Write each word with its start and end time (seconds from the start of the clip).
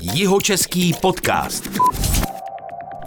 Jihočeský 0.00 0.94
podcast. 1.02 1.68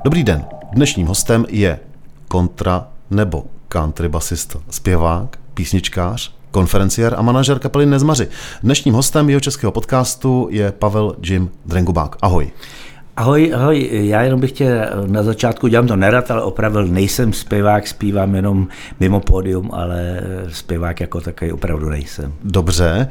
Dobrý 0.03 0.23
den. 0.23 0.45
Dnešním 0.71 1.07
hostem 1.07 1.45
je 1.49 1.79
kontra 2.27 2.87
nebo 3.09 3.45
country 3.67 4.09
basista, 4.09 4.59
zpěvák, 4.69 5.37
písničkář, 5.53 6.33
konferenciér 6.51 7.15
a 7.17 7.21
manažer 7.21 7.59
kapely 7.59 7.85
Nezmaři. 7.85 8.27
Dnešním 8.63 8.93
hostem 8.93 9.29
jeho 9.29 9.39
českého 9.39 9.71
podcastu 9.71 10.47
je 10.51 10.71
Pavel 10.71 11.15
Jim 11.23 11.49
Drengubák. 11.65 12.15
Ahoj. 12.21 12.51
Ahoj, 13.17 13.53
ahoj, 13.55 13.89
já 13.91 14.21
jenom 14.21 14.39
bych 14.39 14.51
tě 14.51 14.89
na 15.07 15.23
začátku, 15.23 15.67
dělám 15.67 15.87
to 15.87 15.95
nerad, 15.95 16.31
ale 16.31 16.41
opravdu 16.41 16.81
nejsem 16.81 17.33
zpěvák, 17.33 17.87
zpívám 17.87 18.35
jenom 18.35 18.67
mimo 18.99 19.19
pódium, 19.19 19.69
ale 19.73 20.21
zpěvák 20.51 20.99
jako 20.99 21.21
takový 21.21 21.51
opravdu 21.51 21.89
nejsem. 21.89 22.33
Dobře, 22.43 23.07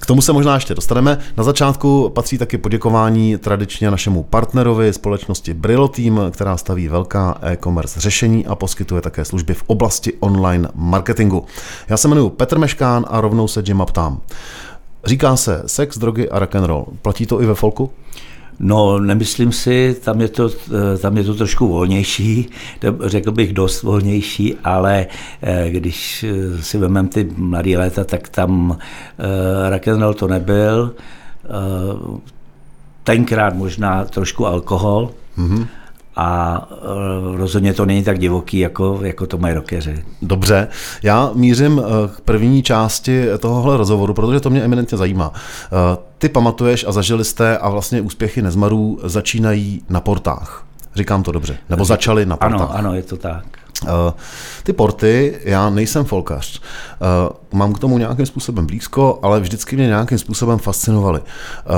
k 0.00 0.06
tomu 0.06 0.22
se 0.22 0.32
možná 0.32 0.54
ještě 0.54 0.74
dostaneme. 0.74 1.18
Na 1.36 1.44
začátku 1.44 2.10
patří 2.14 2.38
taky 2.38 2.58
poděkování 2.58 3.36
tradičně 3.36 3.90
našemu 3.90 4.22
partnerovi 4.22 4.92
společnosti 4.92 5.54
Brillo 5.54 5.88
Team, 5.88 6.20
která 6.30 6.56
staví 6.56 6.88
velká 6.88 7.38
e-commerce 7.42 8.00
řešení 8.00 8.46
a 8.46 8.54
poskytuje 8.54 9.02
také 9.02 9.24
služby 9.24 9.54
v 9.54 9.62
oblasti 9.66 10.12
online 10.20 10.68
marketingu. 10.74 11.44
Já 11.88 11.96
se 11.96 12.08
jmenuji 12.08 12.30
Petr 12.30 12.58
Meškán 12.58 13.06
a 13.08 13.20
rovnou 13.20 13.48
se 13.48 13.62
Jima 13.66 13.86
ptám. 13.86 14.20
Říká 15.04 15.36
se 15.36 15.62
sex, 15.66 15.98
drogy 15.98 16.28
a 16.28 16.38
rock 16.38 16.54
and 16.54 16.64
roll. 16.64 16.86
Platí 17.02 17.26
to 17.26 17.42
i 17.42 17.46
ve 17.46 17.54
folku? 17.54 17.90
No, 18.60 18.98
nemyslím 18.98 19.52
si, 19.52 19.96
tam 20.04 20.20
je 20.20 20.28
to, 20.28 20.48
tam 21.00 21.16
je 21.16 21.24
to 21.24 21.34
trošku 21.34 21.68
volnější, 21.68 22.50
řekl 23.04 23.32
bych 23.32 23.52
dost 23.52 23.82
volnější, 23.82 24.54
ale 24.64 25.06
eh, 25.42 25.70
když 25.70 26.24
eh, 26.24 26.62
si 26.62 26.78
vezmeme 26.78 27.08
ty 27.08 27.28
mladé 27.36 27.78
léta, 27.78 28.04
tak 28.04 28.28
tam 28.28 28.78
eh, 29.18 29.70
rock'n'roll 29.70 30.14
to 30.14 30.28
nebyl, 30.28 30.94
tenkrát 33.04 33.54
možná 33.54 34.04
trošku 34.04 34.46
alkohol, 34.46 35.10
mm-hmm 35.38 35.66
a 36.16 36.60
e, 37.34 37.36
rozhodně 37.36 37.72
to 37.74 37.86
není 37.86 38.04
tak 38.04 38.18
divoký, 38.18 38.58
jako, 38.58 38.98
jako 39.02 39.26
to 39.26 39.38
mají 39.38 39.54
rokeři. 39.54 40.04
Dobře, 40.22 40.68
já 41.02 41.30
mířím 41.34 41.78
e, 41.80 42.08
k 42.08 42.20
první 42.20 42.62
části 42.62 43.26
tohohle 43.38 43.76
rozhovoru, 43.76 44.14
protože 44.14 44.40
to 44.40 44.50
mě 44.50 44.62
eminentně 44.62 44.98
zajímá. 44.98 45.32
E, 45.34 45.98
ty 46.18 46.28
pamatuješ 46.28 46.84
a 46.88 46.92
zažili 46.92 47.24
jste 47.24 47.58
a 47.58 47.68
vlastně 47.68 48.00
úspěchy 48.00 48.42
Nezmarů 48.42 48.98
začínají 49.02 49.82
na 49.88 50.00
portách. 50.00 50.64
Říkám 50.94 51.22
to 51.22 51.32
dobře. 51.32 51.58
Nebo 51.70 51.84
začaly 51.84 52.26
na 52.26 52.36
portách. 52.36 52.60
Ano, 52.60 52.74
ano, 52.74 52.94
je 52.94 53.02
to 53.02 53.16
tak. 53.16 53.44
Eh, 53.84 54.12
ty 54.62 54.72
porty, 54.72 55.38
já 55.44 55.70
nejsem 55.70 56.04
folkař, 56.04 56.60
eh, 56.60 57.32
mám 57.52 57.72
k 57.72 57.78
tomu 57.78 57.98
nějakým 57.98 58.26
způsobem 58.26 58.66
blízko, 58.66 59.18
ale 59.22 59.40
vždycky 59.40 59.76
mě 59.76 59.86
nějakým 59.86 60.18
způsobem 60.18 60.58
fascinovaly. 60.58 61.20
Eh, 61.20 61.70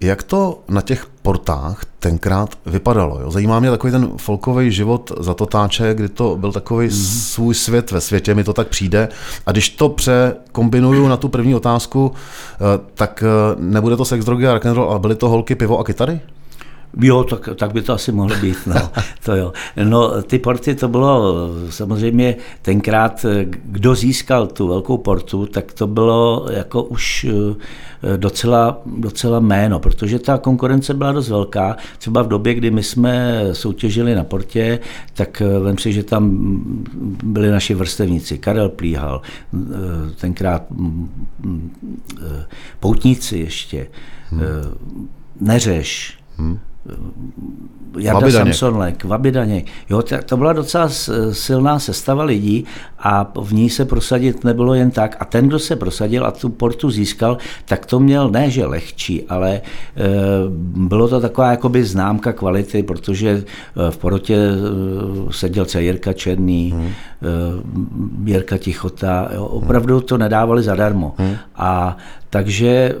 jak 0.00 0.22
to 0.22 0.62
na 0.68 0.80
těch 0.80 1.06
portách 1.22 1.84
tenkrát 1.98 2.50
vypadalo? 2.66 3.20
Jo? 3.20 3.30
Zajímá 3.30 3.60
mě 3.60 3.70
takový 3.70 3.90
ten 3.90 4.08
folkový 4.16 4.72
život 4.72 5.12
za 5.20 5.34
totáče, 5.34 5.94
kdy 5.94 6.08
to 6.08 6.36
byl 6.36 6.52
takový 6.52 6.88
mm-hmm. 6.88 7.32
svůj 7.32 7.54
svět 7.54 7.90
ve 7.90 8.00
světě, 8.00 8.34
mi 8.34 8.44
to 8.44 8.52
tak 8.52 8.68
přijde. 8.68 9.08
A 9.46 9.52
když 9.52 9.68
to 9.68 9.88
překombinuju 9.88 11.08
na 11.08 11.16
tu 11.16 11.28
první 11.28 11.54
otázku, 11.54 12.12
tak 12.94 13.24
nebude 13.58 13.96
to 13.96 14.04
sex, 14.04 14.24
drogy 14.24 14.46
a 14.46 14.52
rock'n'roll, 14.54 14.90
ale 14.90 14.98
byly 14.98 15.14
to 15.14 15.28
holky, 15.28 15.54
pivo 15.54 15.78
a 15.78 15.84
kytary? 15.84 16.20
Jo, 17.00 17.24
tak, 17.24 17.48
tak 17.56 17.72
by 17.72 17.82
to 17.82 17.92
asi 17.92 18.12
mohlo 18.12 18.36
být. 18.36 18.56
No, 18.66 18.74
to 19.24 19.36
jo. 19.36 19.52
no, 19.84 20.22
ty 20.22 20.38
porty 20.38 20.74
to 20.74 20.88
bylo 20.88 21.34
samozřejmě 21.70 22.36
tenkrát, 22.62 23.26
kdo 23.64 23.94
získal 23.94 24.46
tu 24.46 24.68
velkou 24.68 24.98
portu, 24.98 25.46
tak 25.46 25.72
to 25.72 25.86
bylo 25.86 26.46
jako 26.50 26.82
už 26.82 27.26
eh, 27.28 28.16
docela, 28.16 28.82
docela 28.86 29.40
jméno, 29.40 29.80
protože 29.80 30.18
ta 30.18 30.38
konkurence 30.38 30.94
byla 30.94 31.12
dost 31.12 31.28
velká. 31.28 31.76
Třeba 31.98 32.22
v 32.22 32.28
době, 32.28 32.54
kdy 32.54 32.70
my 32.70 32.82
jsme 32.82 33.40
soutěžili 33.52 34.14
na 34.14 34.24
portě, 34.24 34.78
tak 35.14 35.42
eh, 35.42 35.68
vím 35.68 35.78
si, 35.78 35.92
že 35.92 36.02
tam 36.02 36.30
byli 37.24 37.50
naši 37.50 37.74
vrstevníci. 37.74 38.38
Karel 38.38 38.68
Plíhal, 38.68 39.22
eh, 39.54 39.58
tenkrát 40.20 40.70
mm, 40.70 41.28
mm, 41.40 41.70
poutníci 42.80 43.38
ještě, 43.38 43.86
hmm. 44.30 44.40
Neřeš, 45.40 46.18
hmm 46.36 46.58
Jarda 47.98 48.20
Vabidaněk. 48.20 48.54
Samsonlek, 48.54 49.04
Vabidaněk. 49.04 49.66
Jo, 49.90 50.02
to, 50.26 50.36
byla 50.36 50.52
docela 50.52 50.88
silná 51.32 51.78
sestava 51.78 52.24
lidí 52.24 52.64
a 52.98 53.32
v 53.40 53.52
ní 53.54 53.70
se 53.70 53.84
prosadit 53.84 54.44
nebylo 54.44 54.74
jen 54.74 54.90
tak. 54.90 55.16
A 55.20 55.24
ten, 55.24 55.48
kdo 55.48 55.58
se 55.58 55.76
prosadil 55.76 56.26
a 56.26 56.30
tu 56.30 56.48
portu 56.48 56.90
získal, 56.90 57.38
tak 57.64 57.86
to 57.86 58.00
měl 58.00 58.30
ne, 58.30 58.50
že 58.50 58.66
lehčí, 58.66 59.22
ale 59.22 59.50
e, 59.54 59.60
bylo 60.76 61.08
to 61.08 61.20
taková 61.20 61.50
jakoby 61.50 61.84
známka 61.84 62.32
kvality, 62.32 62.82
protože 62.82 63.28
e, 63.28 63.44
v 63.90 63.96
porotě 63.96 64.38
seděl 65.30 65.64
se 65.64 65.82
Jirka 65.82 66.12
Černý, 66.12 66.70
hmm. 66.72 66.86
e, 66.86 68.30
Jirka 68.30 68.58
Tichota, 68.58 69.28
jo, 69.34 69.44
opravdu 69.44 70.00
to 70.00 70.18
nedávali 70.18 70.62
zadarmo. 70.62 71.14
Hmm. 71.18 71.36
A 71.56 71.96
takže 72.30 72.94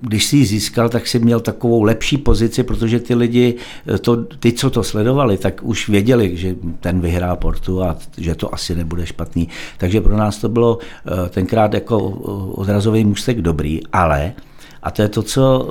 když 0.00 0.24
si 0.24 0.36
ji 0.36 0.46
získal, 0.46 0.88
tak 0.88 1.06
si 1.06 1.18
měl 1.18 1.40
takovou 1.40 1.82
lepší 1.82 2.16
pozici, 2.16 2.62
protože 2.62 3.00
ty 3.00 3.14
lidi, 3.14 3.54
to, 4.00 4.16
ty, 4.24 4.52
co 4.52 4.70
to 4.70 4.82
sledovali, 4.82 5.38
tak 5.38 5.60
už 5.62 5.88
věděli, 5.88 6.36
že 6.36 6.56
ten 6.80 7.00
vyhrá 7.00 7.36
portu 7.36 7.82
a 7.82 7.96
že 8.18 8.34
to 8.34 8.54
asi 8.54 8.74
nebude 8.74 9.06
špatný. 9.06 9.48
Takže 9.78 10.00
pro 10.00 10.16
nás 10.16 10.38
to 10.38 10.48
bylo 10.48 10.78
eh, 10.78 11.28
tenkrát 11.28 11.74
jako 11.74 11.96
eh, 11.98 12.60
odrazový 12.60 13.04
můstek 13.04 13.40
dobrý, 13.40 13.80
ale 13.92 14.32
a 14.84 14.90
to 14.90 15.02
je 15.02 15.08
to, 15.08 15.22
co 15.22 15.68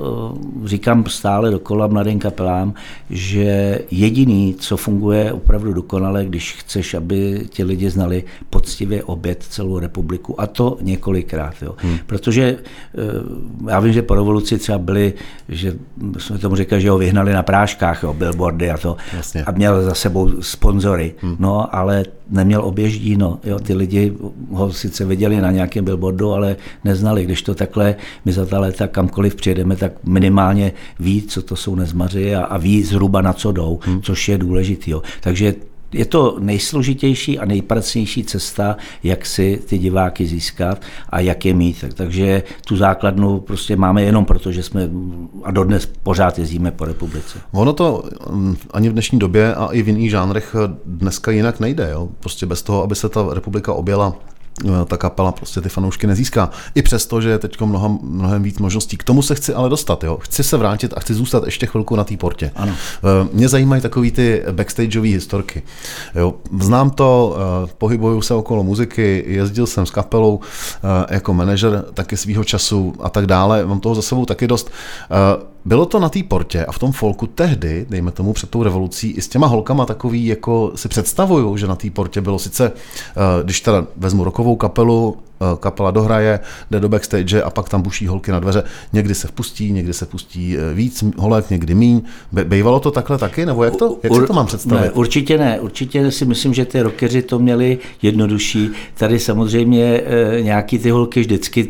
eh, 0.64 0.68
říkám 0.68 1.04
stále 1.06 1.50
dokola 1.50 1.86
mladým 1.86 2.18
kapelám, 2.18 2.74
že 3.10 3.78
jediný, 3.90 4.54
co 4.58 4.76
funguje 4.76 5.32
opravdu 5.32 5.72
dokonale, 5.72 6.24
když 6.24 6.52
chceš, 6.52 6.94
aby 6.94 7.46
ti 7.48 7.64
lidi 7.64 7.90
znali 7.90 8.24
poctivě 8.50 9.04
obět 9.04 9.42
celou 9.42 9.78
republiku. 9.78 10.40
A 10.40 10.46
to 10.46 10.78
několikrát. 10.80 11.54
Jo. 11.62 11.74
Hmm. 11.76 11.98
Protože 12.06 12.42
eh, 12.42 13.70
já 13.70 13.80
vím, 13.80 13.92
že 13.92 14.02
po 14.02 14.14
revoluci 14.14 14.58
třeba 14.58 14.78
byli, 14.78 15.12
že 15.48 15.74
jsme 16.18 16.38
tomu 16.38 16.56
říkali, 16.56 16.82
že 16.82 16.90
ho 16.90 16.98
vyhnali 16.98 17.32
na 17.32 17.42
práškách, 17.42 18.02
jo, 18.02 18.14
billboardy 18.14 18.70
a 18.70 18.78
to. 18.78 18.96
Jasně. 19.16 19.44
A 19.44 19.50
měl 19.50 19.82
za 19.82 19.94
sebou 19.94 20.42
sponzory. 20.42 21.14
Hmm. 21.22 21.36
No, 21.38 21.74
ale 21.74 22.04
neměl 22.30 22.64
oběždíno. 22.64 23.38
Jo. 23.44 23.58
Ty 23.58 23.74
lidi 23.74 24.12
ho 24.50 24.72
sice 24.72 25.04
viděli 25.04 25.40
na 25.40 25.50
nějakém 25.50 25.84
billboardu, 25.84 26.32
ale 26.32 26.56
neznali. 26.84 27.24
Když 27.24 27.42
to 27.42 27.54
takhle 27.54 27.96
my 28.24 28.32
za 28.32 28.46
ta 28.46 28.58
léta 28.58 28.86
kamkoliv 29.04 29.34
přijedeme, 29.34 29.76
tak 29.76 29.92
minimálně 30.04 30.72
ví, 31.00 31.22
co 31.22 31.42
to 31.42 31.56
jsou 31.56 31.74
nezmaři 31.74 32.34
a, 32.34 32.44
a 32.44 32.58
ví 32.58 32.82
zhruba 32.82 33.22
na 33.22 33.32
co 33.32 33.52
jdou, 33.52 33.78
hmm. 33.82 34.02
což 34.02 34.28
je 34.28 34.38
důležitý. 34.38 34.90
Jo. 34.90 35.02
Takže 35.20 35.54
je 35.92 36.04
to 36.04 36.36
nejsložitější 36.40 37.38
a 37.38 37.44
nejpracnější 37.44 38.24
cesta, 38.24 38.76
jak 39.02 39.26
si 39.26 39.60
ty 39.66 39.78
diváky 39.78 40.26
získat 40.26 40.82
a 41.10 41.20
jak 41.20 41.44
je 41.44 41.54
mít. 41.54 41.84
Takže 41.94 42.42
tu 42.66 42.76
základnu 42.76 43.40
prostě 43.40 43.76
máme 43.76 44.02
jenom 44.02 44.24
proto, 44.24 44.52
že 44.52 44.62
jsme 44.62 44.90
a 45.44 45.50
dodnes 45.50 45.86
pořád 46.02 46.38
jezdíme 46.38 46.70
po 46.70 46.84
republice. 46.84 47.38
Ono 47.52 47.72
to 47.72 48.04
mm, 48.30 48.56
ani 48.70 48.88
v 48.88 48.92
dnešní 48.92 49.18
době 49.18 49.54
a 49.54 49.66
i 49.72 49.82
v 49.82 49.88
jiných 49.88 50.10
žánrech 50.10 50.56
dneska 50.86 51.30
jinak 51.30 51.60
nejde. 51.60 51.88
Jo? 51.92 52.08
Prostě 52.20 52.46
bez 52.46 52.62
toho, 52.62 52.82
aby 52.82 52.94
se 52.94 53.08
ta 53.08 53.26
republika 53.34 53.72
objela 53.72 54.16
ta 54.86 54.96
kapela 54.96 55.32
prostě 55.32 55.60
ty 55.60 55.68
fanoušky 55.68 56.06
nezíská. 56.06 56.50
I 56.74 56.82
přesto, 56.82 57.20
že 57.20 57.30
je 57.30 57.38
teď 57.38 57.60
mnohem, 57.60 57.98
mnohem 58.02 58.42
víc 58.42 58.58
možností. 58.58 58.96
K 58.96 59.02
tomu 59.02 59.22
se 59.22 59.34
chci 59.34 59.54
ale 59.54 59.68
dostat. 59.68 60.04
Jo. 60.04 60.18
Chci 60.20 60.42
se 60.42 60.56
vrátit 60.56 60.92
a 60.96 61.00
chci 61.00 61.14
zůstat 61.14 61.44
ještě 61.44 61.66
chvilku 61.66 61.96
na 61.96 62.04
té 62.04 62.16
portě. 62.16 62.50
Ano. 62.56 62.72
Eh, 62.72 63.28
mě 63.32 63.48
zajímají 63.48 63.82
takový 63.82 64.10
ty 64.10 64.42
backstageové 64.52 65.08
historky. 65.08 65.62
Jo. 66.14 66.34
Znám 66.60 66.90
to, 66.90 67.36
eh, 67.36 67.70
pohybuju 67.78 68.22
se 68.22 68.34
okolo 68.34 68.64
muziky, 68.64 69.24
jezdil 69.26 69.66
jsem 69.66 69.86
s 69.86 69.90
kapelou 69.90 70.40
jako 71.10 71.34
manažer 71.34 71.84
taky 71.94 72.16
svýho 72.16 72.44
času 72.44 72.94
a 73.00 73.10
tak 73.10 73.26
dále. 73.26 73.66
Mám 73.66 73.80
toho 73.80 73.94
za 73.94 74.02
sebou 74.02 74.24
taky 74.24 74.46
dost. 74.46 74.70
Bylo 75.64 75.86
to 75.86 76.00
na 76.00 76.08
té 76.08 76.22
portě 76.22 76.64
a 76.64 76.72
v 76.72 76.78
tom 76.78 76.92
folku 76.92 77.26
tehdy, 77.26 77.86
dejme 77.90 78.10
tomu 78.10 78.32
před 78.32 78.50
tou 78.50 78.62
revolucí, 78.62 79.10
i 79.10 79.20
s 79.20 79.28
těma 79.28 79.46
holkama 79.46 79.86
takový, 79.86 80.26
jako 80.26 80.72
si 80.74 80.88
představuju, 80.88 81.56
že 81.56 81.66
na 81.66 81.76
té 81.76 81.90
portě 81.90 82.20
bylo 82.20 82.38
sice, 82.38 82.72
když 83.44 83.60
teda 83.60 83.86
vezmu 83.96 84.24
rokovou 84.24 84.56
kapelu, 84.56 85.16
eh, 85.40 85.44
kapela 85.60 85.90
dohraje, 85.90 86.40
jde 86.70 86.80
do 86.80 86.88
backstage 86.88 87.42
a 87.42 87.50
pak 87.50 87.68
tam 87.68 87.82
buší 87.82 88.06
holky 88.06 88.30
na 88.30 88.40
dveře. 88.40 88.62
Někdy 88.92 89.14
se 89.14 89.28
vpustí, 89.28 89.72
někdy 89.72 89.92
se 89.92 90.06
pustí 90.06 90.56
eh, 90.56 90.74
víc 90.74 91.04
holek, 91.16 91.50
někdy 91.50 91.74
míň. 91.74 92.02
Bývalo 92.44 92.80
to 92.80 92.90
takhle 92.90 93.18
taky? 93.18 93.46
Nebo 93.46 93.64
jak, 93.64 93.76
to, 93.76 93.98
jak 94.02 94.14
si 94.14 94.26
to 94.26 94.32
mám 94.32 94.46
představit? 94.46 94.80
Ne, 94.80 94.90
určitě 94.90 95.38
ne. 95.38 95.60
Určitě 95.60 96.10
si 96.10 96.24
myslím, 96.24 96.54
že 96.54 96.64
ty 96.64 96.82
rockeři 96.82 97.22
to 97.22 97.38
měli 97.38 97.78
jednodušší. 98.02 98.70
Tady 98.94 99.18
samozřejmě 99.18 100.02
eh, 100.04 100.42
nějaký 100.42 100.78
ty 100.78 100.90
holky 100.90 101.20
vždycky 101.20 101.68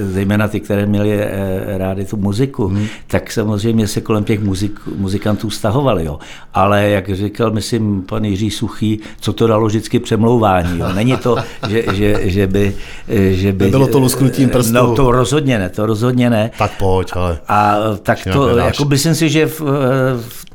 zejména 0.00 0.48
ty, 0.48 0.60
které 0.60 0.86
měly 0.86 1.22
eh, 1.22 1.78
rádi 1.78 2.04
tu 2.04 2.16
muziku, 2.16 2.68
hmm. 2.68 2.86
tak 3.06 3.32
samozřejmě 3.32 3.88
se 3.88 4.00
kolem 4.00 4.24
těch 4.24 4.40
muzik, 4.40 4.80
muzikantů 4.96 5.50
stahovali. 5.50 6.04
Jo. 6.04 6.18
Ale 6.54 6.88
jak 6.88 7.14
říkal, 7.14 7.50
myslím, 7.50 8.02
pan 8.02 8.24
Jiří 8.24 8.50
Suchý, 8.50 9.00
co 9.20 9.32
to 9.32 9.46
dalo 9.46 9.66
vždycky 9.66 9.98
přemlouvání. 9.98 10.78
Jo. 10.78 10.92
Není 10.94 11.16
to, 11.16 11.36
že, 11.68 11.84
že, 11.92 12.30
že 12.30 12.46
by... 12.46 12.74
Že 13.30 13.52
by 13.52 13.70
Bylo 13.70 13.86
to 13.86 13.98
lusknutím 13.98 14.50
prstů. 14.50 14.72
No 14.72 14.94
to 14.94 15.12
rozhodně 15.12 15.58
ne, 15.58 15.68
to 15.68 15.86
rozhodně 15.86 16.30
ne. 16.30 16.50
Tak 16.58 16.78
pojď, 16.78 17.10
ale... 17.14 17.38
A 17.48 17.76
tak 18.02 18.18
to, 18.32 18.48
jako 18.56 18.84
myslím 18.84 19.14
si, 19.14 19.28
že 19.28 19.46
v, 19.46 19.60
v 20.20 20.51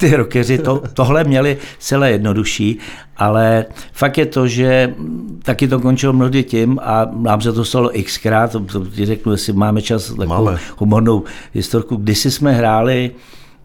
ty 0.00 0.16
rockeři 0.16 0.58
to, 0.58 0.82
tohle 0.94 1.24
měli 1.24 1.58
celé 1.78 2.10
jednodušší, 2.10 2.78
ale 3.16 3.64
fakt 3.92 4.18
je 4.18 4.26
to, 4.26 4.48
že 4.48 4.94
taky 5.42 5.68
to 5.68 5.80
končilo 5.80 6.12
mnohdy 6.12 6.42
tím 6.42 6.78
a 6.82 7.08
nám 7.12 7.40
se 7.40 7.52
to 7.52 7.64
stalo 7.64 7.90
xkrát, 8.04 8.52
to, 8.52 8.60
to 8.60 8.86
ti 8.86 9.06
řeknu, 9.06 9.32
jestli 9.32 9.52
máme 9.52 9.82
čas 9.82 10.08
takovou 10.08 10.44
máme. 10.44 10.58
humornou 10.76 11.24
historku, 11.54 11.96
kdysi 11.96 12.30
jsme 12.30 12.52
hráli 12.52 13.10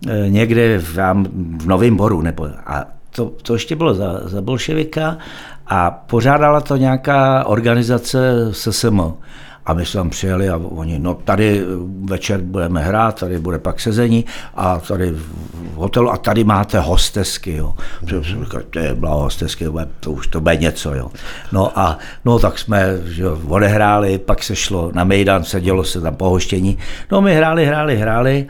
eh, 0.07 0.29
někde 0.29 0.77
v, 0.79 0.97
v 1.57 1.67
Novém 1.67 1.95
Boru, 1.95 2.21
nebo, 2.21 2.47
a 2.65 2.85
to, 3.15 3.31
to 3.41 3.53
ještě 3.53 3.75
bylo 3.75 3.93
za, 3.93 4.19
za 4.23 4.41
bolševika 4.41 5.17
a 5.67 5.91
pořádala 5.91 6.61
to 6.61 6.75
nějaká 6.75 7.45
organizace 7.45 8.49
SSM. 8.51 9.01
A 9.65 9.73
my 9.73 9.85
jsme 9.85 9.97
tam 9.97 10.09
přijeli 10.09 10.49
a 10.49 10.57
oni, 10.57 10.99
no 10.99 11.13
tady 11.15 11.63
večer 12.03 12.41
budeme 12.41 12.81
hrát, 12.81 13.19
tady 13.19 13.39
bude 13.39 13.59
pak 13.59 13.79
sezení 13.79 14.25
a 14.55 14.79
tady 14.79 15.11
v 15.11 15.75
hotelu 15.75 16.11
a 16.11 16.17
tady 16.17 16.43
máte 16.43 16.79
hostesky, 16.79 17.55
jo. 17.55 17.73
Mm-hmm. 18.03 18.63
To 18.69 18.79
je 18.79 18.95
blaho 18.95 19.19
hostesky, 19.19 19.65
to 19.99 20.11
už 20.11 20.27
to 20.27 20.41
bude 20.41 20.55
něco, 20.55 20.93
jo. 20.93 21.11
No 21.51 21.79
a 21.79 21.97
no 22.25 22.39
tak 22.39 22.59
jsme 22.59 22.97
že, 23.05 23.27
odehráli, 23.27 24.17
pak 24.17 24.43
se 24.43 24.55
šlo 24.55 24.91
na 24.93 25.03
Mejdan, 25.03 25.43
sedělo 25.43 25.83
se 25.83 26.01
tam 26.01 26.15
pohoštění. 26.15 26.77
No 27.11 27.21
my 27.21 27.35
hráli, 27.35 27.65
hráli, 27.65 27.97
hráli 27.97 28.47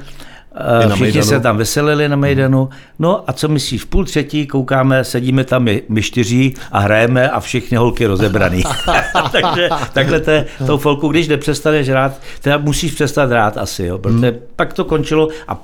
Všichni 0.88 1.02
Mejdanu. 1.02 1.26
se 1.26 1.40
tam 1.40 1.58
veselili 1.58 2.10
na 2.10 2.16
Mejdanu. 2.16 2.70
No 3.00 3.24
a 3.28 3.34
co 3.34 3.48
myslíš, 3.48 3.84
v 3.84 3.86
půl 3.86 4.06
třetí 4.06 4.48
koukáme, 4.48 5.04
sedíme 5.04 5.44
tam 5.44 5.64
my, 5.64 5.84
my 5.90 6.02
čtyři 6.02 6.54
a 6.72 6.80
hrajeme 6.80 7.30
a 7.30 7.40
všichni 7.40 7.78
holky 7.78 8.06
rozebraný. 8.06 8.64
Takže 9.32 9.70
takhle 9.94 10.20
te, 10.20 10.46
tou 10.68 10.78
folku, 10.78 11.08
když 11.08 11.28
nepřestaneš 11.28 11.90
hrát, 11.90 12.22
teda 12.42 12.58
musíš 12.58 12.92
přestat 12.92 13.30
hrát 13.30 13.58
asi, 13.58 13.84
jo, 13.84 13.98
protože 13.98 14.28
hmm. 14.28 14.40
pak 14.56 14.74
to 14.74 14.86
končilo 14.86 15.30
a 15.48 15.64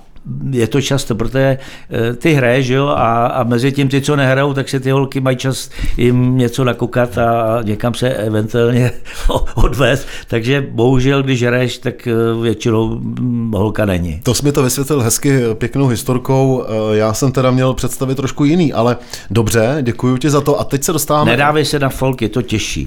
je 0.51 0.67
to 0.67 0.81
často, 0.81 1.15
protože 1.15 1.57
eh, 1.89 2.13
ty 2.13 2.33
hraješ, 2.33 2.67
jo, 2.67 2.87
a, 2.87 3.25
a 3.25 3.43
mezi 3.43 3.71
tím 3.71 3.89
ty, 3.89 4.01
co 4.01 4.15
nehrajou, 4.15 4.53
tak 4.53 4.69
se 4.69 4.79
ty 4.79 4.91
holky 4.91 5.19
mají 5.19 5.37
čas 5.37 5.69
jim 5.97 6.37
něco 6.37 6.63
nakoukat 6.63 7.17
a 7.17 7.59
někam 7.63 7.93
se 7.93 8.09
eventuálně 8.09 8.91
odvést, 9.55 10.07
takže 10.27 10.67
bohužel, 10.71 11.23
když 11.23 11.43
hraješ, 11.43 11.77
tak 11.77 12.07
eh, 12.07 12.13
většinou 12.41 12.89
hm, 12.89 13.51
holka 13.55 13.85
není. 13.85 14.19
To 14.23 14.33
jsi 14.33 14.45
mi 14.45 14.51
to 14.51 14.63
vysvětlil 14.63 15.01
hezky 15.01 15.41
pěknou 15.53 15.87
historkou, 15.87 16.63
eh, 16.63 16.97
já 16.97 17.13
jsem 17.13 17.31
teda 17.31 17.51
měl 17.51 17.73
představit 17.73 18.15
trošku 18.15 18.45
jiný, 18.45 18.73
ale 18.73 18.97
dobře, 19.31 19.77
děkuji 19.81 20.17
ti 20.17 20.29
za 20.29 20.41
to 20.41 20.59
a 20.59 20.63
teď 20.63 20.83
se 20.83 20.93
dostáváme... 20.93 21.31
Nedávej 21.31 21.65
se 21.65 21.79
na 21.79 21.89
folk, 21.89 22.21
je 22.21 22.29
to 22.29 22.41
těžší. 22.41 22.85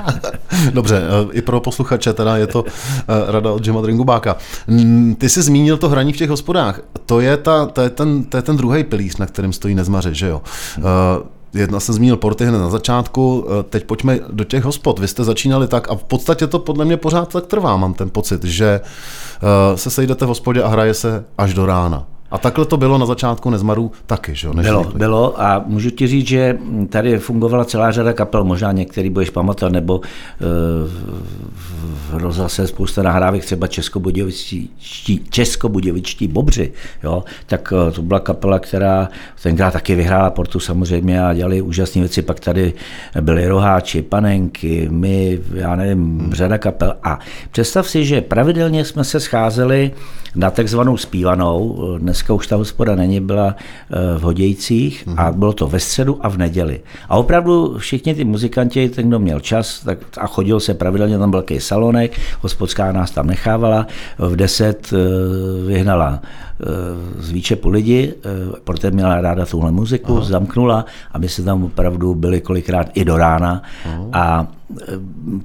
dobře, 0.72 1.02
i 1.32 1.42
pro 1.42 1.60
posluchače 1.60 2.12
teda 2.12 2.36
je 2.36 2.46
to 2.46 2.64
rada 3.28 3.50
od 3.50 3.66
Jima 3.66 3.80
Dringubáka. 3.80 4.36
Ty 5.18 5.28
jsi 5.28 5.42
zmínil 5.42 5.76
to 5.76 5.88
hraní 5.88 6.12
v 6.12 6.16
těch 6.16 6.30
hospodách 6.30 6.59
vodách, 6.60 6.80
to 7.06 7.20
je, 7.20 7.36
ta, 7.36 7.66
to 7.66 7.80
je 7.80 7.90
ten, 7.90 8.24
to 8.24 8.36
je 8.36 8.42
ten 8.42 8.56
druhý 8.56 8.84
pilíř, 8.84 9.16
na 9.16 9.26
kterém 9.26 9.52
stojí 9.52 9.74
nezmaře, 9.74 10.14
že 10.14 10.26
jo. 10.26 10.42
Uh, 10.78 10.84
Jedna 11.54 11.80
jsem 11.80 11.94
zmínil 11.94 12.16
porty 12.16 12.44
hned 12.44 12.58
na 12.58 12.70
začátku, 12.70 13.46
eh, 13.46 13.62
teď 13.62 13.84
pojďme 13.84 14.18
do 14.32 14.44
těch 14.44 14.64
hospod. 14.64 14.98
Vy 14.98 15.08
jste 15.08 15.24
začínali 15.24 15.68
tak 15.68 15.90
a 15.90 15.94
v 15.94 16.04
podstatě 16.04 16.46
to 16.46 16.58
podle 16.58 16.84
mě 16.84 16.96
pořád 16.96 17.32
tak 17.32 17.46
trvá, 17.46 17.76
mám 17.76 17.94
ten 17.94 18.10
pocit, 18.10 18.44
že 18.44 18.80
uh, 18.80 19.76
se 19.76 19.90
sejdete 19.90 20.24
v 20.24 20.28
hospodě 20.28 20.62
a 20.62 20.68
hraje 20.68 20.94
se 20.94 21.24
až 21.38 21.54
do 21.54 21.66
rána. 21.66 22.06
A 22.30 22.38
takhle 22.38 22.64
to 22.64 22.76
bylo 22.76 22.98
na 22.98 23.06
začátku 23.06 23.50
Nezmarů 23.50 23.92
taky, 24.06 24.34
že 24.34 24.46
jo? 24.46 24.54
Bylo, 24.54 24.84
bylo 24.94 25.42
a 25.42 25.64
můžu 25.66 25.90
ti 25.90 26.06
říct, 26.06 26.26
že 26.26 26.58
tady 26.88 27.18
fungovala 27.18 27.64
celá 27.64 27.90
řada 27.90 28.12
kapel, 28.12 28.44
možná 28.44 28.72
některý 28.72 29.10
budeš 29.10 29.30
pamatovat, 29.30 29.72
nebo 29.72 29.98
uh, 29.98 30.04
v 32.08 32.16
rozhlase 32.16 32.66
spousta 32.66 33.02
nahrávek, 33.02 33.44
třeba 33.44 33.66
Českobudějovičtí, 33.66 34.70
Českobudějovičtí 35.30 36.28
Bobři, 36.28 36.72
jo? 37.02 37.24
tak 37.46 37.72
uh, 37.72 37.92
to 37.92 38.02
byla 38.02 38.20
kapela, 38.20 38.58
která 38.58 39.08
tenkrát 39.42 39.70
taky 39.70 39.94
vyhrála 39.94 40.30
Portu 40.30 40.60
samozřejmě 40.60 41.24
a 41.24 41.34
dělali 41.34 41.62
úžasné 41.62 42.00
věci, 42.00 42.22
pak 42.22 42.40
tady 42.40 42.72
byly 43.20 43.48
roháči, 43.48 44.02
panenky, 44.02 44.88
my, 44.90 45.40
já 45.54 45.76
nevím, 45.76 46.18
hmm. 46.18 46.32
řada 46.34 46.58
kapel 46.58 46.94
a 47.02 47.18
představ 47.50 47.88
si, 47.88 48.04
že 48.04 48.20
pravidelně 48.20 48.84
jsme 48.84 49.04
se 49.04 49.20
scházeli 49.20 49.90
na 50.34 50.50
takzvanou 50.50 50.96
zpívanou, 50.96 51.88
dneska 52.20 52.34
už 52.34 52.46
ta 52.46 52.56
hospoda 52.56 52.94
není, 52.94 53.20
byla 53.20 53.56
eh, 53.56 54.18
v 54.18 54.22
Hodějcích 54.22 55.06
mm-hmm. 55.06 55.14
a 55.16 55.32
bylo 55.32 55.52
to 55.52 55.66
ve 55.66 55.80
středu 55.80 56.18
a 56.20 56.28
v 56.28 56.38
neděli. 56.38 56.80
A 57.08 57.16
opravdu 57.16 57.78
všichni 57.78 58.14
ty 58.14 58.24
muzikanti, 58.24 58.88
ten, 58.88 59.08
kdo 59.08 59.18
měl 59.18 59.40
čas 59.40 59.80
tak, 59.80 59.98
a 60.18 60.26
chodil 60.26 60.60
se 60.60 60.74
pravidelně, 60.74 61.18
tam 61.18 61.30
byl 61.30 61.44
salonek, 61.58 62.20
hospodská 62.40 62.92
nás 62.92 63.10
tam 63.10 63.26
nechávala, 63.26 63.86
v 64.18 64.36
deset 64.36 64.92
eh, 64.92 64.96
vyhnala 65.66 66.20
eh, 66.22 66.66
z 67.18 67.30
výčepu 67.30 67.68
lidi, 67.68 68.14
protože 68.64 68.90
měla 68.90 69.20
ráda 69.20 69.46
tuhle 69.46 69.72
muziku, 69.72 70.16
Aha. 70.16 70.24
zamknula 70.24 70.84
a 71.12 71.18
my 71.18 71.28
se 71.28 71.42
tam 71.42 71.64
opravdu 71.64 72.14
byli 72.14 72.40
kolikrát 72.40 72.86
i 72.94 73.04
do 73.04 73.16
rána 73.16 73.62
Aha. 73.84 74.04
a 74.12 74.46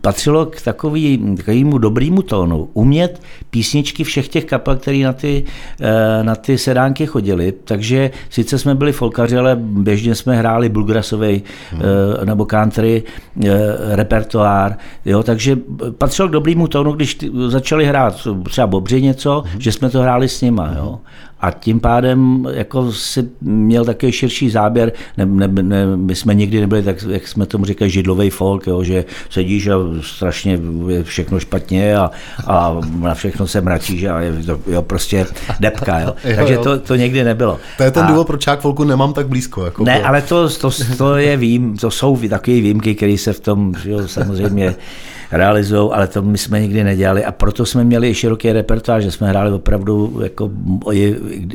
patřilo 0.02 0.46
k 0.46 0.62
takový, 0.62 1.36
takovému 1.38 1.78
dobrýmu 1.78 2.22
tónu. 2.22 2.70
Umět 2.74 3.22
písničky 3.50 4.04
všech 4.04 4.28
těch 4.28 4.46
kapel, 4.46 4.76
které 4.76 4.98
na 4.98 5.14
ty, 5.14 5.44
eh, 5.82 6.24
na 6.24 6.36
ty 6.36 6.58
sedánky 6.58 7.06
chodili. 7.06 7.54
Takže 7.64 8.12
sice 8.30 8.60
jsme 8.60 8.76
byli 8.76 8.92
folkaři, 8.92 9.38
ale 9.38 9.56
běžně 9.60 10.16
jsme 10.16 10.36
hráli 10.36 10.70
bluegrassový 10.70 11.44
hmm. 11.72 11.82
nebo 12.26 12.46
country 12.46 13.04
eh, 13.46 13.50
repertoár. 13.96 14.78
Jo, 15.06 15.24
takže 15.24 15.58
patřilo 15.98 16.28
k 16.28 16.32
dobrýmu 16.32 16.68
tónu, 16.68 16.92
když 16.92 17.18
začali 17.48 17.86
hrát 17.86 18.28
třeba 18.44 18.68
Bobři 18.68 19.02
něco, 19.02 19.44
hmm. 19.48 19.62
že 19.62 19.72
jsme 19.72 19.90
to 19.90 20.02
hráli 20.02 20.30
s 20.30 20.42
nima. 20.42 20.74
Jo 20.78 21.00
a 21.46 21.52
tím 21.52 21.80
pádem 21.80 22.48
jako 22.52 22.92
si 22.92 23.30
měl 23.42 23.86
takový 23.86 24.12
širší 24.12 24.50
záběr, 24.50 24.92
ne, 25.18 25.26
ne, 25.26 25.48
ne, 25.48 25.98
my 25.98 26.16
jsme 26.16 26.34
nikdy 26.34 26.62
nebyli 26.62 26.84
tak, 26.84 27.04
jak 27.10 27.28
jsme 27.28 27.46
tomu 27.46 27.66
říkali, 27.66 27.90
židlový 27.90 28.30
folk, 28.30 28.68
jo, 28.68 28.84
že 28.84 29.06
sedíš 29.30 29.68
a 29.68 29.76
strašně 30.02 30.60
je 30.88 31.04
všechno 31.04 31.40
špatně 31.40 31.98
a, 31.98 32.12
a 32.48 32.76
na 33.00 33.14
všechno 33.14 33.48
se 33.48 33.62
mračíš 33.62 34.04
a 34.04 34.20
je 34.20 34.44
to 34.44 34.60
jo, 34.68 34.82
prostě 34.82 35.26
depka, 35.60 36.00
jo. 36.00 36.16
jo 36.24 36.36
takže 36.36 36.58
to, 36.58 36.80
to 36.80 36.96
někdy 36.96 37.24
nebylo. 37.24 37.60
To 37.78 37.84
je 37.84 37.92
ten 37.92 38.04
a, 38.04 38.08
důvod, 38.08 38.28
proč 38.28 38.48
já 38.48 38.56
folku 38.56 38.84
nemám 38.84 39.14
tak 39.14 39.28
blízko. 39.28 39.66
Jako 39.66 39.84
ne, 39.84 40.04
ale 40.04 40.22
to, 40.22 40.50
to, 40.50 40.70
to 40.98 41.16
je 41.16 41.38
vím, 41.38 41.78
to 41.78 41.92
jsou 41.92 42.18
takové 42.30 42.62
výjimky, 42.62 42.96
které 42.96 43.18
se 43.18 43.34
v 43.34 43.40
tom 43.40 43.74
jo, 43.86 44.08
samozřejmě 44.08 44.76
realizují, 45.32 45.92
ale 45.92 46.08
to 46.08 46.22
my 46.22 46.38
jsme 46.38 46.62
nikdy 46.62 46.84
nedělali 46.84 47.26
a 47.26 47.32
proto 47.32 47.66
jsme 47.66 47.84
měli 47.84 48.10
i 48.10 48.14
široký 48.14 48.52
repertoár, 48.52 49.02
že 49.02 49.12
jsme 49.12 49.30
hráli 49.30 49.52
opravdu, 49.52 50.20
jako 50.24 50.52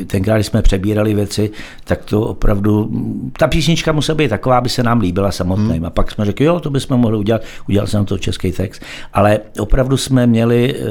tenkrát, 0.07 0.37
když 0.37 0.47
jsme 0.47 0.63
přebírali 0.63 1.15
věci, 1.15 1.51
tak 1.85 2.05
to 2.05 2.23
opravdu, 2.23 2.91
ta 3.39 3.49
písnička 3.49 3.93
musela 3.93 4.17
být 4.17 4.29
taková, 4.29 4.59
aby 4.59 4.69
se 4.69 4.83
nám 4.83 5.01
líbila 5.01 5.33
samotným. 5.33 5.71
Hmm. 5.71 5.85
A 5.85 5.91
pak 5.91 6.11
jsme 6.11 6.25
řekli, 6.25 6.47
jo, 6.47 6.61
to 6.61 6.71
bychom 6.71 7.01
mohli 7.01 7.19
udělat, 7.19 7.43
udělal 7.69 7.87
jsem 7.87 8.05
to 8.05 8.19
český 8.19 8.53
text, 8.53 8.83
ale 9.13 9.39
opravdu 9.59 9.97
jsme 9.97 10.27
měli 10.27 10.75
eh, 10.75 10.85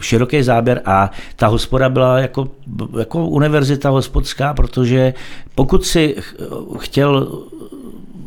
široký 0.00 0.42
záběr 0.42 0.82
a 0.84 1.10
ta 1.36 1.46
hospoda 1.46 1.88
byla 1.88 2.18
jako, 2.18 2.48
jako 2.98 3.26
univerzita 3.26 3.90
hospodská, 3.90 4.54
protože 4.54 5.14
pokud 5.54 5.84
si 5.84 6.16
chtěl 6.78 7.28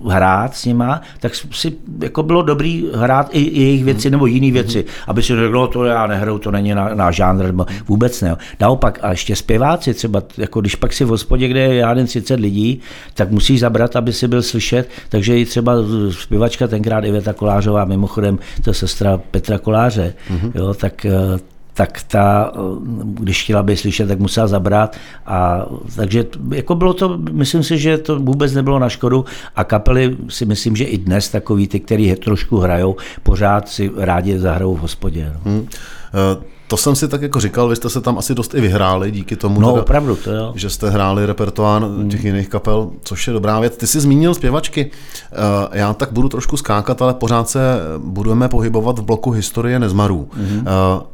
hrát 0.09 0.55
s 0.55 0.65
nima, 0.65 1.01
tak 1.19 1.35
si 1.35 1.73
jako 2.01 2.23
bylo 2.23 2.41
dobrý 2.41 2.89
hrát 2.95 3.29
i, 3.31 3.59
jejich 3.61 3.83
věci 3.83 4.09
nebo 4.09 4.25
jiné 4.25 4.51
věci, 4.51 4.85
aby 5.07 5.23
si 5.23 5.35
řekl, 5.35 5.51
no 5.51 5.67
to 5.67 5.85
já 5.85 6.07
nehraju, 6.07 6.37
to 6.37 6.51
není 6.51 6.75
na, 6.75 6.95
na 6.95 7.11
žánr, 7.11 7.45
nebo 7.45 7.65
vůbec 7.87 8.21
ne. 8.21 8.35
Naopak, 8.59 8.99
a 9.01 9.11
ještě 9.11 9.35
zpěváci 9.35 9.93
třeba, 9.93 10.23
jako 10.37 10.61
když 10.61 10.75
pak 10.75 10.93
si 10.93 11.05
v 11.05 11.07
hospodě, 11.07 11.47
kde 11.47 11.59
je 11.59 11.75
já 11.75 11.95
30 12.05 12.39
lidí, 12.39 12.81
tak 13.13 13.31
musíš 13.31 13.59
zabrat, 13.59 13.95
aby 13.95 14.13
si 14.13 14.27
byl 14.27 14.41
slyšet, 14.41 14.89
takže 15.09 15.39
i 15.39 15.45
třeba 15.45 15.73
zpěvačka 16.11 16.67
tenkrát 16.67 17.03
Iveta 17.03 17.33
Kolářová, 17.33 17.85
mimochodem 17.85 18.39
to 18.63 18.69
je 18.69 18.73
sestra 18.73 19.19
Petra 19.31 19.57
Koláře, 19.57 20.13
mm-hmm. 20.29 20.51
jo, 20.55 20.73
tak 20.73 21.05
eh, 21.05 21.11
tak 21.73 22.03
ta, 22.07 22.51
když 23.03 23.43
chtěla 23.43 23.63
by 23.63 23.77
slyšet, 23.77 24.07
tak 24.07 24.19
musela 24.19 24.47
zabrat. 24.47 24.97
A, 25.25 25.65
takže 25.95 26.25
jako 26.53 26.75
bylo 26.75 26.93
to, 26.93 27.17
myslím 27.31 27.63
si, 27.63 27.77
že 27.77 27.97
to 27.97 28.19
vůbec 28.19 28.53
nebylo 28.53 28.79
na 28.79 28.89
škodu 28.89 29.25
a 29.55 29.63
kapely 29.63 30.17
si 30.29 30.45
myslím, 30.45 30.75
že 30.75 30.83
i 30.83 30.97
dnes 30.97 31.29
takový 31.29 31.67
ty, 31.67 31.79
který 31.79 32.15
trošku 32.15 32.57
hrajou, 32.57 32.95
pořád 33.23 33.69
si 33.69 33.91
rádi 33.97 34.39
zahrajou 34.39 34.75
v 34.75 34.79
hospodě. 34.79 35.33
No. 35.33 35.51
Hmm 35.51 35.67
to 36.73 36.77
jsem 36.77 36.95
si 36.95 37.07
tak 37.07 37.21
jako 37.21 37.39
říkal, 37.39 37.67
vy 37.67 37.75
jste 37.75 37.89
se 37.89 38.01
tam 38.01 38.17
asi 38.17 38.35
dost 38.35 38.55
i 38.55 38.61
vyhráli 38.61 39.11
díky 39.11 39.35
tomu, 39.35 39.61
No 39.61 39.69
teda, 39.71 39.81
opravdu, 39.81 40.15
to 40.15 40.31
jo. 40.31 40.53
že 40.55 40.69
jste 40.69 40.89
hráli 40.89 41.25
repertoár 41.25 41.83
těch 42.09 42.23
jiných 42.23 42.49
kapel, 42.49 42.89
což 43.03 43.27
je 43.27 43.33
dobrá 43.33 43.59
věc. 43.59 43.77
Ty 43.77 43.87
jsi 43.87 43.99
zmínil 43.99 44.33
zpěvačky. 44.33 44.91
Eh, 45.31 45.77
Já 45.77 45.93
tak 45.93 46.11
budu 46.11 46.29
trošku 46.29 46.57
skákat, 46.57 47.01
ale 47.01 47.13
pořád 47.13 47.49
se 47.49 47.79
budeme 47.97 48.47
pohybovat 48.49 48.99
v 48.99 49.03
bloku 49.03 49.31
historie 49.31 49.79
nezmarů. 49.79 50.29
Mm-hmm. 50.37 50.63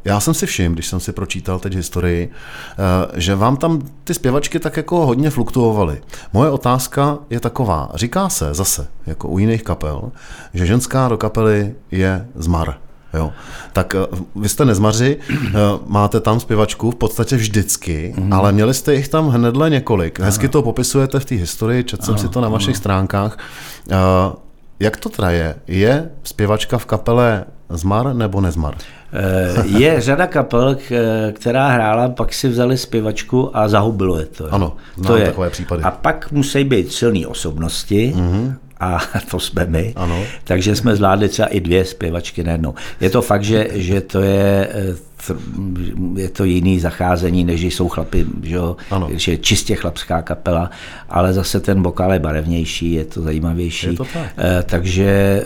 Já 0.05 0.19
jsem 0.19 0.33
si 0.33 0.45
všiml, 0.45 0.73
když 0.75 0.87
jsem 0.87 0.99
si 0.99 1.11
pročítal 1.11 1.59
teď 1.59 1.75
historii, 1.75 2.31
eh, 2.31 3.19
že 3.19 3.35
vám 3.35 3.57
tam 3.57 3.81
ty 4.03 4.13
zpěvačky 4.13 4.59
tak 4.59 4.77
jako 4.77 5.05
hodně 5.05 5.29
fluktuovaly. 5.29 6.01
Moje 6.33 6.49
otázka 6.49 7.17
je 7.29 7.39
taková. 7.39 7.89
Říká 7.95 8.29
se 8.29 8.53
zase, 8.53 8.87
jako 9.05 9.27
u 9.27 9.37
jiných 9.39 9.63
kapel, 9.63 10.11
že 10.53 10.65
ženská 10.65 11.07
do 11.07 11.17
kapely 11.17 11.75
je 11.91 12.27
zmar. 12.35 12.73
Jo. 13.13 13.31
Tak 13.73 13.95
eh, 13.95 14.17
vy 14.35 14.49
jste 14.49 14.65
nezmaři, 14.65 15.17
eh, 15.29 15.51
máte 15.87 16.19
tam 16.19 16.39
zpěvačku 16.39 16.91
v 16.91 16.95
podstatě 16.95 17.35
vždycky, 17.35 18.13
mm. 18.17 18.33
ale 18.33 18.51
měli 18.51 18.73
jste 18.73 18.95
jich 18.95 19.07
tam 19.07 19.29
hnedle 19.29 19.69
několik. 19.69 20.19
Hezky 20.19 20.47
to 20.47 20.61
popisujete 20.61 21.19
v 21.19 21.25
té 21.25 21.35
historii, 21.35 21.83
četl 21.83 22.05
jsem 22.05 22.17
si 22.17 22.27
to 22.27 22.41
na 22.41 22.49
vašich 22.49 22.77
stránkách. 22.77 23.37
Eh, 23.91 23.95
Jak 24.81 24.97
to 24.97 25.09
teda 25.09 25.29
je? 25.31 25.55
Je 25.67 26.09
zpěvačka 26.23 26.77
v 26.77 26.85
kapele 26.85 27.45
zmar 27.69 28.13
nebo 28.15 28.41
nezmar? 28.41 28.75
Je 29.65 30.01
řada 30.01 30.27
kapel, 30.27 30.77
která 31.33 31.67
hrála, 31.67 32.09
pak 32.09 32.33
si 32.33 32.47
vzali 32.47 32.77
zpěvačku 32.77 33.57
a 33.57 33.67
zahubilo 33.67 34.19
je 34.19 34.25
to. 34.25 34.53
Ano, 34.53 34.75
to 35.07 35.17
je. 35.17 35.25
takové 35.25 35.49
případy. 35.49 35.83
A 35.83 35.91
pak 35.91 36.31
musí 36.31 36.63
být 36.63 36.91
silné 36.93 37.27
osobnosti, 37.27 38.13
mm-hmm. 38.15 38.53
A 38.79 38.99
to 39.31 39.39
jsme 39.39 39.65
my, 39.65 39.93
Ano. 39.95 40.23
takže 40.43 40.75
jsme 40.75 40.95
zvládli 40.95 41.29
třeba 41.29 41.47
i 41.47 41.59
dvě 41.59 41.85
zpěvačky 41.85 42.43
najednou. 42.43 42.73
Je 43.01 43.09
to 43.09 43.21
fakt, 43.21 43.43
že, 43.43 43.67
že 43.73 44.01
to 44.01 44.21
je, 44.21 44.67
eh, 44.71 44.95
je 46.15 46.29
to 46.29 46.43
jiný 46.43 46.79
zacházení, 46.79 47.43
než 47.43 47.63
jsou 47.63 47.87
chlapy, 47.87 48.25
že, 48.43 48.55
jo? 48.55 48.77
Ano. 48.91 49.09
že 49.11 49.31
je 49.31 49.37
čistě 49.37 49.75
chlapská 49.75 50.21
kapela, 50.21 50.69
ale 51.09 51.33
zase 51.33 51.59
ten 51.59 51.83
vokál 51.83 52.13
je 52.13 52.19
barevnější, 52.19 52.93
je 52.93 53.05
to 53.05 53.21
zajímavější. 53.21 53.87
Je 53.87 53.93
to 53.93 54.05
tak. 54.13 54.33
Eh, 54.37 54.63
Takže 54.63 55.05
eh, 55.05 55.45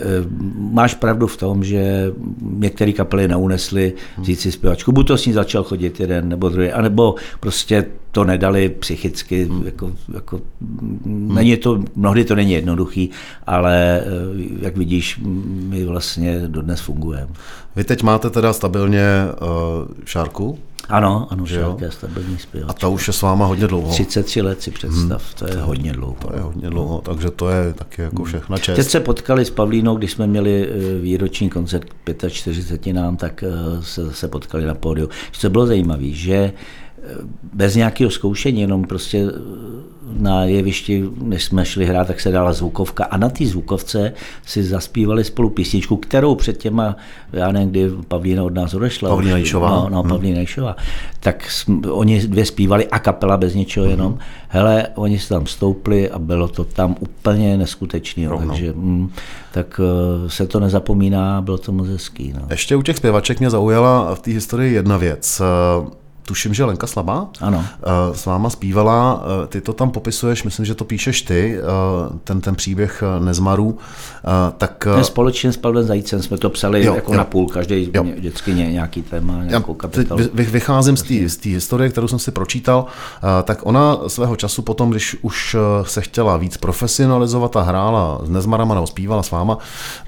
máš 0.58 0.94
pravdu 0.94 1.28
v 1.28 1.38
tom, 1.38 1.64
že 1.64 2.12
některé 2.42 2.92
kapely 2.92 3.28
neunesly 3.28 3.94
vzít 4.18 4.40
si 4.40 4.52
zpěvačku. 4.52 4.92
Buď 4.92 5.08
to 5.08 5.18
s 5.18 5.26
ní 5.26 5.34
začal 5.34 5.64
chodit 5.64 6.00
jeden 6.00 6.30
nebo 6.30 6.50
druhý, 6.50 6.72
anebo 6.72 7.16
prostě 7.40 7.86
to 8.14 8.24
nedali 8.24 8.70
psychicky. 8.70 9.50
Jako, 9.66 9.92
jako, 10.14 10.42
není 11.06 11.58
to, 11.58 11.84
mnohdy 11.96 12.26
to 12.26 12.36
není 12.36 12.52
jednoduchý, 12.52 13.10
ale 13.48 14.02
eh, 14.02 14.06
jak 14.62 14.78
vidíš, 14.78 15.20
my 15.70 15.86
vlastně 15.86 16.44
dodnes 16.48 16.82
fungujeme. 16.82 17.28
Vy 17.76 17.84
teď 17.84 18.04
máte 18.04 18.30
teda 18.30 18.54
stabilně 18.54 19.04
Šárku 20.06 20.60
Ano, 20.90 21.28
ano, 21.32 21.46
Že? 21.46 21.56
Šárka 21.62 21.86
je 21.86 21.92
stabilní 21.92 22.36
a 22.36 22.40
zpěvačka. 22.40 22.74
ta 22.74 22.88
už 22.88 23.08
je 23.08 23.14
s 23.14 23.22
váma 23.22 23.46
hodně 23.46 23.68
dlouho. 23.68 23.90
33 23.90 24.42
let 24.42 24.62
si 24.62 24.72
představ, 24.72 25.34
to 25.34 25.48
je 25.48 25.56
hodně 25.56 25.94
dlouho. 25.94 26.16
To 26.28 26.36
je 26.36 26.42
hodně 26.42 26.70
dlouho, 26.70 27.02
takže 27.02 27.32
to 27.32 27.50
je 27.50 27.74
taky 27.74 28.02
jako 28.02 28.24
všechna 28.24 28.58
čest. 28.58 28.76
Teď 28.76 28.88
se 28.88 29.00
potkali 29.00 29.46
s 29.46 29.50
Pavlínou, 29.50 29.96
když 29.98 30.12
jsme 30.12 30.28
měli 30.28 30.68
eh, 30.70 31.00
výroční 31.02 31.50
koncert 31.50 31.86
k 31.86 32.30
45 32.30 32.94
nám, 32.94 33.18
tak 33.18 33.44
eh, 33.44 33.50
se 33.82 34.06
zase 34.06 34.28
potkali 34.28 34.66
na 34.66 34.74
pódiu. 34.74 35.10
Co 35.32 35.50
bylo 35.50 35.66
zajímavé, 35.66 36.10
že 36.10 36.54
bez 37.54 37.76
nějakého 37.76 38.12
zkoušení, 38.12 38.62
jenom 38.62 38.84
prostě 38.84 39.28
eh, 39.30 39.84
na 40.20 40.46
jevišti, 40.46 41.04
než 41.22 41.44
jsme 41.44 41.66
šli 41.66 41.86
hrát, 41.86 42.08
tak 42.08 42.20
se 42.20 42.32
dala 42.32 42.54
zvukovka 42.54 43.04
a 43.04 43.18
na 43.18 43.30
té 43.30 43.46
zvukovce 43.46 44.14
si 44.46 44.64
zaspívali 44.64 45.24
spolu 45.24 45.50
písničku, 45.50 45.98
kterou 45.98 46.36
před 46.36 46.58
těma, 46.58 46.96
já 47.34 47.52
nevím, 47.52 47.70
kdy 47.70 47.92
Pavlína 48.08 48.44
od 48.44 48.54
nás 48.54 48.74
odešla. 48.74 49.10
Pavlína 49.10 49.38
Jišová. 49.38 49.70
No, 49.70 49.90
no 49.90 50.04
Pavlína 50.04 50.40
Jišová. 50.40 50.76
Tak 51.20 51.52
jsme, 51.52 51.92
oni 51.92 52.28
dvě 52.28 52.46
zpívali 52.46 52.88
a 52.88 53.00
kapela 53.00 53.38
bez 53.38 53.54
ničeho 53.54 53.86
jenom. 53.86 54.18
Hele, 54.48 54.88
oni 54.96 55.20
se 55.20 55.30
tam 55.30 55.46
stoupli 55.46 56.10
a 56.10 56.20
bylo 56.20 56.48
to 56.48 56.64
tam 56.64 56.96
úplně 57.00 57.58
neskutečný. 57.58 58.24
jo. 58.24 58.30
Rovnou. 58.30 58.48
Takže 58.48 58.74
mm, 58.76 59.12
tak 59.52 59.80
eh, 59.84 60.30
se 60.30 60.48
to 60.48 60.60
nezapomíná, 60.60 61.42
bylo 61.42 61.58
to 61.58 61.72
moc 61.72 61.88
hezký. 61.88 62.34
No. 62.36 62.48
Ještě 62.50 62.76
u 62.76 62.82
těch 62.82 62.98
zpěvaček 62.98 63.40
mě 63.40 63.50
zaujala 63.50 64.16
v 64.16 64.20
té 64.20 64.32
historii 64.32 64.74
jedna 64.74 64.98
věc. 64.98 65.42
Tuším, 66.26 66.54
že 66.54 66.66
Lenka 66.66 66.88
Slabá 66.88 67.28
Ano. 67.42 67.66
eh, 67.84 68.16
s 68.18 68.26
váma 68.26 68.50
zpívala, 68.50 69.24
eh, 69.44 69.48
ty 69.48 69.62
to 69.62 69.74
tam 69.74 69.92
popisuješ, 69.92 70.44
myslím, 70.44 70.66
že 70.66 70.76
to 70.76 70.86
píšeš 70.86 71.22
ty, 71.22 71.58
eh, 71.60 71.64
ten, 72.24 72.42
ten 72.42 72.56
příběh 72.56 73.04
Nezmarů, 73.20 73.78
tak 74.58 74.86
Ne, 74.98 75.04
společně 75.04 75.54
s 75.54 75.58
Pavlem 75.58 75.84
Zajícem 75.86 76.22
jsme 76.22 76.38
to 76.38 76.50
psali 76.50 76.86
Jo, 76.86 76.96
jako 76.96 77.12
jo. 77.12 77.18
na 77.18 77.24
půl, 77.24 77.48
každý 77.48 77.90
Jo. 77.94 78.04
vždycky 78.04 78.54
ně, 78.54 78.72
nějaký 78.72 79.02
téma, 79.02 79.44
nějakou 79.44 79.74
kapitolu. 79.74 80.20
vy- 80.24 80.30
vy- 80.34 80.44
vycházím 80.52 80.98
z 80.98 81.02
té 81.04 81.30
z 81.30 81.38
té 81.38 81.50
historie, 81.50 81.90
kterou 81.90 82.08
jsem 82.08 82.20
si 82.20 82.32
pročítal, 82.32 82.86
tak 83.44 83.60
ona 83.66 83.98
svého 84.08 84.36
času 84.36 84.62
potom, 84.62 84.90
když 84.90 85.18
už 85.22 85.56
se 85.84 86.02
chtěla 86.02 86.38
víc 86.38 86.58
profesionalizovat 86.58 87.56
a 87.56 87.62
hrála 87.62 88.20
s 88.24 88.30
Nezmarama 88.30 88.76
nebo 88.76 88.88
zpívala 88.88 89.24
s 89.24 89.32
váma, 89.32 89.58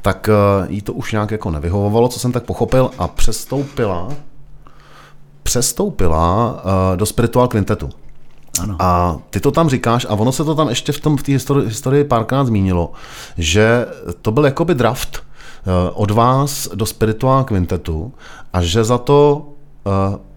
tak 0.02 0.30
jí 0.68 0.82
to 0.82 0.94
už 0.94 1.12
nějak 1.12 1.32
jako 1.32 1.52
nevyhovovalo, 1.52 2.08
co 2.08 2.20
jsem 2.20 2.32
tak 2.32 2.44
pochopil, 2.44 2.92
a 2.98 3.08
přestoupila 3.08 4.08
přestoupila 5.56 6.56
eh, 6.94 6.98
do 6.98 7.06
Spiritual 7.06 7.48
Quintetu. 7.48 7.90
Ano. 8.62 8.76
A 8.80 9.18
ty 9.30 9.40
to 9.40 9.52
tam 9.52 9.70
říkáš, 9.70 10.06
a 10.10 10.14
ono 10.14 10.32
se 10.32 10.44
to 10.44 10.56
tam 10.56 10.70
ještě 10.70 10.92
v 10.92 11.00
tom 11.00 11.18
v 11.18 11.24
té 11.24 11.32
historii, 11.32 11.68
historii 11.68 12.04
párkrát 12.04 12.48
zmínilo, 12.48 12.92
že 13.38 13.86
to 14.22 14.32
byl 14.32 14.46
jakoby 14.46 14.76
draft 14.76 15.18
eh, 15.20 15.92
od 15.94 16.12
vás 16.12 16.70
do 16.76 16.86
Spiritual 16.86 17.44
Quintetu 17.44 18.14
a 18.54 18.62
že 18.62 18.84
za 18.84 18.98
to 18.98 19.50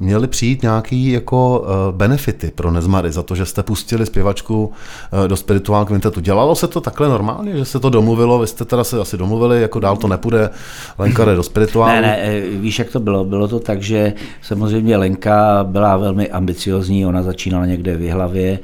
měly 0.00 0.26
přijít 0.28 0.62
nějaký 0.62 1.10
jako 1.12 1.64
eh, 1.66 1.92
benefity 1.96 2.50
pro 2.54 2.70
Nezmary 2.70 3.12
za 3.12 3.22
to, 3.22 3.34
že 3.34 3.46
jste 3.46 3.62
pustili 3.62 4.06
zpěvačku 4.06 4.72
eh, 5.24 5.28
do 5.28 5.36
Spiritual 5.36 5.84
Quintetu. 5.84 6.20
Dělalo 6.20 6.54
se 6.54 6.66
to 6.68 6.80
takhle 6.80 7.08
normálně, 7.08 7.56
že 7.56 7.64
se 7.64 7.80
to 7.80 7.90
domluvilo, 7.90 8.38
vy 8.38 8.46
jste 8.46 8.64
teda 8.64 8.84
se 8.84 9.00
asi 9.00 9.16
domluvili, 9.16 9.62
jako 9.62 9.80
dál 9.80 9.96
to 9.96 10.08
nepůjde, 10.08 10.50
Lenka 10.98 11.24
jde 11.24 11.34
do 11.34 11.42
Spirituálu. 11.42 11.92
Ne, 11.94 12.00
ne, 12.00 12.18
eh, 12.22 12.40
víš, 12.40 12.78
jak 12.78 12.90
to 12.90 13.00
bylo? 13.00 13.24
Bylo 13.24 13.48
to 13.48 13.60
tak, 13.60 13.82
že 13.82 14.12
samozřejmě 14.42 14.96
Lenka 14.96 15.64
byla 15.68 15.96
velmi 15.96 16.30
ambiciozní, 16.30 17.06
ona 17.06 17.22
začínala 17.22 17.66
někde 17.66 17.96
v 17.96 18.10
hlavě, 18.10 18.58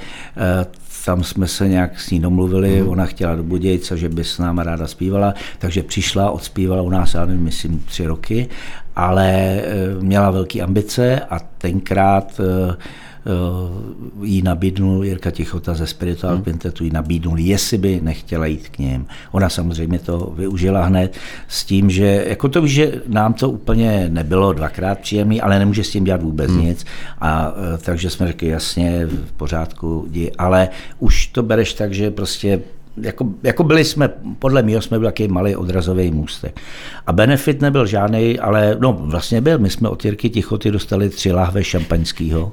tam 1.04 1.24
jsme 1.24 1.46
se 1.46 1.68
nějak 1.68 2.00
s 2.00 2.10
ní 2.10 2.20
domluvili, 2.20 2.80
Mhm. 2.80 2.88
ona 2.88 3.06
chtěla 3.06 3.34
do 3.34 3.42
Budějca, 3.42 3.96
že 3.96 4.08
by 4.08 4.24
s 4.24 4.38
náma 4.38 4.62
ráda 4.62 4.86
zpívala, 4.86 5.34
takže 5.58 5.82
přišla, 5.82 6.30
odspívala 6.30 6.82
u 6.82 6.88
nás, 6.90 7.14
já 7.14 7.24
nevím, 7.26 7.42
myslím, 7.44 7.78
tři 7.86 8.06
roky, 8.06 8.48
ale 8.96 9.30
eh, 9.30 9.62
měla 10.00 10.30
velké 10.30 10.60
ambice 10.60 11.20
a 11.20 11.38
tenkrát 11.38 12.40
eh, 12.40 12.74
eh, 12.74 14.26
jí 14.26 14.42
nabídnul 14.42 15.04
Jirka 15.04 15.30
Tichota 15.30 15.74
ze 15.74 15.86
Spiritual 15.86 16.34
Hmm. 16.34 16.44
Quintetu, 16.44 16.84
jí 16.84 16.90
nabídnul, 16.90 17.38
jestli 17.38 17.78
by 17.78 18.00
nechtěla 18.02 18.46
jít 18.46 18.68
k 18.68 18.78
něm. 18.78 19.06
Ona 19.32 19.48
samozřejmě 19.48 19.98
to 19.98 20.32
využila 20.36 20.84
hned 20.84 21.16
s 21.48 21.64
tím, 21.64 21.90
že 21.90 22.24
jako 22.28 22.48
to 22.48 22.66
že 22.66 23.02
nám 23.06 23.34
to 23.34 23.50
úplně 23.50 24.06
nebylo 24.08 24.52
dvakrát 24.52 24.98
příjemný, 24.98 25.40
ale 25.40 25.58
nemůže 25.58 25.84
s 25.84 25.90
tím 25.90 26.04
dělat 26.04 26.22
vůbec 26.22 26.50
hmm. 26.50 26.60
nic. 26.60 26.84
A 27.20 27.52
takže 27.82 28.10
jsme 28.10 28.26
řekli, 28.26 28.48
jasně, 28.48 29.06
v 29.06 29.32
pořádku, 29.32 30.06
jdi. 30.10 30.32
ale 30.38 30.68
už 30.98 31.26
to 31.26 31.42
bereš 31.42 31.74
tak, 31.74 31.92
že 31.92 32.10
prostě 32.10 32.60
jako, 32.96 33.28
jako 33.42 33.64
byli 33.64 33.84
jsme, 33.84 34.08
podle 34.38 34.62
mě 34.62 34.82
jsme 34.82 34.98
byli 34.98 35.12
takový 35.12 35.28
malý 35.28 35.56
odrazový 35.56 36.10
můstek. 36.10 36.60
A 37.06 37.12
benefit 37.12 37.60
nebyl 37.60 37.86
žádný, 37.86 38.38
ale 38.38 38.76
no 38.80 38.92
vlastně 38.92 39.40
byl. 39.40 39.58
My 39.58 39.70
jsme 39.70 39.88
od 39.88 40.04
Jirky 40.04 40.30
Tichoty 40.30 40.70
dostali 40.70 41.08
tři 41.10 41.32
lahve 41.32 41.64
šampaňského, 41.64 42.52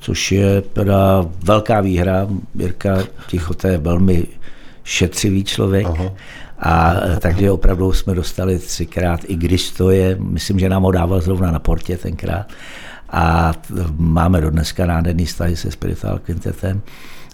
což 0.00 0.32
je 0.32 0.62
teda 0.62 1.26
velká 1.44 1.80
výhra. 1.80 2.28
Jirka 2.54 2.98
Tichota 3.26 3.68
je 3.68 3.78
velmi 3.78 4.26
šetřivý 4.84 5.44
člověk. 5.44 5.86
Aha. 5.86 6.12
A 6.58 6.94
takže 7.20 7.50
opravdu 7.50 7.92
jsme 7.92 8.14
dostali 8.14 8.58
třikrát, 8.58 9.20
i 9.26 9.36
když 9.36 9.70
to 9.70 9.90
je, 9.90 10.16
myslím, 10.20 10.58
že 10.58 10.68
nám 10.68 10.82
ho 10.82 10.90
dával 10.90 11.20
zrovna 11.20 11.50
na 11.50 11.58
portě 11.58 11.96
tenkrát. 11.96 12.46
A 13.10 13.52
máme 13.96 14.40
do 14.40 14.50
dneska 14.50 14.86
nádherný 14.86 15.24
vztahy 15.24 15.56
se 15.56 15.70
Spiritual 15.70 16.18
Quintetem. 16.18 16.82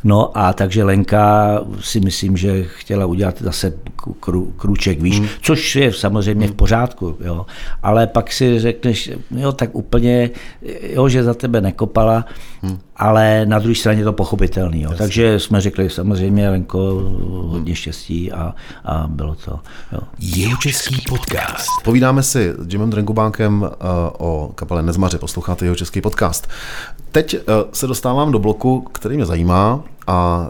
No 0.04 0.38
a 0.38 0.52
takže 0.52 0.84
Lenka 0.84 1.60
si 1.80 2.00
myslím, 2.00 2.36
že 2.36 2.64
chtěla 2.64 3.06
udělat 3.06 3.42
zase 3.42 3.72
kru, 4.20 4.52
krůček 4.56 5.02
výš, 5.02 5.18
hmm. 5.18 5.28
což 5.42 5.76
je 5.76 5.92
samozřejmě 5.92 6.48
v 6.48 6.54
pořádku, 6.54 7.16
jo. 7.20 7.46
ale 7.82 8.06
pak 8.06 8.32
si 8.32 8.60
řekneš, 8.60 9.10
jo, 9.30 9.52
tak 9.52 9.70
úplně, 9.72 10.30
jo, 10.82 11.08
že 11.08 11.24
za 11.24 11.34
tebe 11.34 11.60
nekopala, 11.60 12.24
hmm. 12.62 12.78
ale 12.96 13.46
na 13.46 13.58
druhé 13.58 13.74
straně 13.74 14.00
je 14.00 14.04
to 14.04 14.12
pochopitelný. 14.12 14.82
Jo. 14.82 14.90
Takže 14.98 15.40
jsme 15.40 15.60
řekli 15.60 15.90
samozřejmě, 15.90 16.50
Lenko, 16.50 16.78
hodně 17.48 17.74
štěstí 17.74 18.32
a, 18.32 18.54
a 18.84 19.06
bylo 19.08 19.34
to. 19.34 19.60
Jo. 19.92 19.98
Jihočeský 20.18 21.04
podcast. 21.08 21.68
Povídáme 21.84 22.22
si 22.22 22.52
s 22.58 22.72
Jimem 22.72 22.90
Drengubánkem 22.90 23.62
uh, 23.62 23.68
o 24.18 24.52
kapele 24.54 24.82
Nezmaři, 24.82 25.18
posloucháte 25.18 25.64
jeho 25.64 25.76
český 25.76 26.00
podcast. 26.00 26.48
Teď 27.12 27.34
uh, 27.34 27.40
se 27.72 27.86
dostávám 27.86 28.32
do 28.32 28.38
bloku, 28.38 28.80
který 28.80 29.16
mě 29.16 29.26
zajímá 29.26 29.84
a 30.06 30.48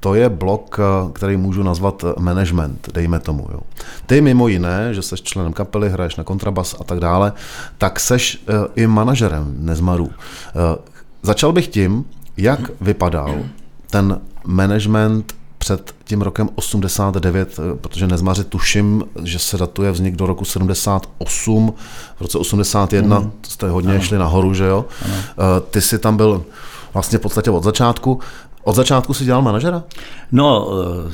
to 0.00 0.14
je 0.14 0.28
blok, 0.28 0.80
který 1.12 1.36
můžu 1.36 1.62
nazvat 1.62 2.04
management, 2.18 2.88
dejme 2.94 3.20
tomu. 3.20 3.46
Jo. 3.52 3.60
Ty 4.06 4.20
mimo 4.20 4.48
jiné, 4.48 4.94
že 4.94 5.02
jsi 5.02 5.16
členem 5.16 5.52
kapely, 5.52 5.90
hraješ 5.90 6.16
na 6.16 6.24
kontrabas 6.24 6.76
a 6.80 6.84
tak 6.84 7.00
dále, 7.00 7.32
tak 7.78 8.00
seš 8.00 8.44
i 8.76 8.86
manažerem 8.86 9.54
Nezmaru. 9.58 10.10
Začal 11.22 11.52
bych 11.52 11.68
tím, 11.68 12.04
jak 12.36 12.60
vypadal 12.80 13.34
ten 13.90 14.20
management 14.46 15.34
před 15.58 15.94
tím 16.04 16.22
rokem 16.22 16.48
89, 16.54 17.60
protože 17.80 18.06
Nezmaři 18.06 18.44
tuším, 18.44 19.04
že 19.22 19.38
se 19.38 19.58
datuje 19.58 19.90
vznik 19.90 20.16
do 20.16 20.26
roku 20.26 20.44
78, 20.44 21.74
v 22.16 22.20
roce 22.20 22.38
81 22.38 23.18
mm. 23.18 23.32
jste 23.48 23.68
hodně 23.68 23.92
ano. 23.92 24.00
šli 24.00 24.18
nahoru, 24.18 24.54
že 24.54 24.64
jo? 24.64 24.84
Ano. 25.04 25.14
Ty 25.70 25.80
jsi 25.80 25.98
tam 25.98 26.16
byl 26.16 26.44
vlastně 26.94 27.18
v 27.18 27.22
podstatě 27.22 27.50
od 27.50 27.64
začátku. 27.64 28.20
Od 28.64 28.76
začátku 28.76 29.14
si 29.14 29.24
dělal 29.24 29.42
manažera? 29.42 29.84
No, 30.32 30.66
uh, 30.66 31.12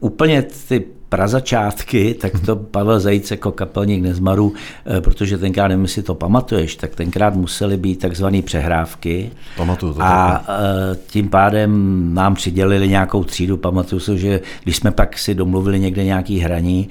úplně 0.00 0.42
ty 0.68 0.84
prazačátky, 1.08 2.14
tak 2.14 2.32
to 2.46 2.56
Pavel 2.56 3.00
Zajíc 3.00 3.30
jako 3.30 3.52
kapelník 3.52 4.02
Nezmaru, 4.02 4.52
eh, 4.86 5.00
protože 5.00 5.38
tenkrát, 5.38 5.68
nevím, 5.68 5.84
jestli 5.84 6.02
to 6.02 6.14
pamatuješ, 6.14 6.76
tak 6.76 6.94
tenkrát 6.94 7.34
musely 7.34 7.76
být 7.76 7.96
takzvané 7.96 8.42
přehrávky. 8.42 9.30
Pamatuju 9.56 9.94
to. 9.94 10.02
A 10.02 10.32
taky. 10.32 10.44
Eh, 10.48 10.96
tím 11.06 11.28
pádem 11.28 12.14
nám 12.14 12.34
přidělili 12.34 12.88
nějakou 12.88 13.24
třídu. 13.24 13.56
Pamatuju 13.56 14.00
si, 14.00 14.18
že 14.18 14.40
když 14.64 14.76
jsme 14.76 14.90
pak 14.90 15.18
si 15.18 15.34
domluvili 15.34 15.80
někde 15.80 16.04
nějaký 16.04 16.38
hraní, 16.38 16.88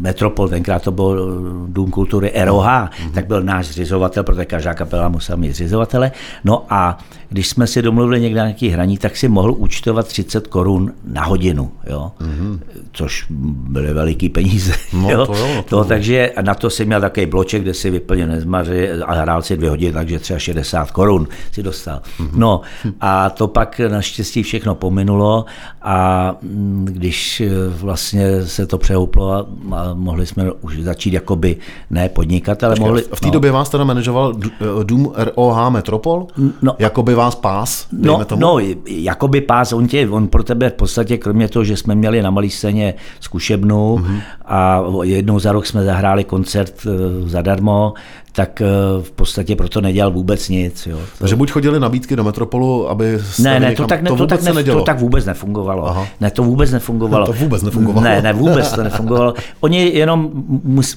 Metropol, 0.00 0.48
tenkrát 0.48 0.82
to 0.82 0.92
byl 0.92 1.40
Dům 1.68 1.90
kultury 1.90 2.32
ROH, 2.44 2.66
mm-hmm. 2.66 3.12
tak 3.14 3.26
byl 3.26 3.42
náš 3.42 3.66
zřizovatel, 3.66 4.22
protože 4.22 4.44
každá 4.44 4.74
kapela 4.74 5.08
musela 5.08 5.36
mít 5.36 5.52
zřizovatele. 5.52 6.12
No 6.44 6.66
a 6.70 6.98
když 7.34 7.48
jsme 7.48 7.66
si 7.66 7.82
domluvili 7.82 8.20
někde 8.20 8.40
nějaký 8.40 8.68
hraní, 8.68 8.98
tak 8.98 9.16
si 9.16 9.28
mohl 9.28 9.54
účtovat 9.58 10.06
30 10.06 10.46
korun 10.46 10.92
na 11.04 11.24
hodinu, 11.24 11.70
jo? 11.86 12.12
Mm-hmm. 12.20 12.58
což 12.92 13.26
byly 13.68 13.94
veliký 13.94 14.28
peníze. 14.28 14.72
No, 14.92 15.10
jo? 15.10 15.26
To, 15.26 15.34
jo, 15.34 15.64
to, 15.68 15.76
to, 15.76 15.84
takže 15.84 16.32
na 16.42 16.54
to 16.54 16.70
si 16.70 16.84
měl 16.84 17.00
takový 17.00 17.26
bloček, 17.26 17.62
kde 17.62 17.74
si 17.74 17.90
vyplnil 17.90 18.26
nezmaři 18.26 18.90
a 18.90 19.14
hrál 19.14 19.42
si 19.42 19.56
dvě 19.56 19.70
hodiny, 19.70 19.92
takže 19.92 20.18
třeba 20.18 20.38
60 20.38 20.90
korun 20.90 21.28
si 21.52 21.62
dostal. 21.62 22.00
Mm-hmm. 22.20 22.30
No 22.34 22.60
a 23.00 23.30
to 23.30 23.48
pak 23.48 23.80
naštěstí 23.88 24.42
všechno 24.42 24.74
pominulo 24.74 25.44
a 25.82 26.36
mm, 26.42 26.86
když 26.90 27.42
vlastně 27.68 28.46
se 28.46 28.66
to 28.66 28.78
přehouplo 28.78 29.32
a, 29.32 29.46
a 29.72 29.94
mohli 29.94 30.26
jsme 30.26 30.52
už 30.52 30.78
začít 30.78 31.12
jakoby 31.12 31.56
ne 31.90 32.08
podnikat, 32.08 32.64
ale 32.64 32.72
Počkej, 32.72 32.86
mohli... 32.86 33.02
V 33.02 33.20
té 33.20 33.26
no. 33.26 33.32
době 33.32 33.50
vás 33.50 33.68
teda 33.68 33.84
manažoval 33.84 34.34
Dům 34.82 35.12
ROH 35.16 35.70
Metropol? 35.70 36.26
No, 36.62 36.76
jakoby 36.78 37.14
vás 37.14 37.23
pás? 37.30 37.86
No, 37.92 38.24
tomu? 38.24 38.40
no, 38.40 38.58
jakoby 38.86 39.40
pás, 39.40 39.72
on, 39.72 39.86
tě, 39.86 40.08
on 40.08 40.28
pro 40.28 40.42
tebe 40.42 40.70
v 40.70 40.74
podstatě, 40.74 41.18
kromě 41.18 41.48
toho, 41.48 41.64
že 41.64 41.76
jsme 41.76 41.94
měli 41.94 42.22
na 42.22 42.30
malý 42.30 42.50
scéně 42.50 42.94
zkušebnu 43.20 43.96
mm-hmm. 43.96 44.20
a 44.44 44.82
jednou 45.02 45.38
za 45.38 45.52
rok 45.52 45.66
jsme 45.66 45.84
zahráli 45.84 46.24
koncert 46.24 46.86
eh, 46.86 47.28
zadarmo, 47.28 47.94
tak 48.36 48.60
eh, 48.60 48.66
v 49.02 49.10
podstatě 49.10 49.56
proto 49.56 49.80
nedělal 49.80 50.12
vůbec 50.12 50.48
nic. 50.48 50.86
Jo. 50.86 50.96
To... 50.96 51.18
Takže 51.18 51.36
buď 51.36 51.50
chodili 51.50 51.80
nabídky 51.80 52.16
do 52.16 52.24
Metropolu, 52.24 52.88
aby 52.88 53.18
Ne, 53.38 53.60
ne, 53.60 53.74
to 53.74 53.86
tak, 53.86 54.02
ne, 54.02 54.08
to, 54.08 54.16
to, 54.16 54.26
tak 54.26 54.42
ne, 54.42 54.64
to 54.64 54.82
tak 54.82 55.00
vůbec 55.00 55.26
nefungovalo. 55.26 55.88
Aha. 55.88 56.06
Ne, 56.20 56.30
to 56.30 56.42
vůbec 56.42 56.72
nefungovalo. 56.72 57.26
to 57.26 57.32
vůbec 57.32 57.62
nefungovalo. 57.62 58.04
Ne, 58.04 58.22
ne, 58.22 58.32
vůbec 58.32 58.72
to 58.72 58.82
nefungovalo. 58.84 59.34
Oni 59.60 59.90
jenom 59.94 60.30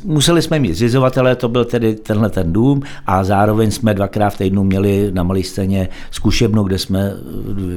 museli 0.03 0.41
jsme 0.41 0.59
mít 0.59 0.73
zřizovatele, 0.73 1.35
to 1.35 1.49
byl 1.49 1.65
tedy 1.65 1.95
tenhle 1.95 2.29
ten 2.29 2.53
dům 2.53 2.81
a 3.07 3.23
zároveň 3.23 3.71
jsme 3.71 3.93
dvakrát 3.93 4.29
v 4.29 4.37
týdnu 4.37 4.63
měli 4.63 5.11
na 5.13 5.23
malé 5.23 5.43
scéně 5.43 5.89
zkušebnu, 6.11 6.63
kde 6.63 6.77
jsme 6.77 7.13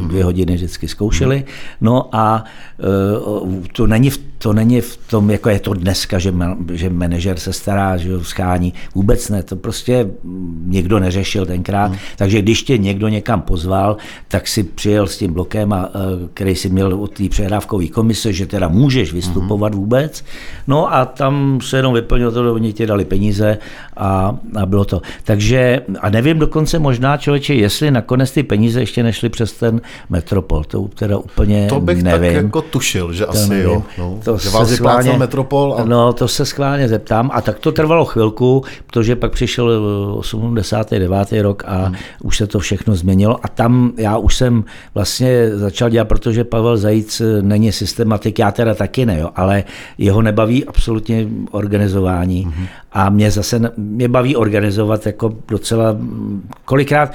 dvě 0.09 0.25
hodiny 0.25 0.55
vždycky 0.55 0.88
zkoušeli. 0.88 1.45
No 1.81 2.09
a 2.12 2.45
eh, 2.81 3.69
to 3.73 3.87
není 3.87 4.11
v, 4.11 4.19
to 4.38 4.52
není 4.52 4.81
v 4.81 4.97
tom, 4.97 5.31
jako 5.31 5.49
je 5.49 5.61
to 5.61 5.75
dneska, 5.75 6.19
že, 6.19 6.35
že 6.73 6.90
manažer 6.90 7.38
se 7.38 7.52
stará, 7.52 7.97
že 7.97 8.11
schání. 8.23 8.75
Vůbec 8.95 9.29
ne 9.29 9.43
to 9.50 9.57
prostě 9.57 10.11
někdo 10.66 10.99
neřešil 10.99 11.47
tenkrát. 11.47 11.87
Hmm. 11.87 11.99
Takže 12.16 12.42
když 12.42 12.62
tě 12.62 12.78
někdo 12.78 13.09
někam 13.09 13.42
pozval, 13.42 13.97
tak 14.28 14.49
si 14.49 14.62
přijel 14.62 15.07
s 15.07 15.19
tím 15.19 15.33
blokem, 15.33 15.73
a, 15.73 15.90
který 16.35 16.54
si 16.57 16.69
měl 16.69 16.95
od 16.95 17.11
té 17.11 17.28
přehrávkové 17.28 17.87
komise, 17.87 18.33
že 18.33 18.47
teda 18.47 18.69
můžeš 18.69 19.12
vystupovat 19.12 19.73
hmm. 19.73 19.80
vůbec. 19.80 20.25
No 20.66 20.95
a 20.95 21.04
tam 21.04 21.59
se 21.62 21.76
jenom 21.76 21.95
vyplnilo 21.95 22.33
to, 22.33 22.54
oni 22.54 22.73
ti 22.73 22.87
dali 22.87 23.04
peníze 23.04 23.59
a, 23.97 24.37
a 24.57 24.66
bylo 24.66 24.85
to. 24.85 25.02
Takže 25.25 25.80
a 26.00 26.11
nevím 26.11 26.38
dokonce 26.38 26.78
možná 26.78 27.16
člověče, 27.16 27.54
jestli 27.54 27.90
nakonec 27.90 28.30
ty 28.30 28.42
peníze 28.42 28.80
ještě 28.80 29.02
nešly 29.02 29.28
přes 29.28 29.52
ten 29.52 29.80
Metropol. 30.11 30.64
To 30.64 30.88
teda 30.95 31.19
úplně 31.19 31.66
To 31.66 31.80
bych 31.80 32.02
nevím. 32.02 32.35
tak 32.35 32.45
jako 32.45 32.62
tušil, 32.62 33.12
že 33.12 33.25
to 33.25 33.30
asi 33.30 33.49
nevím. 33.49 33.64
jo. 33.64 33.83
No, 33.99 34.19
to 34.25 34.38
že 34.38 34.49
vás 34.49 34.71
schválně, 34.71 35.12
Metropol. 35.12 35.75
A... 35.78 35.85
No 35.85 36.12
to 36.12 36.28
se 36.28 36.47
schválně 36.47 36.88
zeptám 36.88 37.30
a 37.35 37.40
tak 37.40 37.59
to 37.59 37.73
trvalo 37.73 38.04
chvilku, 38.04 38.64
protože 38.87 39.16
pak 39.16 39.33
přišel 39.40 39.82
89. 40.18 41.32
Eh, 41.32 41.42
rok 41.42 41.62
a 41.66 41.85
hmm. 41.85 41.97
už 42.23 42.37
se 42.37 42.47
to 42.47 42.59
všechno 42.59 42.94
změnilo 42.94 43.38
a 43.42 43.49
tam 43.49 43.92
já 43.97 44.16
už 44.16 44.37
jsem 44.37 44.64
vlastně 44.94 45.56
začal 45.56 45.90
dělat, 45.90 46.09
protože 46.09 46.44
Pavel 46.44 46.76
Zajíc 46.76 47.20
eh, 47.20 47.42
není 47.42 47.72
systematik, 47.72 48.38
já 48.38 48.53
teda 48.53 48.74
taky 48.74 49.07
ne, 49.07 49.18
jo, 49.18 49.31
ale 49.37 49.64
jeho 49.98 50.22
nebaví 50.22 50.64
absolutně 50.64 51.26
organizování 51.50 52.42
hmm. 52.42 52.66
a 52.92 53.11
mě 53.11 53.31
zase 53.31 53.72
mě 53.76 54.09
baví 54.09 54.37
organizovat 54.37 55.07
jako 55.07 55.35
docela, 55.48 55.96
kolikrát 56.64 57.12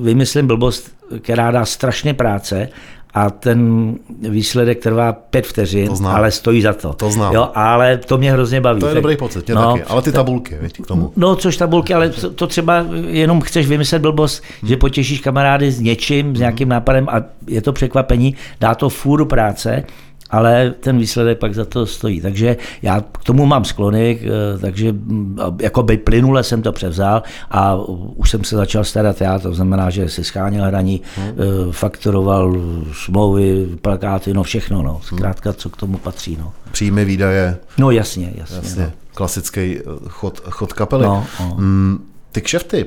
vymyslím 0.00 0.46
blbost, 0.46 0.90
která 1.20 1.50
dá 1.50 1.64
strašně 1.64 2.14
práce 2.14 2.68
a 3.16 3.30
ten 3.30 3.94
výsledek 4.28 4.82
trvá 4.82 5.12
pět 5.12 5.46
vteřin, 5.46 5.88
to 5.88 6.08
ale 6.08 6.30
stojí 6.30 6.62
za 6.62 6.72
to. 6.72 6.92
To 6.92 7.10
znám. 7.10 7.34
Jo, 7.34 7.48
ale 7.54 7.96
to 7.96 8.18
mě 8.18 8.32
hrozně 8.32 8.60
baví. 8.60 8.80
To 8.80 8.88
je 8.88 8.94
dobrý 8.94 9.16
pocit, 9.16 9.46
mě 9.46 9.54
no, 9.54 9.72
taky. 9.72 9.84
Ale 9.84 10.02
ty 10.02 10.12
tabulky, 10.12 10.58
víš, 10.62 10.72
k 10.72 10.86
tomu. 10.86 11.12
No, 11.16 11.36
což 11.36 11.56
tabulky, 11.56 11.94
ale 11.94 12.10
to, 12.10 12.30
to 12.30 12.46
třeba 12.46 12.86
jenom 13.06 13.40
chceš 13.40 13.66
vymyslet 13.66 14.02
blbost, 14.02 14.42
hmm. 14.60 14.68
že 14.68 14.76
potěšíš 14.76 15.20
kamarády 15.20 15.72
s 15.72 15.80
něčím, 15.80 16.36
s 16.36 16.38
nějakým 16.38 16.68
nápadem 16.68 17.08
a 17.08 17.22
je 17.46 17.62
to 17.62 17.72
překvapení, 17.72 18.34
dá 18.60 18.74
to 18.74 18.88
fůru 18.88 19.26
práce 19.26 19.84
ale 20.30 20.74
ten 20.80 20.98
výsledek 20.98 21.38
pak 21.38 21.54
za 21.54 21.64
to 21.64 21.86
stojí. 21.86 22.20
Takže 22.20 22.56
já 22.82 23.00
k 23.12 23.24
tomu 23.24 23.46
mám 23.46 23.64
sklony, 23.64 24.20
eh, 24.22 24.58
takže 24.58 24.92
mm, 24.92 25.38
jako 25.60 25.82
by 25.82 25.96
plynule 25.96 26.44
jsem 26.44 26.62
to 26.62 26.72
převzal 26.72 27.22
a 27.50 27.76
už 28.16 28.30
jsem 28.30 28.44
se 28.44 28.56
začal 28.56 28.84
starat 28.84 29.20
já, 29.20 29.38
to 29.38 29.54
znamená, 29.54 29.90
že 29.90 30.08
si 30.08 30.24
scháněl 30.24 30.64
hraní, 30.64 31.02
hmm. 31.16 31.72
faktoroval 31.72 32.56
smlouvy, 32.92 33.66
plakáty, 33.82 34.34
no 34.34 34.42
všechno, 34.42 34.82
no. 34.82 35.00
zkrátka, 35.02 35.52
co 35.52 35.70
k 35.70 35.76
tomu 35.76 35.98
patří. 35.98 36.36
No. 36.40 36.52
Příjmy, 36.72 37.04
výdaje. 37.04 37.58
No 37.78 37.90
jasně, 37.90 38.32
jasně. 38.34 38.56
jasně. 38.56 38.82
No. 38.82 38.92
Klasický 39.14 39.78
eh, 39.78 39.82
chod, 40.08 40.40
chod 40.50 40.72
kapely. 40.72 41.04
No, 41.04 41.26
no. 41.40 41.56
Mm, 41.58 42.04
ty 42.32 42.42
kšefty 42.42 42.86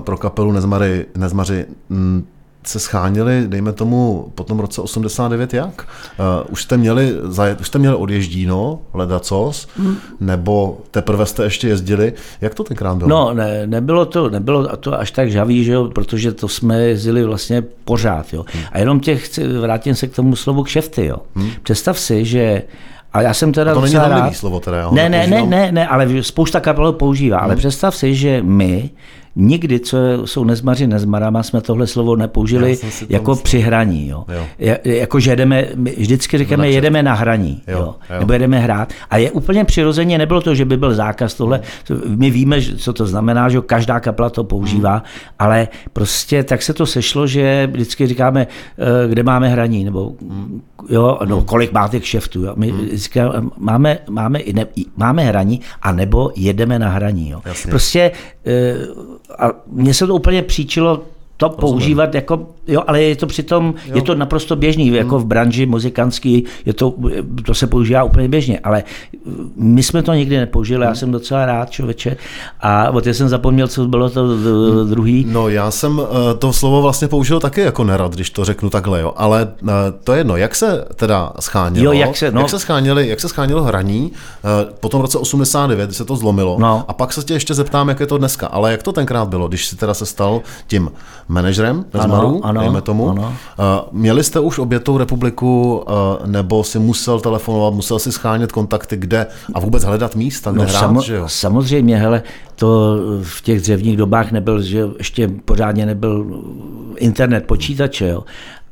pro 0.00 0.16
kapelu 0.16 0.52
Nezmary, 0.52 1.06
Nezmaři, 1.16 1.66
mm, 1.88 2.26
se 2.64 2.80
schánili, 2.80 3.44
dejme 3.46 3.72
tomu, 3.72 4.32
po 4.34 4.44
tom 4.44 4.58
roce 4.58 4.80
89 4.80 5.54
jak? 5.54 5.88
Uh, 6.18 6.52
už 6.52 6.62
jste 6.62 6.76
měli, 6.76 7.12
zajet, 7.22 7.60
už 7.60 7.66
jste 7.66 7.78
měli 7.78 7.96
odježdíno, 7.96 8.78
ledacos, 8.94 9.68
hmm. 9.76 9.96
nebo 10.20 10.78
teprve 10.90 11.26
jste 11.26 11.44
ještě 11.44 11.68
jezdili? 11.68 12.12
Jak 12.40 12.54
to 12.54 12.64
tenkrát 12.64 12.96
bylo? 12.96 13.08
No, 13.10 13.34
ne, 13.34 13.66
nebylo 13.66 14.06
to, 14.06 14.30
nebylo 14.30 14.76
to 14.76 15.00
až 15.00 15.10
tak 15.10 15.30
žavý, 15.30 15.64
že 15.64 15.72
jo, 15.72 15.88
protože 15.94 16.32
to 16.32 16.48
jsme 16.48 16.82
jezdili 16.82 17.24
vlastně 17.24 17.62
pořád, 17.84 18.32
jo. 18.32 18.44
Hmm. 18.52 18.64
A 18.72 18.78
jenom 18.78 19.00
těch, 19.00 19.38
vrátím 19.60 19.94
se 19.94 20.06
k 20.06 20.16
tomu 20.16 20.36
slovu 20.36 20.62
kšefty, 20.62 21.06
jo. 21.06 21.16
Hmm. 21.34 21.50
Představ 21.62 21.98
si, 21.98 22.24
že 22.24 22.62
a 23.12 23.22
já 23.22 23.34
jsem 23.34 23.52
teda 23.52 23.70
a 23.70 23.74
to 23.74 23.80
není 23.80 23.94
rád. 23.94 24.34
slovo 24.34 24.60
teda, 24.60 24.80
jo? 24.80 24.90
Ne, 24.94 25.08
ne, 25.08 25.26
ne, 25.26 25.46
ne, 25.46 25.72
ne, 25.72 25.88
ale 25.88 26.22
spousta 26.22 26.60
kapel 26.60 26.92
používá, 26.92 27.36
hmm. 27.36 27.44
ale 27.44 27.56
představ 27.56 27.96
si, 27.96 28.14
že 28.14 28.42
my 28.42 28.90
Nikdy, 29.36 29.80
co 29.80 29.96
jsou 30.24 30.44
nezmaři 30.44 30.86
nezmarama, 30.86 31.42
jsme 31.42 31.60
tohle 31.60 31.86
slovo 31.86 32.16
nepoužili 32.16 32.78
jako 33.08 33.36
při 33.36 33.58
hraní. 33.58 34.08
Jo. 34.08 34.24
Jo. 34.58 34.76
Jako, 34.84 35.20
že 35.20 35.30
jedeme, 35.30 35.66
vždycky 35.96 36.38
říkáme, 36.38 36.70
jedeme 36.70 37.02
na 37.02 37.14
hraní, 37.14 37.62
jo. 37.68 37.94
Jo. 38.10 38.18
Nebo 38.20 38.32
jedeme 38.32 38.58
hrát. 38.58 38.92
A 39.10 39.16
je 39.16 39.30
úplně 39.30 39.64
přirozeně, 39.64 40.18
nebylo 40.18 40.40
to, 40.40 40.54
že 40.54 40.64
by 40.64 40.76
byl 40.76 40.94
zákaz 40.94 41.34
tohle. 41.34 41.60
My 42.06 42.30
víme, 42.30 42.62
co 42.62 42.92
to 42.92 43.06
znamená, 43.06 43.48
že 43.48 43.60
každá 43.60 44.00
kapla 44.00 44.30
to 44.30 44.44
používá, 44.44 44.92
hmm. 44.92 45.02
ale 45.38 45.68
prostě 45.92 46.42
tak 46.42 46.62
se 46.62 46.74
to 46.74 46.86
sešlo, 46.86 47.26
že 47.26 47.68
vždycky 47.72 48.06
říkáme, 48.06 48.46
eh, 48.46 49.08
kde 49.08 49.22
máme 49.22 49.48
hraní, 49.48 49.84
nebo 49.84 50.12
hmm. 50.20 50.62
jo, 50.88 51.18
no, 51.24 51.42
kolik 51.42 51.72
máte 51.72 52.00
kšeftů. 52.00 52.42
Jo. 52.42 52.52
My 52.56 52.70
hmm. 52.70 52.88
říkáme, 52.92 53.48
máme, 53.58 53.98
máme, 54.10 54.40
ne, 54.52 54.66
máme 54.96 55.24
hraní, 55.24 55.60
a 55.82 55.92
nebo 55.92 56.30
jedeme 56.36 56.78
na 56.78 56.88
hraní. 56.88 57.30
Jo. 57.30 57.40
Prostě 57.70 58.00
eh, 58.00 58.33
a 59.38 59.50
mně 59.66 59.94
se 59.94 60.06
to 60.06 60.14
úplně 60.14 60.42
příčilo 60.42 61.02
to 61.48 61.60
Rozumím. 61.60 61.72
používat 61.72 62.14
jako, 62.14 62.46
jo, 62.66 62.82
ale 62.86 63.02
je 63.02 63.16
to 63.16 63.26
přitom, 63.26 63.74
jo. 63.86 63.96
je 63.96 64.02
to 64.02 64.14
naprosto 64.14 64.56
běžný, 64.56 64.86
hmm. 64.86 64.94
jako 64.94 65.18
v 65.18 65.24
branži 65.24 65.66
muzikantský, 65.66 66.44
je 66.66 66.72
to, 66.72 66.94
to 67.46 67.54
se 67.54 67.66
používá 67.66 68.02
úplně 68.02 68.28
běžně, 68.28 68.58
ale 68.58 68.84
my 69.56 69.82
jsme 69.82 70.02
to 70.02 70.12
nikdy 70.12 70.36
nepoužili, 70.36 70.84
hmm. 70.84 70.88
já 70.88 70.94
jsem 70.94 71.10
docela 71.10 71.46
rád, 71.46 71.70
člověče, 71.70 72.16
a 72.60 72.90
od 72.90 73.06
jsem 73.06 73.28
zapomněl, 73.28 73.68
co 73.68 73.86
bylo 73.86 74.10
to 74.10 74.24
hmm. 74.24 74.90
druhý. 74.90 75.26
No 75.28 75.48
já 75.48 75.70
jsem 75.70 76.00
eh, 76.00 76.34
to 76.34 76.52
slovo 76.52 76.82
vlastně 76.82 77.08
použil 77.08 77.40
taky 77.40 77.60
jako 77.60 77.84
nerad, 77.84 78.14
když 78.14 78.30
to 78.30 78.44
řeknu 78.44 78.70
takhle, 78.70 79.00
jo, 79.00 79.12
ale 79.16 79.48
eh, 79.62 79.72
to 80.04 80.12
je 80.12 80.20
jedno, 80.20 80.36
jak 80.36 80.54
se 80.54 80.84
teda 80.94 81.32
schánilo, 81.40 81.92
jo, 81.92 82.00
jak 82.00 82.16
se, 82.16 82.30
no. 82.30 82.40
jak 82.40 82.50
se 82.50 82.58
schánili, 82.58 83.08
jak 83.08 83.20
se 83.20 83.28
schánilo 83.28 83.62
hraní, 83.62 84.12
eh, 84.12 84.72
po 84.80 84.88
tom 84.88 85.00
roce 85.00 85.18
89, 85.18 85.86
kdy 85.86 85.94
se 85.94 86.04
to 86.04 86.16
zlomilo, 86.16 86.56
no. 86.60 86.84
a 86.88 86.92
pak 86.92 87.12
se 87.12 87.22
tě 87.22 87.34
ještě 87.34 87.54
zeptám, 87.54 87.88
jak 87.88 88.00
je 88.00 88.06
to 88.06 88.18
dneska, 88.18 88.46
ale 88.46 88.70
jak 88.72 88.82
to 88.82 88.92
tenkrát 88.92 89.28
bylo, 89.28 89.48
když 89.48 89.66
jsi 89.66 89.76
teda 89.76 89.94
se 89.94 90.06
stal 90.06 90.40
tím 90.66 90.90
manažerem 91.34 91.84
Bezmaru, 91.92 92.40
ano, 92.46 92.60
dejme 92.60 92.80
tomu. 92.80 93.10
Ano. 93.10 93.22
Uh, 93.22 93.34
měli 93.92 94.24
jste 94.24 94.40
už 94.40 94.58
obětou 94.58 94.98
republiku, 94.98 95.84
uh, 95.86 96.26
nebo 96.26 96.64
si 96.64 96.78
musel 96.78 97.20
telefonovat, 97.20 97.74
musel 97.74 97.98
si 97.98 98.12
schánět 98.12 98.52
kontakty, 98.52 98.96
kde 98.96 99.26
a 99.54 99.60
vůbec 99.60 99.84
hledat 99.84 100.16
místa, 100.16 100.50
kde 100.50 100.62
no, 100.62 100.68
hrát, 100.68 100.80
samo, 100.80 101.02
že 101.02 101.14
jo? 101.14 101.24
Samozřejmě, 101.28 101.96
hele, 101.96 102.22
to 102.54 102.96
v 103.22 103.42
těch 103.42 103.60
dřevních 103.60 103.96
dobách 103.96 104.32
nebyl, 104.32 104.62
že 104.62 104.82
ještě 104.98 105.28
pořádně 105.44 105.86
nebyl 105.86 106.42
internet, 106.96 107.46
počítače, 107.46 108.08
jo. 108.08 108.24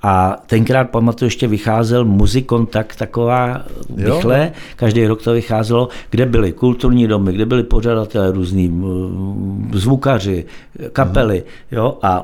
A 0.05 0.37
tenkrát, 0.47 0.91
pamatuju, 0.91 1.27
ještě 1.27 1.47
vycházel 1.47 2.05
Muzikontakt, 2.05 2.97
taková 2.97 3.63
rychle, 3.97 4.53
každý 4.77 5.07
rok 5.07 5.23
to 5.23 5.33
vycházelo, 5.33 5.89
kde 6.11 6.27
byly 6.27 6.53
kulturní 6.53 7.07
domy, 7.07 7.33
kde 7.33 7.47
byli 7.47 7.63
pořadatelé 7.63 8.33
různí, 8.33 8.83
zvukaři, 9.73 10.45
kapely, 10.93 11.45
jo, 11.73 11.99
a 12.03 12.23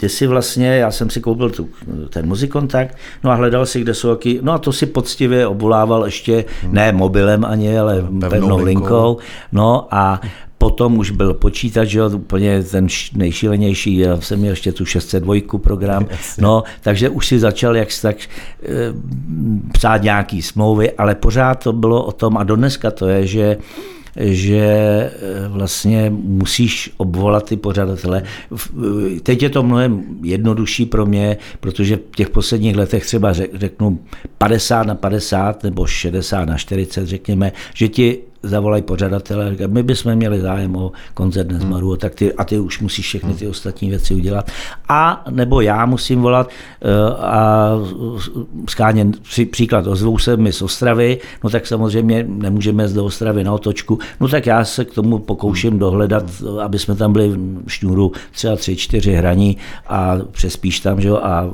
ty 0.00 0.08
si 0.08 0.26
vlastně, 0.26 0.76
já 0.76 0.90
jsem 0.90 1.10
si 1.10 1.20
koupil 1.20 1.50
tu, 1.50 1.68
ten 2.08 2.26
muzikontakt, 2.26 2.96
no 3.24 3.30
a 3.30 3.34
hledal 3.34 3.66
si, 3.66 3.80
kde 3.80 3.94
jsou 3.94 4.10
jaký, 4.10 4.38
no 4.42 4.52
a 4.52 4.58
to 4.58 4.72
si 4.72 4.86
poctivě 4.86 5.46
obvolával 5.46 6.04
ještě, 6.04 6.44
hmm. 6.62 6.74
ne 6.74 6.92
mobilem 6.92 7.44
ani, 7.44 7.78
ale 7.78 7.94
pevnou, 7.96 8.28
pevnou 8.28 8.56
linkou. 8.56 8.64
linkou. 8.64 9.18
No 9.52 9.88
a 9.90 10.20
Potom 10.60 10.98
už 10.98 11.10
byl 11.10 11.34
počítač, 11.34 11.88
že 11.88 11.98
jo, 11.98 12.10
úplně 12.14 12.62
ten 12.62 12.86
nejšílenější, 13.14 13.96
já 13.96 14.20
jsem 14.20 14.38
měl 14.38 14.50
ještě 14.50 14.72
tu 14.72 14.84
602 14.84 15.34
program, 15.62 16.06
no, 16.38 16.62
takže 16.80 17.08
už 17.08 17.26
si 17.26 17.38
začal 17.38 17.76
jak 17.76 17.88
tak 18.02 18.16
e, 18.20 18.26
psát 19.72 20.02
nějaký 20.02 20.42
smlouvy, 20.42 20.92
ale 20.92 21.14
pořád 21.14 21.64
to 21.64 21.72
bylo 21.72 22.04
o 22.04 22.12
tom, 22.12 22.36
a 22.36 22.44
dneska 22.44 22.90
to 22.90 23.08
je, 23.08 23.26
že 23.26 23.56
že 24.16 24.58
eh, 24.58 25.48
vlastně 25.48 26.10
musíš 26.10 26.90
obvolat 26.96 27.48
ty 27.48 27.56
pořadatele. 27.56 28.22
Teď 29.22 29.42
je 29.42 29.50
to 29.50 29.62
mnohem 29.62 30.04
jednodušší 30.22 30.86
pro 30.86 31.06
mě, 31.06 31.36
protože 31.60 31.96
v 31.96 32.16
těch 32.16 32.30
posledních 32.30 32.76
letech 32.76 33.06
třeba 33.06 33.32
řeknu 33.32 33.98
50 34.38 34.86
na 34.86 34.94
50 34.94 35.62
nebo 35.62 35.86
60 35.86 36.44
na 36.44 36.56
40, 36.58 37.06
řekněme, 37.06 37.52
že 37.74 37.88
ti 37.88 38.18
zavolají 38.42 38.82
pořadatele, 38.82 39.56
my 39.66 39.82
bychom 39.82 40.14
měli 40.14 40.40
zájem 40.40 40.76
o 40.76 40.92
koncert 41.14 41.50
Nezmaru, 41.50 41.88
hmm. 41.88 41.98
tak 41.98 42.14
ty, 42.14 42.32
a 42.32 42.44
ty 42.44 42.58
už 42.58 42.80
musíš 42.80 43.06
všechny 43.06 43.34
ty 43.34 43.48
ostatní 43.48 43.90
věci 43.90 44.14
udělat. 44.14 44.50
A 44.88 45.24
nebo 45.30 45.60
já 45.60 45.86
musím 45.86 46.20
volat 46.20 46.46
uh, 46.48 47.24
a 47.24 47.70
skáně 48.68 49.06
příklad, 49.50 49.86
ozvou 49.86 50.18
se 50.18 50.36
mi 50.36 50.52
z 50.52 50.62
Ostravy, 50.62 51.18
no 51.44 51.50
tak 51.50 51.66
samozřejmě 51.66 52.24
nemůžeme 52.28 52.84
jít 52.84 52.92
do 52.92 53.04
Ostravy 53.04 53.44
na 53.44 53.52
otočku, 53.52 53.98
no 54.20 54.28
tak 54.28 54.46
já 54.46 54.64
se 54.64 54.84
k 54.84 54.94
tomu 54.94 55.18
pokouším 55.18 55.78
dohledat, 55.78 56.24
aby 56.62 56.78
jsme 56.78 56.94
tam 56.94 57.12
byli 57.12 57.28
v 57.28 57.72
šňůru 57.72 58.12
třeba 58.32 58.56
tři, 58.56 58.76
čtyři 58.76 59.12
hraní 59.12 59.56
a 59.88 60.16
přespíš 60.30 60.80
tam, 60.80 61.00
že 61.00 61.08
jo, 61.08 61.16
a 61.16 61.50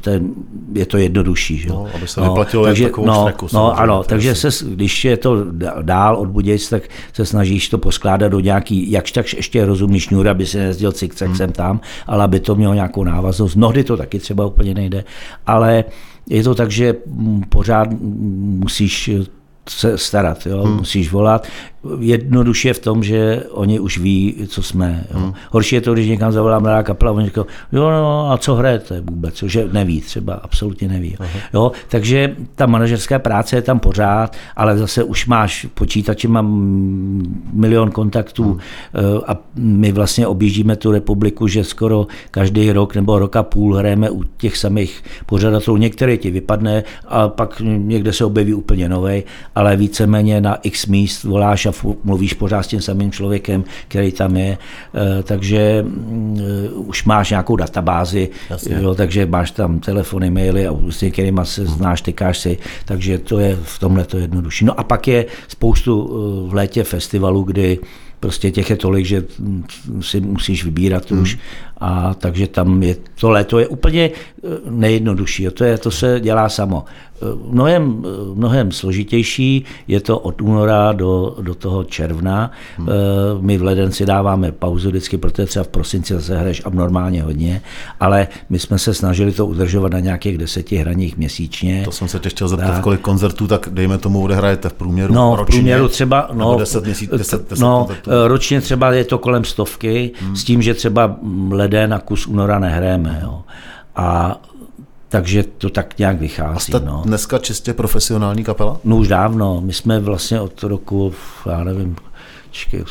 ten, 0.00 0.30
je 0.72 0.86
to 0.86 0.96
jednodušší, 0.96 1.58
že 1.58 1.68
jo. 1.68 1.74
No, 1.74 1.86
aby 1.94 2.08
se 2.08 2.20
no, 2.20 2.26
vyplatilo 2.26 2.64
takže, 2.64 2.84
takovou 2.84 3.06
no, 3.06 3.22
streku, 3.22 3.46
no, 3.52 3.78
ano, 3.78 4.02
takže 4.04 4.34
se, 4.34 4.48
když 4.66 5.04
je 5.04 5.16
to 5.16 5.44
dál 5.82 6.16
od 6.16 6.29
Budějc, 6.30 6.68
tak 6.68 6.82
se 7.12 7.26
snažíš 7.26 7.68
to 7.68 7.78
poskládat 7.78 8.28
do 8.28 8.40
nějaký, 8.40 8.90
jakž 8.90 9.12
tak 9.12 9.34
ještě 9.34 9.66
rozumný 9.66 10.00
šňůr, 10.00 10.28
aby 10.28 10.46
se 10.46 10.58
nezdil 10.58 10.92
cikcek 10.92 11.28
hmm. 11.28 11.36
sem 11.36 11.52
tam, 11.52 11.80
ale 12.06 12.24
aby 12.24 12.40
to 12.40 12.54
mělo 12.54 12.74
nějakou 12.74 13.04
návaznost. 13.04 13.54
Mnohdy 13.56 13.84
to 13.84 13.96
taky 13.96 14.18
třeba 14.18 14.46
úplně 14.46 14.74
nejde, 14.74 15.04
ale 15.46 15.84
je 16.28 16.42
to 16.42 16.54
tak, 16.54 16.70
že 16.70 16.94
pořád 17.48 17.88
musíš 18.00 19.10
se 19.68 19.98
starat, 19.98 20.46
jo? 20.46 20.62
Hmm. 20.62 20.76
musíš 20.76 21.12
volat 21.12 21.46
jednoduše 22.00 22.72
v 22.72 22.78
tom, 22.78 23.02
že 23.02 23.44
oni 23.50 23.80
už 23.80 23.98
ví, 23.98 24.34
co 24.48 24.62
jsme. 24.62 25.04
Jo. 25.10 25.18
Hmm. 25.18 25.32
Horší 25.50 25.74
je 25.74 25.80
to, 25.80 25.92
když 25.92 26.08
někam 26.08 26.32
zavolá 26.32 26.58
mladá 26.58 26.82
kapela, 26.82 27.12
oni 27.12 27.26
říkají, 27.26 27.46
jo, 27.72 27.90
no, 27.90 28.32
a 28.32 28.38
co 28.38 28.54
hrajete 28.54 29.00
vůbec, 29.00 29.42
že 29.42 29.68
neví, 29.72 30.00
třeba 30.00 30.34
absolutně 30.34 30.88
neví. 30.88 31.16
Uh-huh. 31.16 31.40
Jo. 31.54 31.72
Takže 31.88 32.36
ta 32.54 32.66
manažerská 32.66 33.18
práce 33.18 33.56
je 33.56 33.62
tam 33.62 33.80
pořád, 33.80 34.36
ale 34.56 34.78
zase 34.78 35.04
už 35.04 35.26
máš 35.26 35.66
počítače, 35.74 36.28
mám 36.28 36.46
milion 37.52 37.90
kontaktů 37.90 38.44
hmm. 38.44 38.60
Eh, 38.94 39.20
a 39.26 39.36
my 39.56 39.92
vlastně 39.92 40.26
objíždíme 40.26 40.76
tu 40.76 40.90
republiku, 40.90 41.46
že 41.46 41.64
skoro 41.64 42.06
každý 42.30 42.72
rok 42.72 42.94
nebo 42.94 43.18
rok 43.18 43.36
a 43.36 43.42
půl 43.42 43.74
hrajeme 43.74 44.10
u 44.10 44.22
těch 44.36 44.56
samých 44.56 45.02
pořadatelů. 45.26 45.76
Některé 45.76 46.16
ti 46.16 46.30
vypadne 46.30 46.84
a 47.08 47.28
pak 47.28 47.62
někde 47.64 48.12
se 48.12 48.24
objeví 48.24 48.54
úplně 48.54 48.88
nový, 48.88 49.22
ale 49.54 49.76
víceméně 49.76 50.40
na 50.40 50.54
x 50.54 50.86
míst 50.86 51.24
voláš 51.24 51.66
a 51.70 51.96
mluvíš 52.04 52.34
pořád 52.34 52.62
s 52.62 52.66
tím 52.66 52.80
samým 52.80 53.12
člověkem, 53.12 53.64
který 53.88 54.12
tam 54.12 54.36
je, 54.36 54.58
eh, 54.58 55.22
takže 55.22 55.82
mm, 55.82 56.38
už 56.74 57.04
máš 57.04 57.30
nějakou 57.30 57.56
databázi, 57.56 58.28
jo, 58.70 58.94
takže 58.94 59.26
máš 59.26 59.50
tam 59.50 59.80
telefony, 59.80 60.30
maily 60.30 60.66
a 60.66 60.72
s 60.90 61.00
některými 61.00 61.40
se 61.44 61.66
znáš, 61.66 62.02
tykáš 62.02 62.38
si, 62.38 62.58
takže 62.84 63.18
to 63.18 63.38
je 63.38 63.58
v 63.62 63.78
tomhle 63.78 64.04
to 64.04 64.18
jednodušší. 64.18 64.64
No 64.64 64.80
a 64.80 64.84
pak 64.84 65.08
je 65.08 65.26
spoustu 65.48 65.92
eh, 66.10 66.50
v 66.50 66.54
létě 66.54 66.84
festivalů, 66.84 67.42
kdy 67.42 67.78
prostě 68.20 68.50
těch 68.50 68.70
je 68.70 68.76
tolik, 68.76 69.06
že 69.06 69.24
si 70.00 70.20
musíš 70.20 70.64
vybírat 70.64 71.10
hmm. 71.10 71.22
už 71.22 71.38
a 71.80 72.14
takže 72.14 72.46
tam 72.46 72.82
je 72.82 72.96
to 73.20 73.30
léto 73.30 73.58
je 73.58 73.68
úplně 73.68 74.10
eh, 74.10 74.48
nejjednodušší. 74.70 75.46
To, 75.54 75.64
je, 75.64 75.78
to 75.78 75.90
se 75.90 76.20
dělá 76.20 76.48
samo. 76.48 76.84
Eh, 77.22 77.26
mnohem, 77.50 78.04
eh, 78.04 78.34
mnohem 78.34 78.72
složitější 78.72 79.64
je 79.88 80.00
to 80.00 80.18
od 80.18 80.42
února 80.42 80.92
do, 80.92 81.36
do 81.40 81.54
toho 81.54 81.84
června. 81.84 82.50
Hmm. 82.76 82.88
My 83.40 83.58
v 83.58 83.62
leden 83.62 83.92
si 83.92 84.06
dáváme 84.06 84.52
pauzu 84.52 84.88
vždycky, 84.88 85.16
protože 85.16 85.46
třeba 85.46 85.64
v 85.64 85.68
prosinci 85.68 86.14
zase 86.14 86.38
hraješ 86.38 86.62
abnormálně 86.64 87.22
hodně, 87.22 87.62
ale 88.00 88.28
my 88.48 88.58
jsme 88.58 88.78
se 88.78 88.94
snažili 88.94 89.32
to 89.32 89.46
udržovat 89.46 89.92
na 89.92 90.00
nějakých 90.00 90.38
deseti 90.38 90.76
hraních 90.76 91.16
měsíčně. 91.16 91.82
To 91.84 91.92
jsem 91.92 92.08
se 92.08 92.18
tě 92.18 92.28
chtěl 92.28 92.48
zeptat, 92.48 92.72
tak. 92.72 92.82
kolik 92.82 93.00
koncertů, 93.00 93.46
tak 93.46 93.68
dejme 93.72 93.98
tomu, 93.98 94.22
odehrajete 94.22 94.68
v 94.68 94.72
průměru 94.72 95.14
No, 95.14 95.36
ročně, 95.36 95.52
v 95.52 95.56
průměru 95.56 95.88
třeba, 95.88 96.28
no, 96.32 96.58
10 96.58 96.84
měsíc, 96.84 97.10
10, 97.10 97.50
10 97.50 97.62
no, 97.62 97.88
ročně 98.26 98.60
třeba 98.60 98.92
je 98.92 99.04
to 99.04 99.18
kolem 99.18 99.44
stovky, 99.44 100.10
hmm. 100.20 100.36
s 100.36 100.44
tím, 100.44 100.62
že 100.62 100.74
třeba 100.74 101.16
leden 101.50 101.69
a 101.74 101.98
kus 101.98 102.26
února 102.26 102.58
nehrajeme. 102.58 103.20
Jo. 103.22 103.42
A 103.96 104.40
takže 105.08 105.42
to 105.42 105.70
tak 105.70 105.98
nějak 105.98 106.18
vychází. 106.18 106.56
A 106.56 106.58
jste 106.58 106.80
no. 106.86 107.02
dneska 107.04 107.38
čistě 107.38 107.74
profesionální 107.74 108.44
kapela? 108.44 108.80
No 108.84 108.96
už 108.96 109.08
dávno. 109.08 109.60
My 109.60 109.72
jsme 109.72 110.00
vlastně 110.00 110.40
od 110.40 110.62
roku, 110.62 111.14
já 111.46 111.64
nevím, 111.64 111.96
čekaj, 112.50 112.84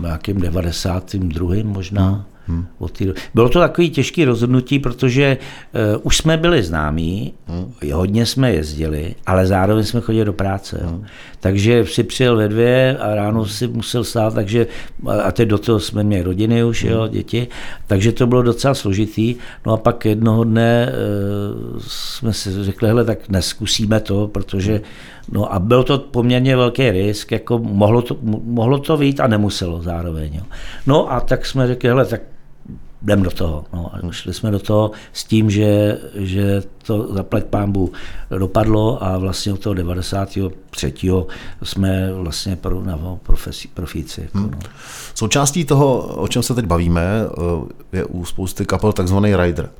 nějakým 0.00 0.40
92. 0.40 1.54
možná. 1.62 2.08
Hmm. 2.08 2.24
Hmm. 2.50 2.66
Bylo 3.34 3.48
to 3.48 3.58
takový 3.58 3.90
těžký 3.90 4.24
rozhodnutí, 4.24 4.78
protože 4.78 5.38
uh, 5.94 6.00
už 6.02 6.16
jsme 6.16 6.36
byli 6.36 6.62
známí, 6.62 7.34
hmm. 7.46 7.72
hodně 7.92 8.26
jsme 8.26 8.52
jezdili, 8.52 9.14
ale 9.26 9.46
zároveň 9.46 9.84
jsme 9.84 10.00
chodili 10.00 10.24
do 10.24 10.32
práce. 10.32 10.80
Hmm. 10.84 11.04
Takže 11.40 11.84
si 11.86 12.02
přijel 12.02 12.36
ve 12.36 12.48
dvě 12.48 12.96
a 12.98 13.14
ráno 13.14 13.46
si 13.46 13.68
musel 13.68 14.04
stát, 14.04 14.34
takže 14.34 14.66
a 15.24 15.32
teď 15.32 15.48
do 15.48 15.58
toho 15.58 15.80
jsme 15.80 16.02
měli 16.02 16.22
rodiny 16.22 16.64
už, 16.64 16.84
hmm. 16.84 16.92
jo, 16.92 17.08
děti, 17.08 17.48
takže 17.86 18.12
to 18.12 18.26
bylo 18.26 18.42
docela 18.42 18.74
složitý. 18.74 19.34
No 19.66 19.72
a 19.72 19.76
pak 19.76 20.04
jednoho 20.04 20.44
dne 20.44 20.92
uh, 21.72 21.80
jsme 21.86 22.32
si 22.32 22.64
řekli, 22.64 22.88
hele, 22.88 23.04
tak 23.04 23.28
neskusíme 23.28 24.00
to, 24.00 24.28
protože 24.28 24.80
No 25.32 25.54
a 25.54 25.58
byl 25.58 25.84
to 25.84 25.98
poměrně 25.98 26.56
velký 26.56 26.90
risk, 26.90 27.32
jako 27.32 27.58
mohlo 27.58 28.02
to, 28.02 28.16
mohlo 28.44 28.78
to 28.78 28.96
vít 28.96 29.20
a 29.20 29.26
nemuselo 29.26 29.82
zároveň. 29.82 30.34
Jo. 30.34 30.42
No 30.86 31.12
a 31.12 31.20
tak 31.20 31.46
jsme 31.46 31.66
řekli, 31.66 31.88
hele, 31.88 32.06
tak 32.06 32.20
jdem 33.02 33.22
do 33.22 33.30
toho. 33.30 33.64
No, 33.72 33.94
a 33.94 33.98
šli 34.10 34.34
jsme 34.34 34.50
do 34.50 34.58
toho 34.58 34.90
s 35.12 35.24
tím, 35.24 35.50
že, 35.50 35.98
že 36.14 36.62
to 36.82 37.14
zaplať 37.14 37.44
pámbu 37.44 37.92
dopadlo 38.38 39.04
a 39.04 39.18
vlastně 39.18 39.52
od 39.52 39.60
toho 39.60 39.74
93. 39.74 40.94
jsme 41.62 42.12
vlastně 42.12 42.56
pro, 42.56 42.82
na 42.82 42.98
profesi, 43.22 43.68
profíci. 43.68 44.20
Jako, 44.20 44.38
hmm. 44.38 44.50
no. 44.50 44.58
Součástí 45.20 45.64
toho, 45.64 45.98
o 45.98 46.28
čem 46.28 46.42
se 46.42 46.54
teď 46.54 46.66
bavíme, 46.66 47.02
eh, 47.02 47.96
je 47.96 48.04
u 48.04 48.24
spousty 48.24 48.66
kapel 48.66 48.92
takzvaný 48.92 49.36
rider. 49.36 49.70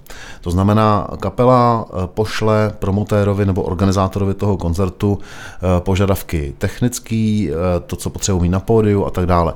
To 0.41 0.51
znamená, 0.51 1.09
kapela 1.21 1.87
eh, 1.89 2.07
pošle 2.07 2.73
promotérovi 2.79 3.47
nebo 3.47 3.63
organizátorovi 3.63 4.35
toho 4.35 4.57
koncertu 4.57 5.19
eh, 5.19 5.81
požadavky 5.81 6.55
technický, 6.59 7.51
to, 7.87 7.97
co 7.97 8.11
potřebují 8.11 8.43
mít 8.43 8.49
na 8.49 8.61
pódiu 8.61 9.05
a 9.05 9.11
tak 9.11 9.27
dále. 9.27 9.55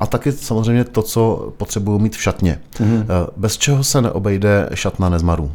A 0.00 0.06
taky 0.06 0.32
samozřejmě 0.32 0.84
to, 0.84 1.02
co 1.02 1.52
potřebují 1.56 2.02
mít 2.02 2.16
v 2.16 2.22
šatně. 2.22 2.60
Mm. 2.80 3.04
Bez 3.36 3.58
čeho 3.58 3.84
se 3.84 4.02
neobejde 4.02 4.68
šatna 4.74 5.08
nezmarů? 5.08 5.52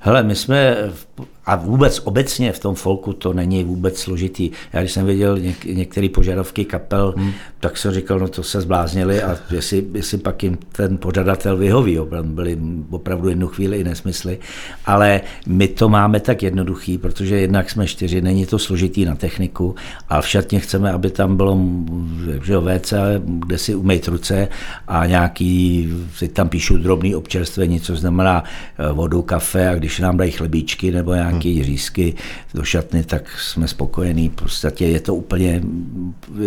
Hele, 0.00 0.22
my 0.22 0.34
jsme 0.34 0.76
a 1.46 1.56
vůbec 1.56 2.00
obecně 2.04 2.52
v 2.52 2.58
tom 2.58 2.74
folku 2.74 3.12
to 3.12 3.32
není 3.32 3.64
vůbec 3.64 3.98
složitý. 3.98 4.50
Já 4.72 4.80
když 4.80 4.92
jsem 4.92 5.06
viděl 5.06 5.38
něk, 5.38 5.64
některé 5.64 6.08
požadavky 6.08 6.64
kapel, 6.64 7.14
hmm. 7.16 7.32
tak 7.60 7.76
jsem 7.76 7.92
říkal, 7.92 8.18
no 8.18 8.28
to 8.28 8.42
se 8.42 8.60
zbláznili 8.60 9.22
a 9.22 9.38
jestli, 9.50 9.84
jestli 9.94 10.18
pak 10.18 10.42
jim 10.42 10.58
ten 10.72 10.96
pořadatel 10.96 11.56
vyhoví, 11.56 11.98
byly 12.22 12.58
opravdu 12.90 13.28
jednu 13.28 13.48
chvíli 13.48 13.78
i 13.78 13.84
nesmysly, 13.84 14.38
ale 14.86 15.20
my 15.46 15.68
to 15.68 15.88
máme 15.88 16.20
tak 16.20 16.42
jednoduchý, 16.42 16.98
protože 16.98 17.40
jednak 17.40 17.70
jsme 17.70 17.86
čtyři, 17.86 18.20
není 18.20 18.46
to 18.46 18.58
složitý 18.58 19.04
na 19.04 19.14
techniku 19.14 19.74
a 20.08 20.20
v 20.20 20.28
šatně 20.28 20.60
chceme, 20.60 20.92
aby 20.92 21.10
tam 21.10 21.36
bylo 21.36 21.58
že 22.42 22.58
WC, 22.58 22.92
kde 23.24 23.58
si 23.58 23.74
umejt 23.74 24.08
ruce 24.08 24.48
a 24.88 25.06
nějaký, 25.06 25.88
si 26.16 26.28
tam 26.28 26.48
píšu 26.48 26.76
drobný 26.76 27.14
občerstvení, 27.14 27.80
co 27.80 27.96
znamená 27.96 28.44
eh, 28.78 28.92
vodu, 28.92 29.22
kafe 29.22 29.68
a 29.68 29.74
když 29.74 29.98
nám 29.98 30.16
dají 30.16 30.30
chlebíčky 30.30 30.90
nebo 30.90 31.14
nějaký 31.14 31.31
nějaké 31.32 31.64
řízky 31.64 32.14
do 32.54 32.64
šatny, 32.64 33.04
tak 33.04 33.38
jsme 33.38 33.68
spokojení. 33.68 34.28
V 34.28 34.32
podstatě 34.32 34.86
je 34.86 35.00
to 35.00 35.14
úplně, 35.14 35.62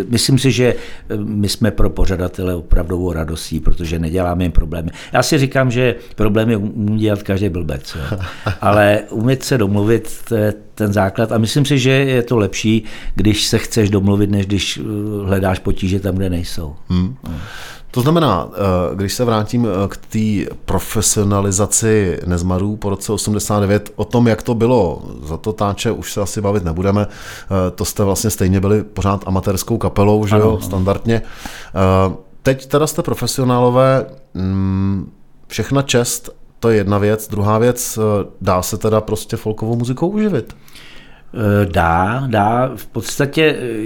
myslím 0.10 0.40
si, 0.40 0.52
že 0.52 0.76
my 1.18 1.50
jsme 1.50 1.72
pro 1.72 1.90
pořadatele 1.90 2.56
opravdovou 2.56 3.14
radostí, 3.14 3.60
protože 3.60 4.00
neděláme 4.00 4.44
jim 4.44 4.52
problémy. 4.52 4.92
Já 5.14 5.24
si 5.24 5.38
říkám, 5.38 5.72
že 5.72 5.96
problémy 6.16 6.56
umí 6.56 7.00
dělat 7.00 7.24
každý 7.24 7.50
blbec, 7.50 7.96
jo. 7.96 8.20
ale 8.62 9.00
umět 9.10 9.44
se 9.44 9.58
domluvit, 9.58 10.22
to 10.28 10.36
je 10.36 10.54
ten 10.76 10.94
základ 10.94 11.32
a 11.32 11.38
myslím 11.38 11.66
si, 11.66 11.80
že 11.80 11.92
je 11.92 12.24
to 12.24 12.38
lepší, 12.38 12.84
když 13.16 13.46
se 13.46 13.58
chceš 13.58 13.90
domluvit, 13.90 14.30
než 14.30 14.46
když 14.46 14.80
hledáš 15.26 15.60
potíže 15.60 16.00
tam, 16.00 16.16
kde 16.16 16.30
nejsou. 16.30 16.76
Hmm. 16.90 17.16
Hmm. 17.28 17.40
To 17.96 18.02
znamená, 18.02 18.50
eh, 18.52 18.96
když 18.96 19.14
se 19.14 19.26
vrátím 19.26 19.68
eh, 19.68 19.88
k 19.88 19.98
té 19.98 20.56
profesionalizaci 20.66 22.20
Nezmarů 22.26 22.76
po 22.76 22.90
roce 22.90 23.14
89, 23.14 23.92
o 23.96 24.06
tom, 24.06 24.28
jak 24.28 24.44
to 24.44 24.56
bylo 24.56 25.04
za 25.24 25.38
to 25.38 25.54
táče, 25.54 25.92
už 25.92 26.14
se 26.14 26.22
asi 26.22 26.42
bavit 26.42 26.64
nebudeme. 26.64 27.08
Eh, 27.08 27.72
to 27.72 27.86
jste 27.86 28.04
vlastně 28.04 28.30
stejně 28.30 28.60
byli 28.60 28.84
pořád 28.84 29.24
amatérskou 29.28 29.78
kapelou, 29.78 30.26
že 30.26 30.36
jo, 30.36 30.60
standardně. 30.62 31.22
Teď 32.44 32.66
teda 32.66 32.88
jste 32.88 33.02
profesionálové, 33.02 34.06
mm, 34.34 35.12
všechna 35.48 35.82
čest, 35.82 36.30
to 36.60 36.70
je 36.70 36.78
jedna 36.78 36.98
věc. 36.98 37.28
Druhá 37.28 37.58
věc, 37.58 38.00
dá 38.42 38.62
se 38.62 38.78
teda 38.78 39.02
prostě 39.02 39.38
folkovou 39.38 39.76
muzikou 39.76 40.08
uživit? 40.08 40.56
Dá, 41.72 42.24
dá. 42.28 42.72
V 42.76 42.88
podstatě 42.88 43.42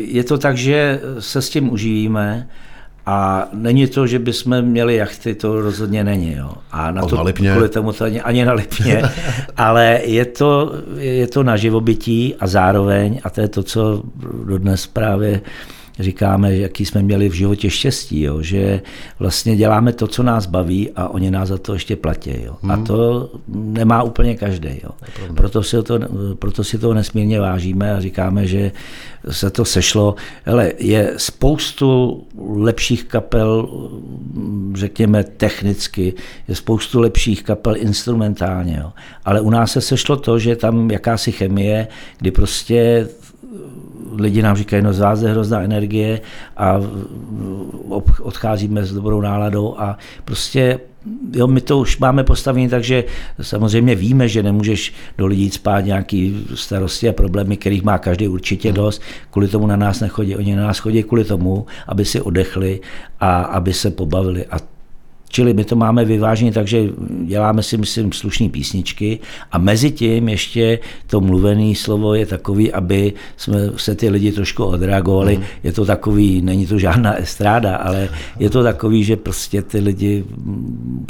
je 0.06 0.24
to 0.24 0.38
tak, 0.38 0.58
že 0.58 1.02
se 1.20 1.42
s 1.42 1.50
tím 1.50 1.72
uživíme. 1.72 2.48
A 3.12 3.48
není 3.54 3.88
to, 3.88 4.08
že 4.08 4.20
bychom 4.20 4.62
měli 4.62 4.96
jachty, 4.96 5.36
to 5.36 5.62
rozhodně 5.62 6.04
není. 6.04 6.36
Jo. 6.38 6.52
A 6.72 6.92
na 6.92 7.06
to, 7.06 7.16
na 7.16 7.22
Lipně. 7.22 7.52
kvůli 7.52 7.70
tomu 7.70 7.94
to 7.94 8.06
ani, 8.06 8.22
ani 8.22 8.46
na 8.46 8.54
Lipně, 8.54 9.02
ale 9.58 10.00
je 10.04 10.26
to, 10.26 10.74
je 10.98 11.28
to 11.28 11.44
na 11.44 11.58
živobytí 11.58 12.36
a 12.40 12.48
zároveň, 12.48 13.22
a 13.24 13.30
to 13.30 13.42
je 13.42 13.48
to, 13.48 13.64
co 13.64 14.04
dodnes 14.46 14.88
právě 14.88 15.42
říkáme, 16.00 16.58
jaký 16.58 16.86
jsme 16.86 17.02
měli 17.02 17.30
v 17.30 17.34
životě 17.34 17.70
štěstí, 17.70 18.22
jo, 18.22 18.42
že 18.42 18.82
vlastně 19.20 19.56
děláme 19.56 19.94
to, 19.94 20.08
co 20.08 20.24
nás 20.24 20.46
baví 20.46 20.90
a 20.96 21.08
oni 21.08 21.32
nás 21.32 21.50
za 21.50 21.58
to 21.58 21.74
ještě 21.74 21.96
platí. 21.96 22.34
Jo. 22.44 22.56
Hmm. 22.62 22.72
A 22.72 22.78
to 22.78 23.30
nemá 23.48 24.04
úplně 24.04 24.36
každý. 24.36 24.70
Jo. 24.84 24.90
Proto, 25.36 25.64
si 25.64 25.84
to, 25.84 26.00
proto 26.40 26.64
si 26.64 26.78
to 26.78 26.94
nesmírně 26.94 27.40
vážíme 27.40 27.94
a 27.94 28.00
říkáme, 28.00 28.48
že 28.48 28.72
se 29.30 29.50
to 29.50 29.66
sešlo. 29.66 30.16
Hele, 30.44 30.74
je 30.80 31.14
spoustu 31.18 32.24
lepších 32.56 33.04
kapel, 33.04 33.70
řekněme 34.74 35.24
technicky, 35.24 36.14
je 36.48 36.56
spoustu 36.56 37.00
lepších 37.00 37.44
kapel 37.44 37.76
instrumentálně, 37.78 38.78
jo. 38.82 38.92
ale 39.26 39.42
u 39.42 39.50
nás 39.50 39.72
se 39.72 39.82
sešlo 39.82 40.16
to, 40.16 40.40
že 40.40 40.56
tam 40.56 40.92
jakási 40.92 41.32
chemie, 41.32 41.88
kdy 42.20 42.32
prostě 42.32 43.08
lidi 44.20 44.42
nám 44.42 44.56
říkají, 44.56 44.84
no 44.84 44.94
z 44.94 45.00
vás 45.00 45.22
je 45.22 45.32
hrozná 45.32 45.62
energie 45.62 46.22
a 46.58 46.82
odcházíme 48.22 48.86
s 48.86 48.94
dobrou 48.94 49.22
náladou 49.22 49.76
a 49.78 49.98
prostě 50.26 50.80
jo, 51.34 51.48
my 51.48 51.62
to 51.62 51.80
už 51.80 51.98
máme 51.98 52.24
postavené, 52.24 52.70
takže 52.70 53.04
samozřejmě 53.42 53.96
víme, 53.96 54.28
že 54.28 54.44
nemůžeš 54.44 54.94
do 55.18 55.26
lidí 55.26 55.50
spát 55.50 55.86
nějaký 55.86 56.46
starosti 56.56 57.10
a 57.10 57.14
problémy, 57.14 57.58
kterých 57.58 57.84
má 57.84 57.98
každý 57.98 58.28
určitě 58.28 58.72
dost. 58.72 59.02
Kvůli 59.32 59.48
tomu 59.48 59.68
na 59.68 59.76
nás 59.76 60.00
nechodí. 60.00 60.36
Oni 60.36 60.56
na 60.56 60.68
nás 60.68 60.80
chodí 60.80 61.04
kvůli 61.04 61.24
tomu, 61.24 61.66
aby 61.88 62.06
si 62.06 62.22
odechli 62.22 62.80
a 63.20 63.42
aby 63.42 63.74
se 63.74 63.92
pobavili. 63.92 64.46
A 64.46 64.58
Čili 65.32 65.54
my 65.54 65.64
to 65.66 65.76
máme 65.76 66.06
vyváženě, 66.06 66.52
takže 66.52 66.84
děláme 67.26 67.64
si, 67.64 67.78
myslím, 67.78 68.12
slušné 68.12 68.50
písničky 68.50 69.20
a 69.52 69.58
mezi 69.58 69.92
tím 69.92 70.30
ještě 70.30 70.80
to 71.08 71.22
mluvené 71.22 71.76
slovo 71.76 72.14
je 72.14 72.26
takový, 72.26 72.72
aby 72.72 73.14
jsme 73.38 73.58
se 73.78 73.96
ty 73.96 74.10
lidi 74.10 74.32
trošku 74.32 74.64
odreagovali. 74.64 75.38
Mm. 75.38 75.44
Je 75.64 75.72
to 75.72 75.86
takový, 75.86 76.42
není 76.42 76.68
to 76.68 76.80
žádná 76.80 77.16
estráda, 77.16 77.76
ale 77.76 78.10
je 78.40 78.50
to 78.50 78.64
takový, 78.64 79.04
že 79.04 79.16
prostě 79.16 79.62
ty 79.62 79.80
lidi 79.80 80.24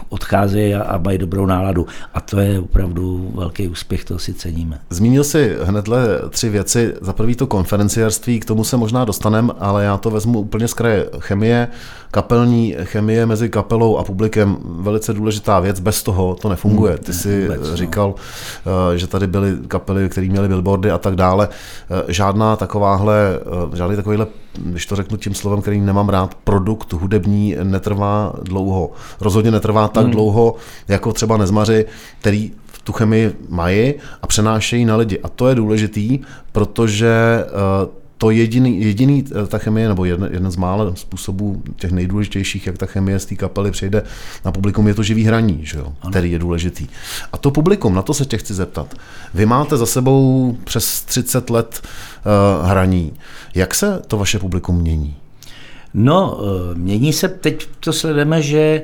odcházejí 0.09 0.73
a, 0.73 0.81
a 0.81 0.97
mají 0.97 1.17
dobrou 1.17 1.45
náladu. 1.45 1.87
A 2.13 2.21
to 2.21 2.39
je 2.39 2.59
opravdu 2.59 3.31
velký 3.35 3.67
úspěch, 3.67 4.05
to 4.05 4.19
si 4.19 4.33
ceníme. 4.33 4.79
Zmínil 4.89 5.23
si 5.23 5.55
hnedle 5.63 6.07
tři 6.29 6.49
věci. 6.49 6.93
Za 7.01 7.13
prvý 7.13 7.35
to 7.35 7.47
konferenciárství, 7.47 8.39
k 8.39 8.45
tomu 8.45 8.63
se 8.63 8.77
možná 8.77 9.05
dostaneme, 9.05 9.53
ale 9.59 9.83
já 9.83 9.97
to 9.97 10.09
vezmu 10.09 10.39
úplně 10.39 10.67
z 10.67 10.73
kraje 10.73 11.05
chemie, 11.19 11.67
kapelní 12.11 12.75
chemie 12.83 13.25
mezi 13.25 13.49
kapelou 13.49 13.97
a 13.97 14.03
publikem 14.09 14.57
velice 14.63 15.13
důležitá 15.13 15.59
věc, 15.59 15.79
bez 15.79 16.03
toho 16.03 16.35
to 16.35 16.49
nefunguje. 16.49 16.97
Ty 16.97 17.13
jsi 17.13 17.41
vůbec, 17.41 17.69
no. 17.69 17.75
říkal, 17.75 18.15
no. 18.65 18.97
že 18.97 19.07
tady 19.07 19.27
byly 19.27 19.57
kapely, 19.67 20.09
které 20.09 20.27
měly 20.27 20.47
billboardy 20.47 20.91
a 20.91 20.97
tak 20.97 21.15
dále. 21.15 21.49
Eh, 21.49 22.13
žádná 22.13 22.55
takováhle, 22.55 23.39
eh, 23.73 23.77
žádný 23.77 23.95
takovýhle, 23.95 24.27
když 24.53 24.85
to 24.85 24.95
řeknu 24.95 25.17
tím 25.17 25.33
slovem, 25.33 25.61
který 25.61 25.81
nemám 25.81 26.09
rád, 26.09 26.35
produkt 26.35 26.93
hudební 26.93 27.55
netrvá 27.63 28.33
dlouho. 28.43 28.91
Rozhodně 29.21 29.51
netrvá 29.51 29.87
tak 29.87 30.03
hmm. 30.03 30.11
dlouho, 30.11 30.55
jako 30.87 31.13
třeba 31.13 31.37
Nezmaři, 31.37 31.85
který 32.19 32.51
tu 32.83 32.91
chemii 32.91 33.35
mají 33.49 33.93
a 34.21 34.27
přenášejí 34.27 34.85
na 34.85 34.95
lidi. 34.95 35.19
A 35.23 35.29
to 35.29 35.47
je 35.47 35.55
důležitý, 35.55 36.19
protože 36.51 37.45
to 38.19 38.31
jediný, 38.31 38.81
jediný 38.81 39.25
eh, 39.31 39.47
ta 39.47 39.57
chemie, 39.57 39.87
nebo 39.87 40.05
jeden, 40.05 40.29
jeden 40.31 40.51
z 40.51 40.55
mála 40.55 40.95
způsobů 40.95 41.63
těch 41.75 41.91
nejdůležitějších, 41.91 42.67
jak 42.67 42.77
ta 42.77 42.85
chemie 42.85 43.19
z 43.19 43.25
té 43.25 43.35
kapely 43.35 43.71
přejde 43.71 44.03
na 44.45 44.51
publikum, 44.51 44.87
je 44.87 44.93
to 44.93 45.03
živý 45.03 45.23
hraní, 45.23 45.59
že 45.63 45.77
jo, 45.77 45.93
který 46.09 46.31
je 46.31 46.39
důležitý. 46.39 46.87
A 47.33 47.37
to 47.37 47.51
publikum, 47.51 47.95
na 47.95 48.01
to 48.01 48.13
se 48.13 48.25
tě 48.25 48.37
chci 48.37 48.53
zeptat. 48.53 48.95
Vy 49.33 49.45
máte 49.45 49.77
za 49.77 49.85
sebou 49.85 50.57
přes 50.63 51.01
30 51.01 51.49
let 51.49 51.81
uh, 51.81 52.67
hraní. 52.67 53.13
Jak 53.55 53.75
se 53.75 54.01
to 54.07 54.17
vaše 54.17 54.39
publikum 54.39 54.77
mění? 54.77 55.15
No, 55.93 56.39
eh, 56.39 56.75
mění 56.75 57.13
se, 57.13 57.27
teď 57.27 57.67
to 57.79 57.93
sledujeme, 57.93 58.41
že, 58.41 58.81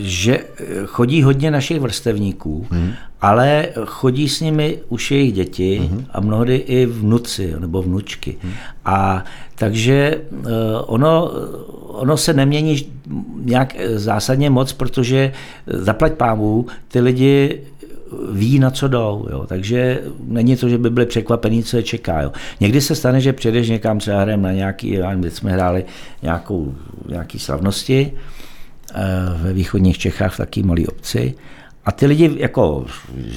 že 0.00 0.38
chodí 0.86 1.22
hodně 1.22 1.50
našich 1.50 1.80
vrstevníků 1.80 2.66
hmm 2.70 2.92
ale 3.22 3.68
chodí 3.86 4.28
s 4.28 4.40
nimi 4.40 4.78
už 4.88 5.10
jejich 5.10 5.32
děti 5.32 5.80
mm-hmm. 5.82 6.04
a 6.10 6.20
mnohdy 6.20 6.56
i 6.56 6.86
vnuci 6.86 7.54
nebo 7.58 7.82
vnučky. 7.82 8.36
Mm. 8.44 8.52
A 8.84 9.24
takže 9.54 10.20
uh, 10.30 10.46
ono, 10.86 11.30
ono 11.86 12.16
se 12.16 12.32
nemění 12.32 12.86
nějak 13.38 13.76
zásadně 13.94 14.50
moc, 14.50 14.72
protože 14.72 15.32
zaplať 15.66 16.12
pámu 16.12 16.66
ty 16.88 17.00
lidi 17.00 17.60
ví, 18.32 18.58
na 18.58 18.70
co 18.70 18.88
jdou. 18.88 19.26
Jo. 19.30 19.44
Takže 19.46 20.02
není 20.24 20.56
to, 20.56 20.68
že 20.68 20.78
by 20.78 20.90
byli 20.90 21.06
překvapení, 21.06 21.62
co 21.62 21.76
je 21.76 21.82
čeká. 21.82 22.20
Jo. 22.20 22.32
Někdy 22.60 22.80
se 22.80 22.94
stane, 22.94 23.20
že 23.20 23.32
přijdeš 23.32 23.68
někam, 23.68 23.98
třeba 23.98 24.20
hrajeme 24.20 24.42
na 24.42 24.52
nějaký, 24.52 24.98
my 25.14 25.30
jsme 25.30 25.52
hráli 25.52 25.84
nějakou, 26.22 26.74
nějaký 27.08 27.38
slavnosti 27.38 28.12
eh, 28.94 29.00
ve 29.42 29.52
východních 29.52 29.98
Čechách 29.98 30.34
v 30.34 30.36
takové 30.36 30.66
malé 30.66 30.82
obci 30.88 31.34
a 31.84 31.92
ty 31.92 32.06
lidi 32.06 32.30
jako 32.36 32.84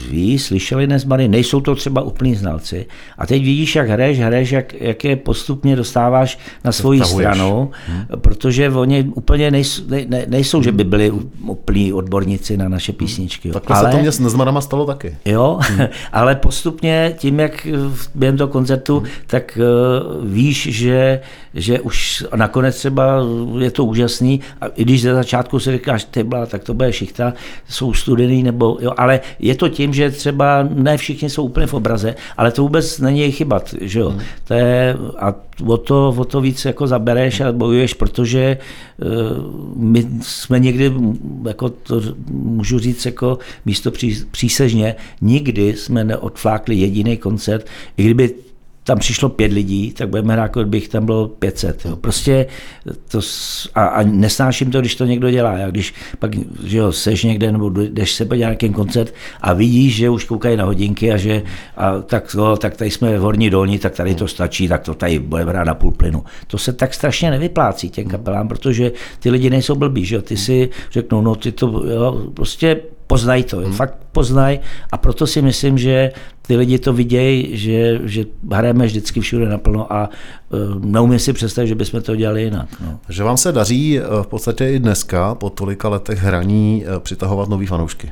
ví, 0.10 0.40
slyšeli 0.40 0.88
Nezmary, 0.88 1.28
nejsou 1.28 1.62
to 1.62 1.76
třeba 1.76 2.02
úplní 2.02 2.36
znalci. 2.36 2.86
A 3.18 3.28
teď 3.28 3.44
vidíš, 3.44 3.76
jak 3.76 3.90
hraješ, 3.90 4.20
hraješ, 4.20 4.52
jak, 4.52 4.74
jak 4.74 5.04
je 5.04 5.16
postupně 5.16 5.76
dostáváš 5.76 6.40
na 6.64 6.72
svoji 6.72 7.02
stranu, 7.02 7.72
hmm. 7.88 8.06
protože 8.22 8.70
oni 8.70 9.04
úplně 9.04 9.52
nejsou, 9.52 9.84
ne, 10.08 10.26
nejsou, 10.28 10.62
že 10.64 10.72
by 10.72 10.84
byli 10.84 11.12
úplní 11.42 11.94
odborníci 11.94 12.58
na 12.58 12.70
naše 12.70 12.94
písničky. 12.94 13.52
Takhle 13.52 13.78
ale, 13.78 13.92
se 13.92 13.98
to 13.98 14.02
mě 14.02 14.12
s 14.12 14.20
Nezmarama 14.20 14.62
stalo 14.62 14.86
taky. 14.86 15.16
Jo, 15.26 15.60
hmm. 15.62 15.88
ale 16.12 16.36
postupně 16.36 17.16
tím, 17.18 17.40
jak 17.40 17.68
během 18.16 18.38
toho 18.38 18.48
koncertu, 18.48 19.00
hmm. 19.00 19.08
tak 19.28 19.60
uh, 19.62 20.28
víš, 20.28 20.68
že, 20.72 21.22
že 21.54 21.80
už 21.80 22.24
nakonec 22.36 22.78
třeba 22.78 23.22
je 23.60 23.72
to 23.72 23.86
úžasný. 23.86 24.42
A 24.62 24.68
i 24.68 24.84
když 24.84 25.02
ze 25.02 25.14
začátku 25.14 25.60
si 25.60 25.72
říkáš, 25.72 26.04
ty 26.04 26.26
tak 26.48 26.64
to 26.64 26.74
bude 26.74 26.94
šichta, 26.94 27.34
jsou 27.70 27.94
studený 27.94 28.35
natočený, 28.36 28.44
nebo, 28.44 28.78
jo, 28.82 28.92
ale 28.98 29.20
je 29.40 29.56
to 29.56 29.70
tím, 29.70 29.94
že 29.94 30.12
třeba 30.12 30.68
ne 30.74 30.98
všichni 30.98 31.30
jsou 31.30 31.44
úplně 31.44 31.68
v 31.68 31.74
obraze, 31.74 32.16
ale 32.38 32.52
to 32.52 32.62
vůbec 32.62 33.00
není 33.00 33.20
jejich 33.20 33.36
chyba, 33.36 33.62
že 33.82 34.00
jo. 34.00 34.10
Hmm. 34.10 34.22
To 34.48 34.54
je, 34.54 34.96
a 35.20 35.34
o 35.68 35.78
to, 35.78 36.14
o 36.18 36.26
to 36.26 36.42
víc 36.42 36.66
jako 36.66 36.88
zabereš 36.88 37.42
a 37.42 37.52
bojuješ, 37.52 37.94
protože 37.94 38.58
uh, 38.58 39.10
my 39.76 40.08
jsme 40.22 40.60
někdy, 40.60 40.94
jako 41.48 41.70
to 41.70 42.02
můžu 42.32 42.80
říct 42.80 43.06
jako 43.06 43.40
místo 43.66 43.92
pří, 43.92 44.26
přísežně, 44.32 44.96
nikdy 45.22 45.74
jsme 45.74 46.04
neodflákli 46.04 46.76
jediný 46.76 47.18
koncert, 47.18 47.66
i 47.98 48.04
kdyby 48.04 48.36
tam 48.86 49.00
přišlo 49.00 49.30
pět 49.30 49.52
lidí, 49.52 49.92
tak 49.92 50.10
budeme 50.10 50.34
hrát, 50.34 50.44
jako 50.44 50.64
bych 50.64 50.88
tam 50.88 51.06
bylo 51.06 51.28
500. 51.28 51.86
Jo. 51.86 51.96
Prostě 51.96 52.46
to, 53.12 53.20
a, 53.76 53.86
a 53.86 54.04
nesnáším 54.04 54.72
to, 54.72 54.80
když 54.80 54.96
to 54.96 55.06
někdo 55.06 55.32
dělá. 55.32 55.58
Já 55.58 55.70
když 55.70 55.94
pak 56.20 56.32
že 56.64 56.78
jo, 56.78 56.92
seš 56.92 57.24
někde 57.24 57.52
nebo 57.52 57.70
jdeš 57.70 58.12
se 58.12 58.26
podívat 58.26 58.48
nějaký 58.48 58.70
koncert 58.70 59.14
a 59.42 59.54
vidíš, 59.54 59.96
že 59.96 60.10
už 60.10 60.24
koukají 60.24 60.58
na 60.58 60.66
hodinky 60.66 61.14
a 61.14 61.18
že 61.18 61.44
a 61.78 62.02
tak, 62.02 62.36
jo, 62.38 62.58
tak 62.58 62.78
tady 62.78 62.92
jsme 62.92 63.18
v 63.18 63.22
horní 63.22 63.50
dolní, 63.50 63.80
tak 63.80 63.94
tady 63.94 64.16
to 64.16 64.28
stačí, 64.28 64.68
tak 64.68 64.84
to 64.84 64.94
tady 64.94 65.20
budeme 65.20 65.52
hrát 65.52 65.64
na 65.64 65.74
půl 65.74 65.92
plynu. 65.92 66.24
To 66.48 66.58
se 66.58 66.74
tak 66.74 66.94
strašně 66.94 67.32
nevyplácí 67.32 67.90
těm 67.90 68.08
kapelám, 68.08 68.48
protože 68.48 68.92
ty 69.20 69.30
lidi 69.30 69.50
nejsou 69.50 69.76
blbí, 69.76 70.06
že 70.06 70.16
jo. 70.16 70.22
Ty 70.22 70.38
si 70.38 70.70
řeknou, 70.92 71.22
no 71.22 71.36
ty 71.36 71.52
to, 71.52 71.68
jo, 71.68 72.28
prostě 72.34 72.82
poznají 73.08 73.44
to, 73.44 73.58
hmm. 73.58 73.74
fakt 73.74 73.98
poznají 74.12 74.60
a 74.92 74.98
proto 74.98 75.28
si 75.28 75.42
myslím, 75.42 75.78
že 75.78 76.12
ty 76.42 76.56
lidi 76.58 76.80
to 76.80 76.94
vidějí, 76.94 77.58
že, 77.58 78.00
že 78.04 78.26
hrajeme 78.52 78.86
vždycky 78.86 79.20
všude 79.20 79.50
naplno 79.50 79.94
a 79.94 80.10
uh, 80.50 80.86
neumím 80.86 81.20
si 81.20 81.34
představit, 81.34 81.68
že 81.68 81.76
bychom 81.76 82.02
to 82.02 82.16
dělali 82.16 82.44
jinak. 82.44 82.68
No. 82.82 83.00
Že 83.10 83.24
vám 83.24 83.38
se 83.38 83.52
daří 83.52 84.00
e, 84.00 84.04
v 84.22 84.28
podstatě 84.28 84.70
i 84.70 84.80
dneska 84.80 85.36
po 85.36 85.50
tolika 85.50 85.90
letech 85.90 86.20
hraní 86.20 86.86
e, 86.86 87.00
přitahovat 87.00 87.50
nový 87.50 87.66
fanoušky? 87.66 88.12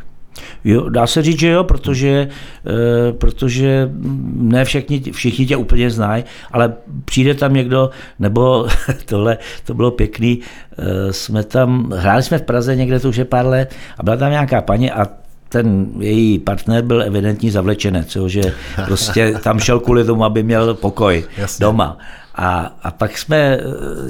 Jo, 0.63 0.89
dá 0.89 1.07
se 1.07 1.21
říct, 1.21 1.39
že 1.39 1.49
jo, 1.49 1.63
protože, 1.63 2.09
e, 2.09 3.13
protože 3.13 3.89
ne 4.33 4.65
všichni, 4.65 4.99
všichni 5.11 5.45
tě 5.45 5.57
úplně 5.57 5.89
znají, 5.89 6.23
ale 6.51 6.73
přijde 7.05 7.33
tam 7.33 7.53
někdo, 7.53 7.89
nebo 8.19 8.67
tohle, 9.05 9.37
to 9.65 9.73
bylo 9.73 9.91
pěkný, 9.91 10.39
e, 10.77 11.13
jsme 11.13 11.43
tam, 11.43 11.91
hráli 11.95 12.23
jsme 12.23 12.37
v 12.37 12.41
Praze 12.41 12.75
někde, 12.75 12.99
to 12.99 13.09
už 13.09 13.17
je 13.17 13.25
pár 13.25 13.45
let, 13.45 13.75
a 13.97 14.03
byla 14.03 14.17
tam 14.17 14.31
nějaká 14.31 14.61
paní 14.61 14.91
a 14.91 15.07
ten 15.49 15.87
její 15.99 16.39
partner 16.39 16.83
byl 16.83 17.01
evidentní 17.01 17.51
zavlečenec, 17.51 18.15
jo, 18.15 18.27
že 18.27 18.41
prostě 18.85 19.33
tam 19.43 19.59
šel 19.59 19.79
kvůli 19.79 20.05
tomu, 20.05 20.25
aby 20.25 20.43
měl 20.43 20.73
pokoj 20.73 21.25
Jasně. 21.37 21.63
doma. 21.63 21.97
A, 22.35 22.75
a 22.83 22.91
pak 22.91 23.17
jsme 23.17 23.37
eh, 23.37 23.61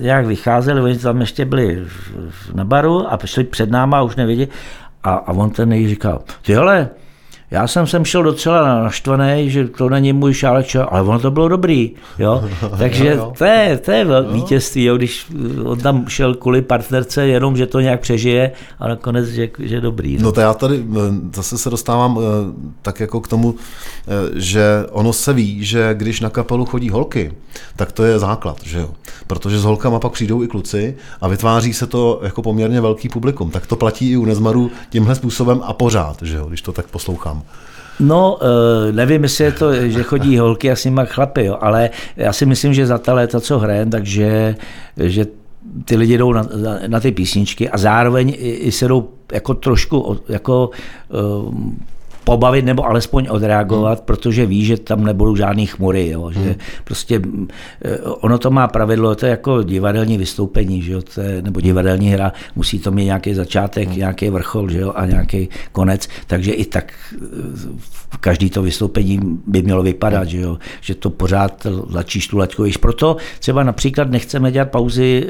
nějak 0.01 0.25
vycházeli, 0.25 0.81
oni 0.81 0.97
tam 0.97 1.21
ještě 1.21 1.45
byli 1.45 1.83
na 2.53 2.65
baru 2.65 3.13
a 3.13 3.19
šli 3.25 3.43
před 3.43 3.71
náma 3.71 3.99
a 3.99 4.01
už 4.01 4.15
nevěděli. 4.15 4.47
A, 5.03 5.13
a 5.13 5.31
on 5.31 5.49
ten 5.49 5.73
její 5.73 5.87
říkal, 5.87 6.21
ty 6.41 6.53
hele, 6.53 6.89
já 7.53 7.67
jsem 7.67 7.87
sem 7.87 8.05
šel 8.05 8.23
docela 8.23 8.83
naštvaný, 8.83 9.49
že 9.49 9.67
to 9.67 9.89
není 9.89 10.13
můj 10.13 10.33
šálek, 10.33 10.75
ale 10.75 11.01
ono 11.01 11.19
to 11.19 11.31
bylo 11.31 11.47
dobrý. 11.47 11.91
Jo? 12.19 12.43
Takže 12.77 13.19
to 13.37 13.45
je, 13.45 13.77
to 13.77 13.91
je 13.91 14.05
vítězství, 14.31 14.83
jo? 14.83 14.97
když 14.97 15.27
on 15.63 15.79
tam 15.79 16.07
šel 16.07 16.35
kvůli 16.35 16.61
partnerce, 16.61 17.27
jenom 17.27 17.57
že 17.57 17.67
to 17.67 17.79
nějak 17.79 17.99
přežije 17.99 18.51
a 18.79 18.87
nakonec, 18.87 19.27
že, 19.27 19.49
že 19.59 19.81
dobrý. 19.81 20.17
No. 20.17 20.23
no 20.23 20.31
to 20.31 20.41
já 20.41 20.53
tady 20.53 20.85
eh, 20.91 20.97
zase 21.33 21.57
se 21.57 21.69
dostávám 21.69 22.19
eh, 22.19 22.23
tak 22.81 22.99
jako 22.99 23.21
k 23.21 23.27
tomu, 23.27 23.55
eh, 23.55 24.39
že 24.41 24.85
ono 24.91 25.13
se 25.13 25.33
ví, 25.33 25.65
že 25.65 25.89
když 25.93 26.19
na 26.19 26.29
kapelu 26.29 26.65
chodí 26.65 26.89
holky, 26.89 27.33
tak 27.75 27.91
to 27.91 28.03
je 28.03 28.19
základ, 28.19 28.57
že 28.63 28.79
jo? 28.79 28.89
Protože 29.27 29.59
s 29.59 29.63
holkama 29.63 29.99
pak 29.99 30.11
přijdou 30.11 30.43
i 30.43 30.47
kluci 30.47 30.95
a 31.21 31.27
vytváří 31.27 31.73
se 31.73 31.87
to 31.87 32.19
jako 32.23 32.41
poměrně 32.41 32.81
velký 32.81 33.09
publikum. 33.09 33.51
Tak 33.51 33.67
to 33.67 33.75
platí 33.75 34.11
i 34.11 34.17
u 34.17 34.25
Nezmaru 34.25 34.71
tímhle 34.89 35.15
způsobem 35.15 35.61
a 35.63 35.73
pořád, 35.73 36.17
že 36.21 36.37
jo? 36.37 36.45
když 36.45 36.61
to 36.61 36.71
tak 36.71 36.85
poslouchám. 36.87 37.42
No, 37.99 38.37
eh, 38.41 38.91
nevím, 38.91 39.23
jestli 39.23 39.43
je 39.43 39.51
to, 39.51 39.73
že 39.73 40.03
chodí 40.03 40.37
holky 40.37 40.71
a 40.71 40.75
s 40.75 40.85
nima 40.85 41.05
chlapy, 41.05 41.45
jo, 41.45 41.57
ale 41.61 41.89
já 42.17 42.33
si 42.33 42.45
myslím, 42.45 42.73
že 42.73 42.87
za 42.87 42.97
ta 42.97 43.13
léta, 43.13 43.41
co 43.41 43.59
hrajem, 43.59 43.89
takže 43.89 44.55
že 44.97 45.25
ty 45.85 45.95
lidi 45.95 46.17
jdou 46.17 46.33
na, 46.33 46.47
na 46.87 46.99
ty 46.99 47.11
písničky 47.11 47.69
a 47.69 47.77
zároveň 47.77 48.29
i, 48.29 48.51
i 48.51 48.71
se 48.71 48.87
jdou 48.87 49.09
jako 49.31 49.53
trošku 49.53 50.19
jako 50.29 50.69
um, 51.09 51.79
pobavit 52.23 52.65
nebo 52.65 52.85
alespoň 52.85 53.27
odreagovat, 53.29 53.97
hmm. 53.97 54.05
protože 54.05 54.45
ví, 54.45 54.65
že 54.65 54.77
tam 54.77 55.03
nebudou 55.03 55.35
žádný 55.35 55.65
chmury. 55.65 56.09
Jo, 56.09 56.31
že 56.31 56.39
hmm. 56.39 56.55
prostě 56.83 57.21
eh, 57.85 57.97
ono 58.01 58.37
to 58.37 58.51
má 58.51 58.67
pravidlo, 58.67 59.15
to 59.15 59.25
je 59.25 59.29
jako 59.29 59.63
divadelní 59.63 60.17
vystoupení, 60.17 60.81
že 60.81 60.91
jo, 60.93 61.01
to 61.01 61.21
je, 61.21 61.41
nebo 61.41 61.61
divadelní 61.61 62.09
hra, 62.09 62.33
musí 62.55 62.79
to 62.79 62.91
mít 62.91 63.05
nějaký 63.05 63.33
začátek, 63.33 63.87
hmm. 63.87 63.97
nějaký 63.97 64.29
vrchol 64.29 64.69
že 64.69 64.79
jo, 64.79 64.93
a 64.95 65.05
nějaký 65.05 65.49
konec, 65.71 66.07
takže 66.27 66.51
i 66.51 66.65
tak 66.65 66.93
eh, 67.15 67.93
každý 68.19 68.49
to 68.49 68.61
vystoupení 68.61 69.19
by 69.47 69.61
mělo 69.61 69.83
vypadat, 69.83 70.19
hmm. 70.19 70.29
že, 70.29 70.39
jo, 70.39 70.57
že 70.81 70.95
to 70.95 71.09
pořád 71.09 71.67
začíš 71.89 72.27
tu 72.27 72.37
laťku. 72.37 72.65
Proto 72.81 73.17
třeba 73.39 73.63
například 73.63 74.09
nechceme 74.09 74.51
dělat 74.51 74.71
pauzy. 74.71 75.27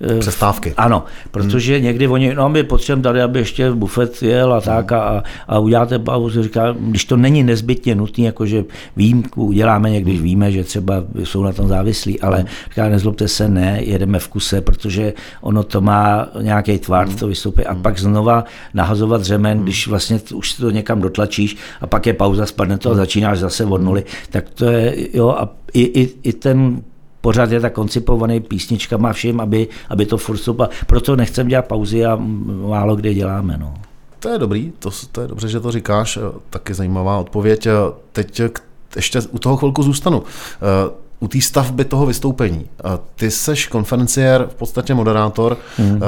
E, 0.00 0.18
Přestávky. 0.18 0.74
Ano, 0.76 1.04
protože 1.30 1.74
hmm. 1.74 1.84
někdy 1.84 2.08
oni, 2.08 2.34
no 2.34 2.48
my 2.48 2.62
potřebujeme 2.62 3.02
tady, 3.02 3.22
aby 3.22 3.38
ještě 3.38 3.70
bufet 3.70 4.22
jel 4.22 4.54
a 4.54 4.60
tak 4.60 4.92
a, 4.92 5.22
a 5.48 5.58
uděláte 5.72 5.98
pauzu, 5.98 6.42
říká, 6.42 6.74
když 6.78 7.04
to 7.04 7.16
není 7.16 7.42
nezbytně 7.42 7.94
nutné, 7.94 8.24
jakože 8.24 8.64
výjimku 8.96 9.46
uděláme 9.46 9.90
někdy, 9.90 10.10
když 10.10 10.22
víme, 10.22 10.52
že 10.52 10.64
třeba 10.64 11.04
jsou 11.24 11.42
na 11.42 11.52
tom 11.52 11.68
závislí, 11.68 12.20
ale 12.20 12.44
říká, 12.68 12.88
nezlobte 12.88 13.28
se, 13.28 13.48
ne, 13.48 13.80
jedeme 13.82 14.18
v 14.18 14.28
kuse, 14.28 14.60
protože 14.60 15.12
ono 15.40 15.62
to 15.62 15.80
má 15.80 16.28
nějaký 16.40 16.78
tvar, 16.78 17.08
to 17.08 17.26
vystoupí 17.26 17.64
a 17.64 17.74
pak 17.74 17.98
znova 17.98 18.44
nahazovat 18.74 19.22
řemen, 19.22 19.62
když 19.62 19.88
vlastně 19.88 20.20
už 20.34 20.52
to 20.52 20.70
někam 20.70 21.00
dotlačíš 21.00 21.56
a 21.80 21.86
pak 21.86 22.06
je 22.06 22.12
pauza, 22.12 22.46
spadne 22.46 22.78
to 22.78 22.90
a 22.90 22.94
začínáš 22.94 23.38
zase 23.38 23.64
od 23.64 23.82
nuly, 23.82 24.04
tak 24.30 24.50
to 24.50 24.64
je, 24.64 25.08
jo, 25.14 25.28
a 25.28 25.48
i, 25.72 25.82
i, 25.82 26.14
i 26.22 26.32
ten 26.32 26.82
pořád 27.20 27.50
je 27.52 27.60
tak 27.60 27.72
koncipovaný 27.72 28.40
písničkama 28.40 29.12
vším, 29.12 29.40
aby, 29.40 29.68
aby 29.88 30.06
to 30.06 30.16
furt 30.16 30.36
stoupalo. 30.36 30.68
Proto 30.86 31.16
nechcem 31.16 31.48
dělat 31.48 31.66
pauzy 31.66 32.04
a 32.04 32.18
málo 32.68 32.96
kde 32.96 33.14
děláme. 33.14 33.56
No. 33.58 33.91
To 34.22 34.28
je 34.28 34.38
dobrý, 34.38 34.72
to, 34.78 34.90
to 35.12 35.20
je 35.20 35.28
dobře, 35.28 35.48
že 35.48 35.60
to 35.60 35.72
říkáš, 35.72 36.18
taky 36.50 36.74
zajímavá 36.74 37.18
odpověď. 37.18 37.66
Teď 38.12 38.42
ještě 38.96 39.20
u 39.20 39.38
toho 39.38 39.56
chvilku 39.56 39.82
zůstanu. 39.82 40.22
U 41.20 41.28
té 41.28 41.40
stavby 41.40 41.84
toho 41.84 42.06
vystoupení. 42.06 42.66
Ty 43.14 43.30
seš 43.30 43.66
konferenciér, 43.66 44.48
v 44.50 44.54
podstatě 44.54 44.94
moderátor, 44.94 45.56
hmm. 45.76 46.00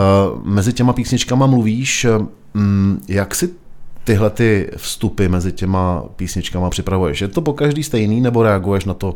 mezi 0.42 0.72
těma 0.72 0.92
písničkama 0.92 1.46
mluvíš. 1.46 2.07
Mm, 2.55 3.05
jak 3.09 3.35
si 3.35 3.50
tyhle 4.05 4.31
ty 4.31 4.71
vstupy 4.77 5.29
mezi 5.29 5.53
těma 5.53 6.05
písničkama 6.17 6.71
připravuješ? 6.71 7.21
Je 7.21 7.29
to 7.29 7.43
po 7.43 7.53
každý 7.53 7.83
stejný, 7.83 8.21
nebo 8.21 8.43
reaguješ 8.43 8.85
na 8.85 8.95
to, 8.95 9.14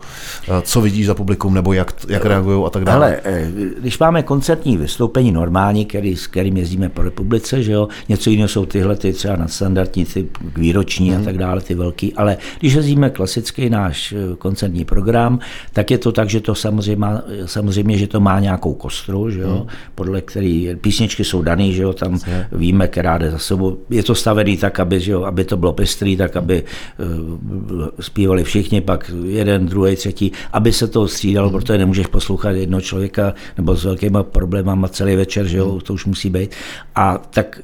eh, 0.49 0.63
co 0.63 0.81
vidíš 0.81 1.07
za 1.07 1.15
publikum, 1.15 1.55
nebo 1.55 1.73
jak, 1.73 1.95
jak 2.09 2.25
reagují 2.25 2.67
a 2.67 2.71
tak 2.71 2.85
dále? 2.85 3.07
Ale 3.07 3.21
eh, 3.25 3.51
když 3.81 3.99
máme 3.99 4.23
koncertní 4.23 4.77
vystoupení 4.77 5.33
normální, 5.33 5.87
který, 5.87 6.17
s 6.17 6.27
kterým 6.27 6.57
jezdíme 6.57 6.89
po 6.89 7.03
republice, 7.03 7.63
že 7.63 7.73
jo, 7.73 7.89
něco 8.09 8.31
jiného 8.31 8.49
jsou 8.49 8.67
tyhle 8.67 8.97
ty 8.97 9.13
třeba 9.13 9.37
nadstandardní, 9.37 10.05
ty 10.05 10.29
výroční 10.57 11.07
hmm. 11.09 11.17
a 11.17 11.19
mhm. 11.19 11.25
tak 11.25 11.39
dále, 11.39 11.61
ty 11.61 11.75
velký, 11.75 12.15
ale 12.15 12.37
když 12.61 12.73
jezdíme 12.73 13.11
klasický 13.11 13.71
náš 13.71 14.13
eh, 14.13 14.37
koncertní 14.37 14.85
program, 14.85 15.39
tak 15.73 15.91
je 15.91 15.99
to 15.99 16.13
tak, 16.13 16.31
že 16.31 16.41
to 16.41 16.55
samozřejmě, 16.55 17.07
samozřejmě 17.47 17.99
že 17.99 18.07
to 18.07 18.21
má 18.21 18.41
nějakou 18.41 18.75
kostru, 18.75 19.31
že 19.31 19.41
jo, 19.41 19.57
hmm. 19.57 19.67
podle 19.95 20.21
který 20.21 20.77
písničky 20.81 21.25
jsou 21.25 21.43
daný, 21.43 21.73
že 21.73 21.83
jo, 21.83 21.93
tam 21.93 22.19
víme, 22.53 22.89
která 22.89 23.19
jde 23.19 23.31
za 23.31 23.39
sebou. 23.39 23.79
Je 23.91 24.03
to 24.03 24.15
stavený 24.15 24.57
tak, 24.57 24.78
aby, 24.81 25.01
že 25.01 25.13
jo, 25.13 25.23
aby 25.23 25.45
to 25.45 25.57
bylo 25.57 25.73
pestrý, 25.73 26.17
tak 26.17 26.37
aby 26.37 26.65
uh, 26.99 27.89
zpívali 28.01 28.45
všichni, 28.45 28.81
pak 28.81 29.11
jeden, 29.25 29.67
druhý, 29.67 29.97
třetí, 29.97 30.33
aby 30.53 30.73
se 30.73 30.89
to 30.89 31.09
střídalo, 31.09 31.51
protože 31.51 31.79
nemůžeš 31.79 32.07
poslouchat 32.07 32.51
jednoho 32.51 32.81
člověka 32.81 33.35
nebo 33.57 33.77
s 33.77 33.85
velkýma 33.85 34.23
problémama 34.23 34.89
celý 34.89 35.17
večer, 35.17 35.47
že 35.47 35.59
jo, 35.59 35.71
hmm. 35.71 35.81
to 35.81 35.95
už 35.95 36.07
musí 36.07 36.31
být. 36.31 36.51
A 36.95 37.19
tak, 37.31 37.61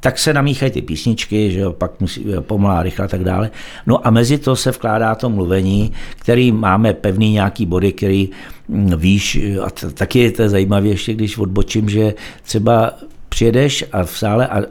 tak 0.00 0.18
se 0.18 0.34
namíchají 0.34 0.72
ty 0.72 0.82
písničky, 0.82 1.50
že 1.50 1.60
jo, 1.60 1.72
pak 1.72 2.00
musí 2.00 2.24
pomalá, 2.40 2.82
rychle 2.82 3.04
a 3.04 3.08
tak 3.08 3.24
dále. 3.24 3.50
No 3.86 4.06
a 4.06 4.10
mezi 4.10 4.38
to 4.38 4.56
se 4.56 4.70
vkládá 4.70 5.14
to 5.14 5.30
mluvení, 5.30 5.92
který 6.18 6.52
máme 6.52 6.94
pevný 6.94 7.32
nějaký 7.32 7.66
body, 7.66 7.92
který 7.92 8.28
hm, 8.68 8.92
víš, 8.96 9.40
a 9.62 9.70
taky 9.94 10.18
je 10.18 10.30
to 10.30 10.48
zajímavé 10.48 10.88
ještě, 10.88 11.14
když 11.14 11.38
odbočím, 11.38 11.88
že 11.88 12.14
třeba 12.42 12.92
přijedeš 13.38 13.84
a 13.92 14.04
v 14.04 14.18
sále 14.18 14.46
a 14.46 14.62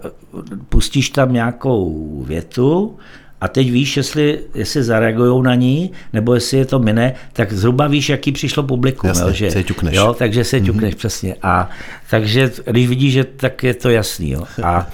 pustíš 0.69 1.09
tam 1.09 1.33
nějakou 1.33 2.23
větu 2.27 2.97
a 3.41 3.47
teď 3.47 3.71
víš, 3.71 3.97
jestli, 3.97 4.39
jestli 4.55 4.83
zareagují 4.83 5.43
na 5.43 5.55
ní, 5.55 5.91
nebo 6.13 6.33
jestli 6.33 6.57
je 6.57 6.65
to 6.65 6.79
mine, 6.79 7.13
tak 7.33 7.53
zhruba 7.53 7.87
víš, 7.87 8.09
jaký 8.09 8.31
přišlo 8.31 8.63
publikum. 8.63 9.07
Jasně, 9.07 9.23
jo, 9.23 9.31
že, 9.31 9.51
se 9.51 9.63
ťukneš. 9.63 9.95
Jo, 9.95 10.15
takže 10.19 10.43
se 10.43 10.61
ťukneš, 10.61 10.93
mm-hmm. 10.93 10.97
přesně. 10.97 11.35
A 11.41 11.69
takže 12.09 12.51
když 12.71 12.87
vidíš, 12.87 13.13
že 13.13 13.23
tak 13.23 13.63
je 13.63 13.73
to 13.73 13.89
jasný. 13.89 14.29
Jo. 14.29 14.43
A, 14.63 14.87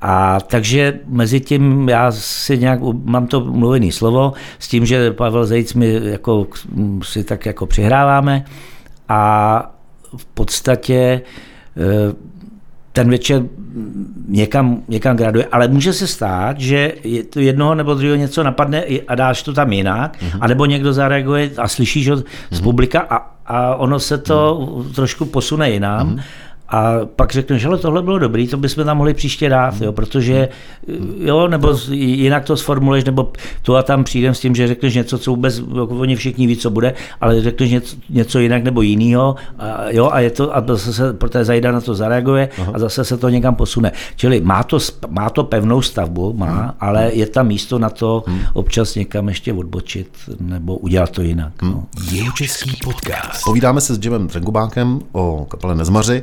a 0.00 0.40
takže 0.40 1.00
mezi 1.06 1.40
tím 1.40 1.88
já 1.88 2.12
si 2.12 2.58
nějak, 2.58 2.80
mám 3.04 3.26
to 3.26 3.40
mluvený 3.40 3.92
slovo 3.92 4.32
s 4.58 4.68
tím, 4.68 4.86
že 4.86 5.12
Pavel 5.12 5.46
Zejc 5.46 5.74
mi 5.74 6.00
jako, 6.02 6.46
si 7.02 7.24
tak 7.24 7.46
jako 7.46 7.66
přihráváme 7.66 8.44
a 9.08 9.74
v 10.16 10.24
podstatě 10.24 11.22
eh, 11.76 12.28
ten 12.98 13.10
večer 13.10 13.42
někam, 14.28 14.82
někam 14.88 15.16
graduje, 15.16 15.46
ale 15.52 15.68
může 15.68 15.92
se 15.92 16.06
stát, 16.06 16.60
že 16.60 16.92
je 17.04 17.22
to 17.22 17.40
jednoho 17.40 17.74
nebo 17.74 17.94
druhého 17.94 18.16
něco 18.16 18.42
napadne 18.42 18.82
a 19.08 19.14
dáš 19.14 19.42
to 19.42 19.52
tam 19.52 19.72
jinak, 19.72 20.16
mm-hmm. 20.16 20.38
anebo 20.40 20.66
někdo 20.66 20.92
zareaguje 20.92 21.50
a 21.56 21.68
slyšíš 21.68 22.08
ho 22.08 22.16
z 22.16 22.22
mm-hmm. 22.22 22.62
publika 22.62 23.00
a, 23.00 23.16
a 23.46 23.74
ono 23.74 24.00
se 24.00 24.18
to 24.18 24.58
mm-hmm. 24.60 24.94
trošku 24.94 25.24
posune 25.24 25.70
jinam. 25.70 26.16
Mm-hmm 26.16 26.22
a 26.68 26.94
pak 27.16 27.32
řekneš, 27.32 27.62
že 27.62 27.68
tohle 27.68 28.02
bylo 28.02 28.18
dobrý, 28.18 28.48
to 28.48 28.56
bychom 28.56 28.84
tam 28.84 28.96
mohli 28.96 29.14
příště 29.14 29.48
dát, 29.48 29.80
jo, 29.80 29.92
protože, 29.92 30.48
jo, 31.20 31.48
nebo 31.48 31.78
jinak 31.90 32.44
to 32.44 32.56
sformuluješ, 32.56 33.04
nebo 33.04 33.32
tu 33.62 33.76
a 33.76 33.82
tam 33.82 34.04
přijdem 34.04 34.34
s 34.34 34.40
tím, 34.40 34.54
že 34.54 34.68
řekneš 34.68 34.94
něco, 34.94 35.18
co 35.18 35.30
vůbec, 35.30 35.58
jako 35.58 35.86
oni 35.86 36.16
všichni 36.16 36.46
ví, 36.46 36.56
co 36.56 36.70
bude, 36.70 36.94
ale 37.20 37.42
řekneš 37.42 37.70
něco, 37.70 37.96
něco 38.10 38.38
jinak 38.38 38.64
nebo 38.64 38.82
jinýho, 38.82 39.36
a, 39.58 39.90
jo, 39.90 40.10
a 40.12 40.20
je 40.20 40.30
to, 40.30 40.56
a 40.56 40.64
zase 40.66 40.92
se, 40.92 41.12
protože 41.12 41.44
Zajda 41.44 41.72
na 41.72 41.80
to 41.80 41.94
zareaguje 41.94 42.48
Aha. 42.58 42.72
a 42.74 42.78
zase 42.78 43.04
se 43.04 43.16
to 43.16 43.28
někam 43.28 43.54
posune. 43.54 43.92
Čili 44.16 44.40
má 44.40 44.62
to, 44.62 44.78
má 45.08 45.30
to 45.30 45.44
pevnou 45.44 45.82
stavbu, 45.82 46.32
má, 46.32 46.46
hmm. 46.46 46.70
ale 46.80 47.10
je 47.14 47.26
tam 47.26 47.46
místo 47.46 47.78
na 47.78 47.90
to 47.90 48.24
hmm. 48.26 48.40
občas 48.52 48.94
někam 48.94 49.28
ještě 49.28 49.52
odbočit 49.52 50.08
nebo 50.40 50.76
udělat 50.76 51.10
to 51.10 51.22
jinak. 51.22 51.62
Hmm. 51.62 51.72
No. 51.72 51.86
Český 52.36 52.76
podcast. 52.84 53.44
Povídáme 53.44 53.80
se 53.80 53.94
s 53.94 54.04
Jimem 54.04 54.26
Dřengubákem 54.26 55.00
o 55.12 55.46
kapele 55.50 55.74
Nezmaři. 55.74 56.22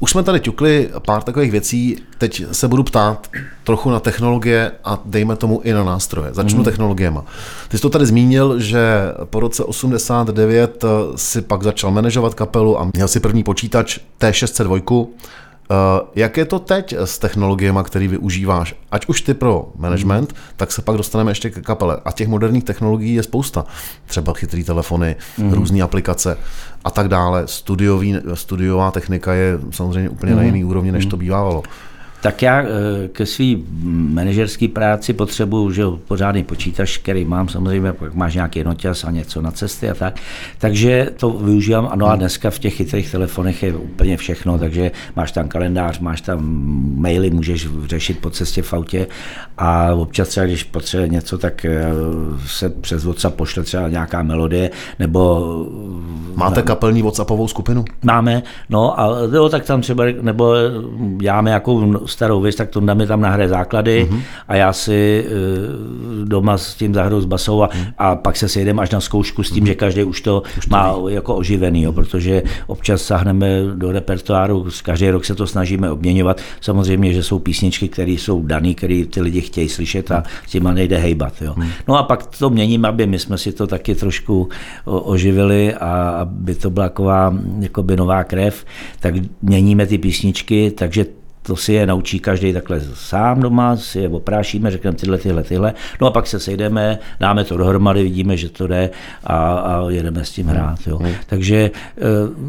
Už 0.00 0.10
jsme 0.10 0.22
tady 0.22 0.40
ťukli 0.40 0.90
pár 1.06 1.22
takových 1.22 1.50
věcí, 1.50 1.96
teď 2.18 2.44
se 2.52 2.68
budu 2.68 2.82
ptát 2.82 3.30
trochu 3.64 3.90
na 3.90 4.00
technologie 4.00 4.72
a 4.84 5.02
dejme 5.04 5.36
tomu 5.36 5.60
i 5.64 5.72
na 5.72 5.84
nástroje. 5.84 6.34
Začnu 6.34 6.58
mm. 6.58 6.64
technologiema. 6.64 7.24
Ty 7.68 7.78
jsi 7.78 7.82
to 7.82 7.90
tady 7.90 8.06
zmínil, 8.06 8.60
že 8.60 8.82
po 9.24 9.40
roce 9.40 9.64
89 9.64 10.84
si 11.16 11.42
pak 11.42 11.62
začal 11.62 11.90
manažovat 11.90 12.34
kapelu 12.34 12.80
a 12.80 12.90
měl 12.94 13.08
si 13.08 13.20
první 13.20 13.44
počítač 13.44 13.98
T602. 14.20 15.06
Eh, 15.70 16.00
jak 16.14 16.36
je 16.36 16.44
to 16.44 16.58
teď 16.58 16.92
s 16.98 17.18
technologiemi, 17.18 17.78
které 17.84 18.08
využíváš? 18.08 18.74
Ať 18.90 19.06
už 19.06 19.20
ty 19.20 19.34
pro 19.34 19.68
management, 19.76 20.32
mm. 20.32 20.38
tak 20.56 20.72
se 20.72 20.82
pak 20.82 20.96
dostaneme 20.96 21.30
ještě 21.30 21.50
ke 21.50 21.60
kapele. 21.60 22.00
A 22.04 22.12
těch 22.12 22.28
moderních 22.28 22.64
technologií 22.64 23.14
je 23.14 23.22
spousta. 23.22 23.66
Třeba 24.06 24.32
chytrý 24.32 24.64
telefony, 24.64 25.16
mm. 25.38 25.52
různé 25.52 25.82
aplikace 25.82 26.38
a 26.84 26.90
tak 26.90 27.08
dále. 27.08 27.42
Studiový, 27.46 28.16
studiová 28.34 28.90
technika 28.90 29.32
je 29.32 29.58
samozřejmě 29.70 30.08
úplně 30.08 30.32
mm. 30.32 30.38
na 30.38 30.44
jiný 30.44 30.64
úrovni, 30.64 30.92
než 30.92 31.06
to 31.06 31.16
mhm. 31.16 31.20
bývalo. 31.24 31.62
Tak 32.20 32.42
já 32.42 32.62
eh, 32.62 33.08
ke 33.08 33.26
své 33.26 33.44
manažerské 33.86 34.68
práci 34.68 35.12
potřebuju 35.12 35.70
že 35.70 35.84
pořádný 36.08 36.44
počítač, 36.44 36.98
který 36.98 37.24
mám 37.24 37.48
samozřejmě, 37.48 37.92
pak 37.92 38.14
máš 38.14 38.34
nějaký 38.34 38.64
noťas 38.64 39.04
a 39.04 39.10
něco 39.10 39.42
na 39.42 39.50
cesty 39.50 39.90
a 39.90 39.94
tak. 39.94 40.16
Takže 40.58 41.10
to 41.16 41.30
využívám. 41.30 41.88
Ano 41.90 42.06
a 42.06 42.16
dneska 42.16 42.50
v 42.50 42.58
těch 42.58 42.74
chytrých 42.74 43.10
telefonech 43.10 43.62
je 43.62 43.74
úplně 43.74 44.16
všechno, 44.16 44.58
takže 44.58 44.90
máš 45.16 45.32
tam 45.32 45.48
kalendář, 45.48 45.98
máš 45.98 46.20
tam 46.20 46.38
maily, 46.96 47.30
můžeš 47.30 47.68
řešit 47.86 48.18
po 48.18 48.30
cestě 48.30 48.62
v 48.62 48.72
autě 48.72 49.06
a 49.58 49.94
občas 49.94 50.28
třeba, 50.28 50.46
když 50.46 50.64
potřebuje 50.64 51.08
něco, 51.08 51.38
tak 51.38 51.64
eh, 51.64 51.84
se 52.46 52.70
přes 52.70 53.04
WhatsApp 53.04 53.36
pošle 53.36 53.62
třeba 53.62 53.88
nějaká 53.88 54.22
melodie, 54.22 54.70
nebo... 54.98 55.48
Máte 56.34 56.62
kapelní 56.62 57.02
WhatsAppovou 57.02 57.48
skupinu? 57.48 57.84
Máme, 58.02 58.42
no 58.68 59.00
a 59.00 59.08
jo, 59.34 59.48
tak 59.48 59.64
tam 59.64 59.80
třeba, 59.80 60.04
nebo 60.22 60.54
děláme 61.16 61.50
jakou 61.50 62.07
starou 62.08 62.40
věc, 62.40 62.56
tak 62.56 62.68
to 62.68 62.80
mi 62.80 63.06
tam 63.06 63.20
nahraje 63.20 63.48
základy 63.48 64.08
mm-hmm. 64.10 64.20
a 64.48 64.56
já 64.56 64.72
si 64.72 65.24
uh, 65.26 66.28
doma 66.28 66.58
s 66.58 66.74
tím 66.74 66.94
zahraju 66.94 67.20
s 67.20 67.24
basou 67.24 67.62
a, 67.62 67.70
mm. 67.74 67.84
a 67.98 68.16
pak 68.16 68.36
se 68.36 68.48
sejdeme 68.48 68.82
až 68.82 68.90
na 68.90 69.00
zkoušku 69.00 69.42
s 69.42 69.50
tím, 69.50 69.62
mm. 69.64 69.66
že 69.66 69.74
každý 69.74 70.04
už 70.04 70.20
to, 70.20 70.42
už 70.58 70.66
to 70.66 70.76
má 70.76 70.98
ví. 70.98 71.14
jako 71.14 71.36
oživený, 71.36 71.82
jo, 71.82 71.92
protože 71.92 72.42
občas 72.66 73.02
sahneme 73.02 73.62
do 73.74 73.92
repertoáru, 73.92 74.66
každý 74.82 75.10
rok 75.10 75.24
se 75.24 75.34
to 75.34 75.46
snažíme 75.46 75.90
obměňovat. 75.90 76.40
Samozřejmě, 76.60 77.12
že 77.12 77.22
jsou 77.22 77.38
písničky, 77.38 77.88
které 77.88 78.12
jsou 78.12 78.42
dané, 78.42 78.74
které 78.74 79.04
ty 79.10 79.20
lidi 79.20 79.40
chtějí 79.40 79.68
slyšet 79.68 80.10
a 80.10 80.22
s 80.46 80.50
těma 80.50 80.72
nejde 80.72 80.98
hejbat. 80.98 81.42
Jo. 81.42 81.54
Mm. 81.56 81.68
No 81.88 81.96
a 81.96 82.02
pak 82.02 82.26
to 82.26 82.50
měníme, 82.50 82.88
aby 82.88 83.06
my 83.06 83.18
jsme 83.18 83.38
si 83.38 83.52
to 83.52 83.66
taky 83.66 83.94
trošku 83.94 84.48
oživili 84.84 85.74
a 85.74 86.08
aby 86.08 86.54
to 86.54 86.70
byla 86.70 86.88
taková 86.88 87.34
jakoby 87.60 87.96
nová 87.96 88.24
krev, 88.24 88.64
tak 89.00 89.14
měníme 89.42 89.86
ty 89.86 89.98
písničky, 89.98 90.70
takže 90.70 91.06
to 91.48 91.56
si 91.56 91.72
je 91.72 91.86
naučí 91.86 92.20
každý 92.20 92.52
takhle 92.52 92.80
sám 92.94 93.40
doma, 93.40 93.76
si 93.76 93.98
je 93.98 94.08
oprášíme, 94.08 94.70
řekneme 94.70 94.96
tyhle, 94.96 95.18
tyhle, 95.18 95.42
tyhle. 95.42 95.74
No 96.00 96.06
a 96.06 96.10
pak 96.10 96.26
se 96.26 96.40
sejdeme, 96.40 96.98
dáme 97.20 97.44
to 97.44 97.56
dohromady, 97.56 98.02
vidíme, 98.02 98.36
že 98.36 98.48
to 98.48 98.66
jde 98.66 98.90
a, 99.24 99.36
a 99.36 99.90
jedeme 99.90 100.24
s 100.24 100.30
tím 100.30 100.46
hrát. 100.46 100.78
Jo. 100.86 100.98
Hmm. 100.98 101.12
Takže 101.26 101.70
eh, 101.70 102.00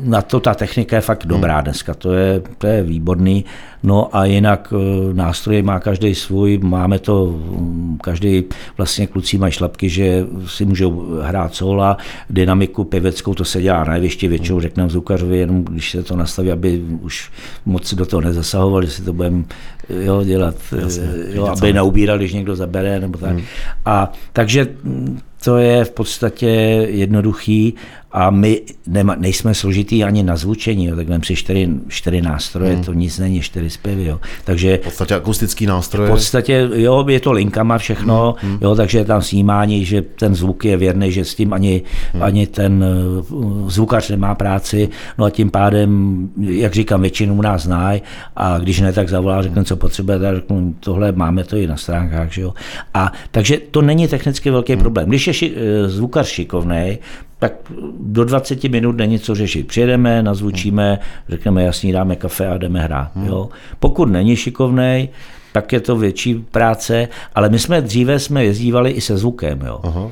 na 0.03 0.21
to 0.21 0.39
ta 0.39 0.53
technika 0.53 0.95
je 0.95 1.01
fakt 1.01 1.25
dobrá 1.25 1.61
dneska, 1.61 1.93
to 1.93 2.13
je, 2.13 2.41
to 2.57 2.67
je 2.67 2.83
výborný. 2.83 3.45
No 3.83 4.15
a 4.15 4.25
jinak 4.25 4.73
eh, 4.75 5.13
nástroje 5.13 5.63
má 5.63 5.79
každý 5.79 6.15
svůj, 6.15 6.57
máme 6.57 6.99
to, 6.99 7.25
mm, 7.25 7.97
každý 8.03 8.43
vlastně 8.77 9.07
kluci 9.07 9.37
mají 9.37 9.53
šlapky, 9.53 9.89
že 9.89 10.25
si 10.45 10.65
můžou 10.65 11.19
hrát 11.21 11.55
sola, 11.55 11.97
dynamiku 12.29 12.83
pěveckou, 12.83 13.33
to 13.33 13.45
se 13.45 13.61
dělá 13.61 13.83
na 13.83 13.95
jevišti, 13.95 14.27
většinou 14.27 14.59
řekneme 14.59 14.89
zvukařovi, 14.89 15.37
jenom 15.37 15.63
když 15.63 15.91
se 15.91 16.03
to 16.03 16.15
nastaví, 16.15 16.51
aby 16.51 16.81
už 17.01 17.31
moc 17.65 17.93
do 17.93 18.05
toho 18.05 18.21
nezasahovali, 18.21 18.87
si 18.87 19.01
to 19.01 19.13
budeme 19.13 19.43
jo, 19.89 20.23
dělat, 20.23 20.55
Jasně, 20.79 21.03
eh, 21.03 21.35
jo, 21.35 21.45
aby 21.45 21.73
neubíral, 21.73 22.17
když 22.17 22.33
někdo 22.33 22.55
zabere, 22.55 22.99
nebo 22.99 23.17
tak. 23.17 23.31
Hmm. 23.31 23.41
A 23.85 24.11
takže 24.33 24.67
mm, 24.83 25.19
to 25.43 25.57
je 25.57 25.85
v 25.85 25.91
podstatě 25.91 26.47
jednoduchý 26.89 27.75
a 28.11 28.29
my 28.29 28.61
nema, 28.87 29.15
nejsme 29.15 29.53
složitý 29.53 30.03
ani 30.03 30.23
na 30.23 30.35
zvučení, 30.35 30.85
jo, 30.85 30.95
tak 30.95 31.07
vem 31.07 31.23
si 31.23 31.35
čtyři, 31.35 31.69
čtyři 31.87 32.21
nástroje, 32.21 32.73
hmm. 32.73 32.83
to 32.83 32.93
nic 32.93 33.19
není, 33.19 33.41
čtyři 33.41 33.69
zpěvy. 33.69 34.05
Jo. 34.05 34.19
Takže, 34.45 34.79
v 34.81 34.83
podstatě 34.83 35.15
akustický 35.15 35.65
nástroje. 35.65 36.09
V 36.09 36.11
podstatě, 36.11 36.69
jo, 36.73 37.05
je 37.07 37.19
to 37.19 37.31
linkama 37.31 37.77
všechno, 37.77 38.35
hmm. 38.41 38.57
jo, 38.61 38.75
takže 38.75 38.97
je 38.97 39.05
tam 39.05 39.21
snímání, 39.21 39.85
že 39.85 40.01
ten 40.01 40.35
zvuk 40.35 40.65
je 40.65 40.77
věrný, 40.77 41.11
že 41.11 41.25
s 41.25 41.35
tím 41.35 41.53
ani, 41.53 41.81
hmm. 42.13 42.23
ani 42.23 42.47
ten 42.47 42.85
uh, 43.29 43.69
zvukař 43.69 44.09
nemá 44.09 44.35
práci, 44.35 44.89
no 45.17 45.25
a 45.25 45.29
tím 45.29 45.51
pádem, 45.51 46.29
jak 46.41 46.73
říkám, 46.73 47.01
většinu 47.01 47.41
nás 47.41 47.63
znají 47.63 48.01
a 48.35 48.57
když 48.57 48.79
ne, 48.79 48.93
tak 48.93 49.09
zavolá, 49.09 49.41
řekne, 49.41 49.63
co 49.63 49.75
potřebuje, 49.75 50.19
tak 50.19 50.35
řeknu, 50.35 50.75
tohle 50.79 51.11
máme 51.11 51.43
to 51.43 51.57
i 51.57 51.67
na 51.67 51.77
stránkách. 51.77 52.31
Že 52.31 52.41
jo. 52.41 52.53
A 52.93 53.11
takže 53.31 53.57
to 53.71 53.81
není 53.81 54.07
technicky 54.07 54.49
velký 54.49 54.73
hmm. 54.73 54.81
problém. 54.81 55.09
Když 55.09 55.27
je 55.27 55.33
ši, 55.33 55.53
eh, 55.55 55.89
zvukař 55.89 56.27
šikovný, 56.27 56.97
tak 57.39 57.53
do 57.99 58.25
20 58.25 58.63
minut 58.63 58.97
není 58.97 59.19
co 59.19 59.35
řešit. 59.35 59.67
Přijedeme, 59.67 60.23
nazvučíme, 60.23 60.99
řekneme 61.29 61.63
jasně, 61.63 61.93
dáme 61.93 62.15
kafe 62.15 62.47
a 62.47 62.57
jdeme 62.57 62.81
hrát. 62.81 63.11
Hmm. 63.15 63.27
Jo. 63.27 63.49
Pokud 63.79 64.05
není 64.05 64.35
šikovný, 64.35 65.09
tak 65.51 65.73
je 65.73 65.79
to 65.79 65.95
větší 65.95 66.35
práce, 66.35 67.07
ale 67.35 67.49
my 67.49 67.59
jsme 67.59 67.81
dříve 67.81 68.19
jsme 68.19 68.45
jezdívali 68.45 68.91
i 68.91 69.01
se 69.01 69.17
zvukem. 69.17 69.61
Jo. 69.61 69.79
Aha. 69.83 70.11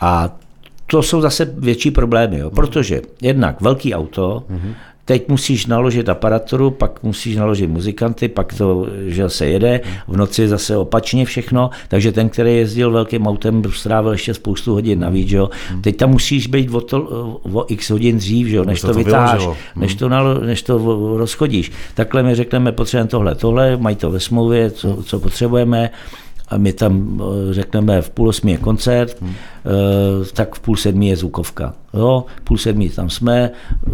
A 0.00 0.36
to 0.86 1.02
jsou 1.02 1.20
zase 1.20 1.44
větší 1.44 1.90
problémy, 1.90 2.38
jo, 2.38 2.50
protože 2.50 3.02
jednak 3.22 3.60
velký 3.60 3.94
auto, 3.94 4.44
uh-huh. 4.50 4.74
Teď 5.04 5.28
musíš 5.28 5.66
naložit 5.66 6.08
aparaturu, 6.08 6.70
pak 6.70 7.02
musíš 7.02 7.36
naložit 7.36 7.66
muzikanty, 7.66 8.28
pak 8.28 8.54
to, 8.54 8.86
že 9.06 9.28
se 9.28 9.46
jede, 9.46 9.80
v 10.08 10.16
noci 10.16 10.48
zase 10.48 10.76
opačně 10.76 11.24
všechno, 11.24 11.70
takže 11.88 12.12
ten, 12.12 12.28
který 12.28 12.56
jezdil 12.56 12.90
velkým 12.90 13.26
autem, 13.26 13.62
strávil 13.70 14.12
ještě 14.12 14.34
spoustu 14.34 14.72
hodin 14.72 15.00
navíc, 15.00 15.32
jo. 15.32 15.50
Teď 15.80 15.96
tam 15.96 16.10
musíš 16.10 16.46
být 16.46 16.74
o, 16.74 16.80
to, 16.80 17.00
o 17.52 17.64
x 17.68 17.90
hodin 17.90 18.18
dřív, 18.18 18.48
jo, 18.48 18.64
než 18.64 18.80
to, 18.80 18.86
to 18.86 18.94
vytáš, 18.94 19.48
než 19.76 19.94
to, 19.94 20.08
nalo, 20.08 20.40
než 20.40 20.62
to 20.62 20.78
rozchodíš. 21.16 21.72
Takhle 21.94 22.22
my 22.22 22.34
řekneme, 22.34 22.72
potřebujeme 22.72 23.08
tohle, 23.08 23.34
tohle, 23.34 23.76
mají 23.76 23.96
to 23.96 24.10
ve 24.10 24.20
smlouvě, 24.20 24.70
co, 24.70 25.02
co 25.02 25.20
potřebujeme, 25.20 25.90
a 26.54 26.58
my 26.58 26.72
tam 26.72 27.22
eh, 27.22 27.54
řekneme 27.54 28.02
v 28.02 28.10
půl 28.10 28.28
osmi 28.28 28.50
je 28.50 28.58
koncert, 28.58 29.22
hmm. 29.22 29.34
tak 30.32 30.54
v 30.54 30.60
půl 30.60 30.76
sedmi 30.76 31.08
je 31.08 31.16
zvukovka. 31.16 31.74
Jo, 31.94 32.24
půl 32.44 32.58
sedmi 32.58 32.88
tam 32.88 33.10
jsme, 33.10 33.50
eh, 33.86 33.90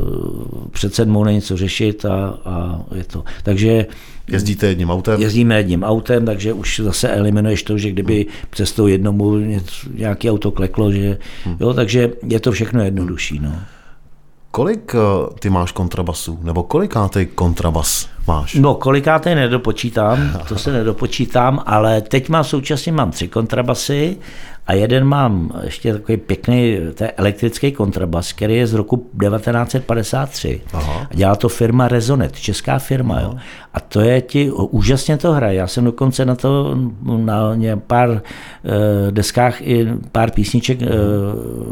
před 0.70 0.94
sedmou 0.94 1.24
není 1.24 1.40
co 1.40 1.56
řešit 1.56 2.04
a, 2.04 2.38
a 2.44 2.82
je 2.94 3.04
to. 3.04 3.24
Takže 3.42 3.86
Jezdíte 4.28 4.66
jedním 4.66 4.90
autem? 4.90 5.20
Jezdíme 5.20 5.56
jedním 5.56 5.82
autem, 5.82 6.26
takže 6.26 6.52
už 6.52 6.80
zase 6.84 7.08
eliminuješ 7.08 7.62
to, 7.62 7.78
že 7.78 7.90
kdyby 7.90 8.14
hmm. 8.14 8.48
přes 8.50 8.72
to 8.72 8.88
jednomu 8.88 9.36
nějaký 9.94 10.30
auto 10.30 10.50
kleklo, 10.50 10.92
že, 10.92 11.18
hmm. 11.44 11.56
jo, 11.60 11.74
takže 11.74 12.12
je 12.26 12.40
to 12.40 12.52
všechno 12.52 12.84
jednodušší. 12.84 13.38
No. 13.38 13.52
Kolik 14.50 14.94
ty 15.38 15.50
máš 15.50 15.72
kontrabasů? 15.72 16.38
Nebo 16.42 16.62
kolikátý 16.62 17.26
kontrabas 17.26 18.08
máš? 18.30 18.54
No, 18.54 18.74
kolikátý 18.74 19.34
nedopočítám, 19.34 20.18
to 20.48 20.58
se 20.58 20.72
nedopočítám, 20.72 21.62
ale 21.66 22.00
teď 22.00 22.28
mám 22.28 22.44
současně 22.44 22.92
mám 22.92 23.10
tři 23.10 23.28
kontrabasy 23.28 24.16
a 24.70 24.72
jeden 24.72 25.04
mám 25.04 25.50
ještě 25.62 25.92
takový 25.92 26.18
pěkný, 26.18 26.78
to 26.94 27.04
je 27.04 27.10
elektrický 27.10 27.72
kontrabas, 27.72 28.32
který 28.32 28.56
je 28.56 28.66
z 28.66 28.74
roku 28.74 28.96
1953. 28.96 30.60
Aha. 30.72 31.06
A 31.10 31.14
dělá 31.14 31.36
to 31.36 31.48
firma 31.48 31.88
Rezonet, 31.88 32.40
česká 32.40 32.78
firma. 32.78 33.20
Jo. 33.20 33.34
A 33.74 33.80
to 33.80 34.00
je 34.00 34.20
ti, 34.20 34.50
úžasně 34.50 35.16
to 35.16 35.32
hraje. 35.32 35.54
Já 35.54 35.66
jsem 35.66 35.84
dokonce 35.84 36.24
na 36.24 36.34
to 36.34 36.76
na 37.16 37.56
pár 37.86 38.10
uh, 38.10 38.18
deskách 39.10 39.62
i 39.62 39.88
pár 40.12 40.30
písniček 40.30 40.80
uh, 40.82 40.88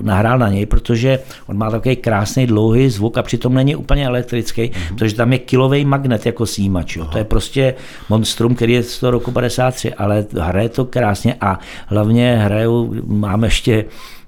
nahrál 0.02 0.38
na 0.38 0.48
něj, 0.48 0.66
protože 0.66 1.18
on 1.46 1.56
má 1.56 1.70
takový 1.70 1.96
krásný 1.96 2.46
dlouhý 2.46 2.90
zvuk 2.90 3.18
a 3.18 3.22
přitom 3.22 3.54
není 3.54 3.76
úplně 3.76 4.06
elektrický, 4.06 4.62
uh-huh. 4.62 4.94
protože 4.98 5.14
tam 5.14 5.32
je 5.32 5.38
kilový 5.38 5.84
magnet 5.84 6.26
jako 6.26 6.46
símač. 6.46 6.96
Jo. 6.96 7.04
To 7.04 7.18
je 7.18 7.24
prostě 7.24 7.74
monstrum, 8.08 8.54
který 8.54 8.72
je 8.72 8.82
z 8.82 9.00
toho 9.00 9.10
roku 9.10 9.30
53, 9.30 9.94
ale 9.94 10.24
hraje 10.40 10.68
to 10.68 10.84
krásně 10.84 11.36
a 11.40 11.58
hlavně 11.86 12.36
hrajou, 12.36 12.87
máme 13.06 13.46
ještě 13.46 13.84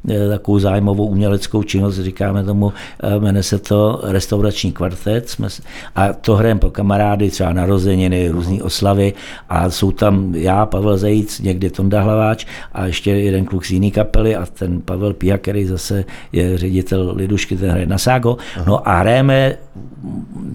Eh, 0.09 0.29
takovou 0.29 0.59
zájmovou 0.59 1.07
uměleckou 1.07 1.63
činnost, 1.63 1.99
říkáme 1.99 2.45
tomu, 2.45 2.73
eh, 3.03 3.21
jmenuje 3.21 3.43
se 3.43 3.59
to 3.59 4.01
restaurační 4.03 4.73
kvartet. 4.73 5.29
Jsme, 5.29 5.49
a 5.97 6.13
to 6.13 6.37
hrajeme 6.37 6.61
pro 6.61 6.71
kamarády, 6.71 7.31
třeba 7.31 7.53
narozeniny, 7.53 8.29
různé 8.29 8.63
oslavy. 8.63 9.13
A 9.49 9.71
jsou 9.71 9.93
tam 9.93 10.35
já, 10.35 10.67
Pavel 10.67 10.99
Zajíc, 10.99 11.41
někdy 11.41 11.71
Tonda 11.71 12.01
Hlaváč 12.01 12.47
a 12.73 12.87
ještě 12.87 13.11
jeden 13.11 13.45
kluk 13.45 13.67
z 13.67 13.71
jiný 13.71 13.91
kapely 13.91 14.37
a 14.37 14.47
ten 14.47 14.81
Pavel 14.81 15.13
Pia, 15.13 15.39
který 15.39 15.67
zase 15.67 16.05
je 16.33 16.59
ředitel 16.59 17.13
Lidušky, 17.17 17.57
ten 17.57 17.71
hraje 17.71 17.87
na 17.87 17.99
Ságo. 17.99 18.37
No 18.67 18.89
a 18.89 18.99
hrajeme 18.99 19.57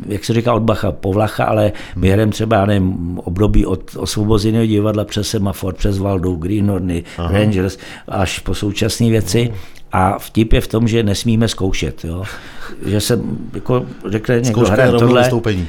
jak 0.07 0.26
se 0.26 0.34
říká 0.34 0.53
od 0.53 0.63
Bacha, 0.63 0.91
povlacha, 0.91 1.45
ale 1.45 1.71
my 1.95 2.09
hrajeme 2.09 2.32
třeba, 2.32 2.65
nevím, 2.65 3.19
období 3.19 3.65
od 3.65 3.95
osvobozeného 3.95 4.65
divadla 4.65 5.05
přes 5.05 5.28
Semafor, 5.28 5.73
přes 5.73 5.97
Valdu, 5.97 6.36
Greenhorny, 6.36 7.03
Rangers, 7.17 7.78
až 8.07 8.39
po 8.39 8.55
současné 8.55 9.09
věci. 9.09 9.53
A 9.91 10.19
vtip 10.19 10.53
je 10.53 10.61
v 10.61 10.67
tom, 10.67 10.88
že 10.88 11.03
nesmíme 11.03 11.47
zkoušet. 11.47 12.05
Jo? 12.05 12.23
Že 12.86 13.01
se 13.01 13.19
jako 13.53 13.86
řekne 14.05 14.39
někdo 14.41 14.65
hraje 14.65 14.91
tohle, 14.91 15.21
vystoupení. 15.21 15.67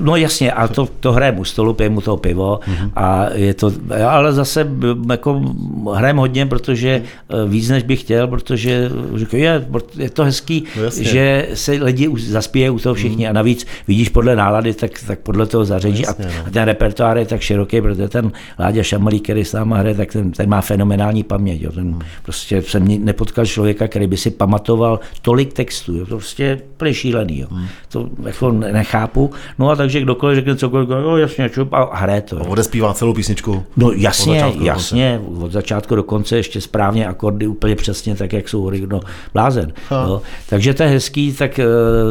No 0.00 0.16
jasně, 0.16 0.52
a 0.52 0.68
to, 0.68 0.88
to 1.00 1.12
hraje 1.12 1.32
u 1.32 1.44
stolu, 1.44 1.74
pije 1.74 1.90
mu 1.90 2.00
to 2.00 2.16
pivo 2.16 2.60
mm-hmm. 2.62 2.90
a 2.96 3.26
je 3.34 3.54
to, 3.54 3.72
ale 4.08 4.32
zase 4.32 4.68
jako 5.10 5.54
hrajem 5.94 6.16
hodně, 6.16 6.46
protože 6.46 7.02
eh, 7.02 7.48
víc 7.48 7.68
než 7.68 7.82
bych 7.82 8.00
chtěl, 8.00 8.28
protože 8.28 8.90
říkám, 9.14 9.40
je, 9.40 9.66
je 9.96 10.10
to 10.10 10.24
hezký, 10.24 10.64
no 10.76 10.90
že 10.90 11.48
se 11.54 11.72
lidi 11.72 12.10
zaspíje 12.18 12.70
u 12.70 12.78
toho 12.78 12.94
všichni 12.94 13.24
mm. 13.24 13.30
a 13.30 13.32
navíc 13.32 13.66
vidíš 13.88 14.08
podle 14.08 14.36
nálady, 14.36 14.74
tak, 14.74 14.90
tak 15.06 15.18
podle 15.18 15.46
toho 15.46 15.64
zařadí 15.64 16.02
no, 16.02 16.08
a, 16.08 16.14
no. 16.18 16.46
a 16.46 16.50
ten 16.50 16.62
repertoár 16.62 17.18
je 17.18 17.26
tak 17.26 17.40
široký, 17.40 17.80
protože 17.80 18.08
ten 18.08 18.32
Láďa 18.58 18.82
Šamalý, 18.82 19.20
který 19.20 19.44
s 19.44 19.52
náma 19.52 19.76
hraje, 19.76 19.94
tak 19.94 20.12
ten, 20.12 20.32
ten 20.32 20.48
má 20.48 20.60
fenomenální 20.60 21.22
paměť. 21.22 21.62
Jo. 21.62 21.72
Ten, 21.72 21.86
mm. 21.86 22.00
Prostě 22.22 22.62
jsem 22.62 23.04
nepotkal 23.04 23.46
člověka, 23.46 23.88
který 23.88 24.06
by 24.06 24.16
si 24.16 24.30
pamatoval 24.30 25.00
tolik 25.22 25.52
textů. 25.52 25.96
Jo. 25.96 26.06
To 26.06 26.16
prostě 26.16 26.60
je 26.84 26.94
šílený. 26.94 27.38
Jo. 27.38 27.46
Mm. 27.50 27.66
To 27.88 28.08
jako 28.26 28.52
nechápu. 28.52 29.30
No 29.58 29.71
a 29.72 29.76
takže 29.76 30.00
kdokoliv 30.00 30.36
řekne 30.36 30.56
cokoliv, 30.56 30.88
jo, 30.88 31.16
jasně, 31.16 31.50
čup, 31.50 31.72
a 31.72 31.96
hraje 31.96 32.20
to. 32.20 32.36
A 32.40 32.48
odespívá 32.48 32.94
celou 32.94 33.14
písničku? 33.14 33.64
No 33.76 33.92
jasně, 33.92 34.44
od 34.44 34.60
jasně, 34.60 35.20
od 35.40 35.52
začátku 35.52 35.94
do 35.94 36.02
konce 36.02 36.36
ještě 36.36 36.60
správně 36.60 37.06
akordy 37.06 37.46
úplně 37.46 37.76
přesně 37.76 38.14
tak, 38.16 38.32
jak 38.32 38.48
jsou 38.48 38.70
no, 38.70 39.00
blázen. 39.34 39.72
No. 39.90 40.22
Takže 40.48 40.74
to 40.74 40.82
je 40.82 40.88
hezký, 40.88 41.32
tak 41.32 41.60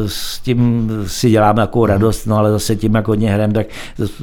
uh, 0.02 0.08
s 0.08 0.40
tím 0.40 0.90
si 1.08 1.30
děláme 1.30 1.62
jako 1.62 1.86
radost, 1.86 2.26
no 2.26 2.38
ale 2.38 2.52
zase 2.52 2.76
tím, 2.76 2.96
jak 2.96 3.08
hodně 3.08 3.32
hrem, 3.32 3.54
tak 3.54 3.68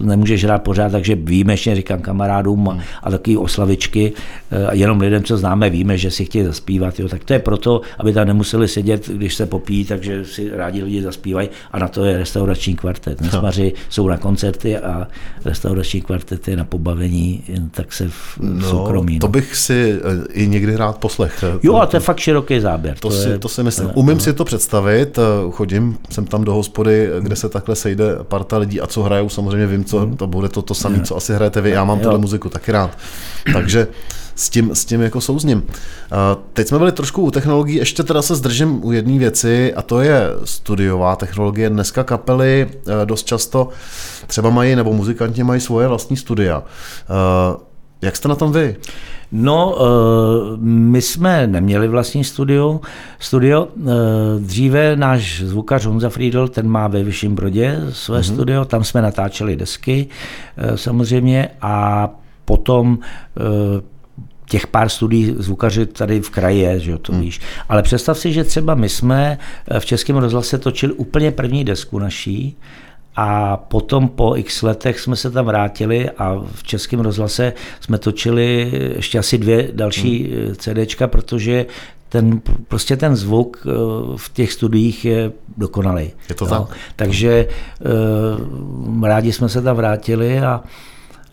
nemůžeš 0.03 0.45
hrát 0.45 0.62
pořád, 0.62 0.93
takže 0.93 1.14
výjimečně 1.14 1.74
říkám 1.74 2.01
kamarádům 2.01 2.68
a, 2.68 2.72
hmm. 2.72 2.82
a 3.03 3.11
taky 3.11 3.36
oslavičky, 3.36 4.12
uh, 4.12 4.59
jenom 4.72 5.01
lidem, 5.01 5.22
co 5.22 5.36
známe, 5.36 5.70
víme, 5.70 5.99
že 5.99 6.11
si 6.11 6.24
chtějí 6.24 6.45
zaspívat, 6.45 7.01
jo, 7.01 7.09
tak 7.09 7.24
to 7.24 7.32
je 7.32 7.39
proto, 7.39 7.80
aby 7.99 8.12
tam 8.12 8.26
nemuseli 8.26 8.68
sedět, 8.68 9.09
když 9.09 9.34
se 9.34 9.47
popíjí, 9.47 9.84
takže 9.84 10.24
si 10.24 10.51
rádi 10.51 10.82
lidi 10.82 11.03
zaspívají 11.03 11.49
a 11.72 11.78
na 11.78 11.89
to 11.89 12.05
je 12.05 12.18
restaurační 12.18 12.76
kvartet. 12.76 13.20
Nesmaři 13.32 13.72
jsou 13.88 14.08
na 14.08 14.16
koncerty 14.16 14.78
a 14.78 15.08
restaurační 15.44 16.00
kvartety 16.00 16.56
na 16.56 16.64
pobavení, 16.64 17.44
jen 17.48 17.68
tak 17.68 17.92
se 17.92 18.08
v, 18.08 18.38
no, 18.40 18.70
soukromí. 18.70 19.14
No. 19.14 19.20
To 19.20 19.28
bych 19.28 19.56
si 19.56 19.98
eh, 19.98 20.32
i 20.32 20.46
někdy 20.46 20.76
rád 20.76 20.98
poslech. 20.98 21.44
Jo, 21.62 21.76
a 21.76 21.86
to 21.86 21.96
je 21.96 22.00
fakt 22.00 22.18
široký 22.18 22.60
záběr. 22.60 22.98
To, 22.98 23.08
to, 23.08 23.14
si, 23.14 23.28
je, 23.28 23.38
to 23.38 23.48
si 23.48 23.62
myslím. 23.62 23.90
Umím 23.94 24.14
no. 24.14 24.20
si 24.20 24.32
to 24.32 24.44
představit, 24.44 25.18
eh, 25.18 25.50
chodím 25.50 25.98
jsem 26.10 26.26
tam 26.26 26.44
do 26.44 26.54
hospody, 26.54 27.10
kde 27.20 27.36
se 27.36 27.48
takhle 27.48 27.76
sejde 27.76 28.16
parta 28.22 28.58
lidí 28.58 28.80
a 28.80 28.86
co 28.86 29.02
hrajou, 29.02 29.28
samozřejmě 29.28 29.66
vím, 29.66 29.84
co 29.84 29.98
hmm. 29.98 30.16
to 30.16 30.26
bude 30.26 30.48
to, 30.48 30.62
to 30.62 30.74
samé, 30.74 31.00
co 31.00 31.16
asi 31.16 31.34
hrajete 31.34 31.60
vy. 31.60 31.70
Já 31.70 31.84
mám 31.84 32.00
tuhle 32.00 32.18
muziku 32.18 32.48
taky 32.48 32.72
rád. 32.72 32.98
Takže 33.52 33.88
s 34.39 34.51
tím, 34.51 34.74
s 34.74 34.84
tím 34.84 35.01
jako 35.01 35.20
souzním. 35.20 35.62
Teď 36.53 36.68
jsme 36.68 36.78
byli 36.78 36.93
trošku 36.93 37.22
u 37.22 37.30
technologií, 37.30 37.76
ještě 37.76 38.03
teda 38.03 38.22
se 38.22 38.34
zdržím 38.34 38.84
u 38.84 38.93
jedné 38.93 39.18
věci 39.18 39.74
a 39.74 39.82
to 39.82 40.01
je 40.01 40.22
studiová 40.45 41.16
technologie. 41.16 41.70
Dneska 41.70 42.05
kapely 42.05 42.68
e, 43.03 43.07
dost 43.07 43.26
často 43.26 43.68
třeba 44.26 44.51
mají, 44.51 44.76
nebo 44.76 44.93
muzikanti 44.93 45.45
mají 45.45 45.61
svoje 45.61 45.89
vlastní 45.89 46.16
studia. 46.16 46.62
E, 46.62 47.68
jak 48.03 48.16
jste 48.16 48.28
na 48.28 48.34
tom 48.34 48.53
vy? 48.53 48.76
No, 49.32 49.78
my 50.61 51.03
jsme 51.03 51.47
neměli 51.47 51.89
vlastní 51.89 52.24
studio. 52.24 52.80
studio. 53.18 53.68
Dříve 54.39 54.97
náš 54.97 55.43
zvukař 55.47 55.86
Honza 55.86 56.09
Friedl, 56.09 56.49
ten 56.49 56.68
má 56.68 56.89
ve 56.89 57.05
Vyšším 57.05 57.34
Brodě 57.34 57.80
své 57.91 58.20
mm-hmm. 58.20 58.34
studio, 58.34 58.64
tam 58.64 58.84
jsme 58.84 59.03
natáčeli 59.03 59.57
desky 59.57 60.07
samozřejmě 60.74 61.49
a 61.62 62.09
potom 62.45 62.99
těch 64.49 64.66
pár 64.66 64.88
studií 64.88 65.34
zvukaři 65.38 65.86
tady 65.86 66.20
v 66.20 66.30
kraji 66.30 66.61
je, 66.61 66.80
že 66.80 66.99
to 66.99 67.12
hmm. 67.12 67.20
víš. 67.20 67.40
Ale 67.68 67.82
představ 67.82 68.18
si, 68.18 68.32
že 68.32 68.44
třeba 68.44 68.74
my 68.74 68.88
jsme 68.88 69.38
eh, 69.68 69.80
v 69.80 69.86
Českém 69.86 70.16
rozhlase 70.16 70.59
točili 70.59 70.92
úplně 70.92 71.30
první 71.30 71.64
desku 71.64 71.99
naší, 71.99 72.57
a 73.20 73.57
potom 73.57 74.09
po 74.09 74.36
x 74.36 74.62
letech 74.62 75.01
jsme 75.01 75.16
se 75.16 75.30
tam 75.30 75.46
vrátili 75.46 76.11
a 76.11 76.42
v 76.53 76.62
Českém 76.62 77.01
rozhlase 77.01 77.53
jsme 77.80 77.99
točili 77.99 78.72
ještě 78.96 79.18
asi 79.18 79.38
dvě 79.38 79.68
další 79.72 80.24
hmm. 80.24 80.53
Eh, 80.53 80.55
CDčka, 80.55 81.07
protože 81.07 81.66
ten, 82.09 82.40
prostě 82.68 82.96
ten 82.96 83.16
zvuk 83.16 83.66
eh, 83.66 83.70
v 84.16 84.32
těch 84.32 84.53
studiích 84.53 85.05
je 85.05 85.32
dokonalý. 85.57 86.11
Je 86.28 86.34
to 86.34 86.46
tak? 86.46 86.62
Takže 86.96 87.46
rádi 89.03 89.32
jsme 89.32 89.49
se 89.49 89.62
tam 89.62 89.76
vrátili 89.76 90.40
a 90.40 90.61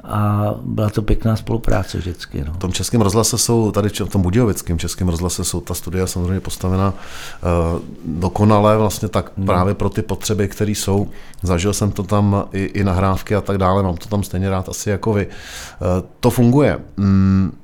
a 0.08 0.54
byla 0.62 0.90
to 0.90 1.02
pěkná 1.02 1.36
spolupráce 1.36 1.98
vždycky. 1.98 2.44
No. 2.48 2.54
V 2.54 2.58
tom 2.58 2.74
českém 2.74 3.02
rozhlase 3.02 3.38
jsou, 3.38 3.72
tady 3.72 3.90
v 3.90 4.10
tom 4.10 4.22
budějovickém 4.22 4.80
českém 4.80 5.10
rozhlase 5.10 5.44
jsou 5.44 5.62
ta 5.62 5.74
studia 5.74 6.08
samozřejmě 6.08 6.40
postavena 6.40 6.94
uh, 6.94 7.82
dokonale 8.06 8.78
vlastně 8.78 9.08
tak 9.08 9.32
hmm. 9.38 9.46
právě 9.46 9.74
pro 9.74 9.90
ty 9.90 10.02
potřeby, 10.02 10.48
které 10.48 10.72
jsou. 10.72 11.08
Zažil 11.44 11.74
jsem 11.74 11.92
to 11.92 12.04
tam 12.04 12.46
i, 12.52 12.64
i 12.64 12.84
nahrávky 12.84 13.36
a 13.36 13.42
tak 13.42 13.58
dále, 13.58 13.84
mám 13.84 13.98
to 13.98 14.08
tam 14.08 14.24
stejně 14.24 14.50
rád 14.50 14.70
asi 14.70 14.90
jako 14.90 15.14
vy. 15.14 15.28
Uh, 15.28 16.08
to 16.20 16.30
funguje. 16.30 16.80
Mm, 16.98 17.58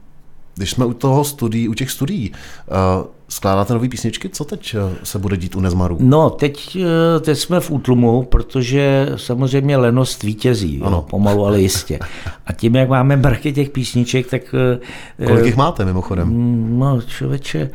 když 0.56 0.72
jsme 0.72 0.86
u 0.86 0.94
toho 0.94 1.24
studií, 1.24 1.70
u 1.70 1.74
těch 1.74 1.92
studií, 1.92 2.32
uh, 2.32 3.06
skládáte 3.32 3.73
nové 3.73 3.89
písničky? 3.89 4.29
Co 4.29 4.45
teď 4.45 4.75
eh, 4.75 4.95
se 5.03 5.19
bude 5.19 5.38
dít 5.38 5.55
u 5.55 5.59
Nezmaru? 5.59 5.97
No, 5.99 6.29
teď, 6.29 6.77
eh, 6.82 7.19
teď 7.19 7.38
jsme 7.38 7.59
v 7.59 7.71
útlumu, 7.71 8.23
protože 8.23 9.09
samozřejmě 9.15 9.77
lenost 9.77 10.23
vítězí, 10.23 10.82
ano. 10.84 10.97
Jo, 10.97 11.05
pomalu, 11.09 11.45
ale 11.45 11.61
jistě. 11.61 11.99
A 12.45 12.53
tím, 12.53 12.75
jak 12.75 12.89
máme 12.89 13.17
mrky 13.17 13.53
těch 13.53 13.69
písniček, 13.69 14.27
tak... 14.29 14.41
Kolik 15.27 15.45
jich 15.45 15.55
máte 15.55 15.86
mimochodem? 15.86 16.27
Mm, 16.27 16.79
no, 16.79 17.01
člověče, 17.01 17.69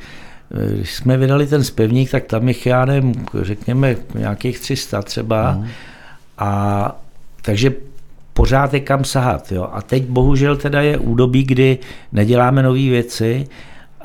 když 0.74 0.94
jsme 0.94 1.16
vydali 1.16 1.46
ten 1.46 1.64
zpěvník, 1.64 2.10
tak 2.10 2.24
tam 2.24 2.48
jich, 2.48 2.66
já 2.66 2.84
nevím, 2.84 3.26
řekněme 3.42 3.96
nějakých 4.14 4.58
300 4.58 5.02
třeba. 5.02 5.52
Mm. 5.52 5.66
A 6.38 7.00
takže 7.42 7.74
pořád 8.32 8.74
je 8.74 8.80
kam 8.80 9.04
sahat. 9.04 9.52
Jo? 9.52 9.68
A 9.72 9.82
teď 9.82 10.04
bohužel 10.04 10.56
teda 10.56 10.82
je 10.82 10.98
údobí, 10.98 11.44
kdy 11.44 11.78
neděláme 12.12 12.62
nové 12.62 12.78
věci, 12.78 13.46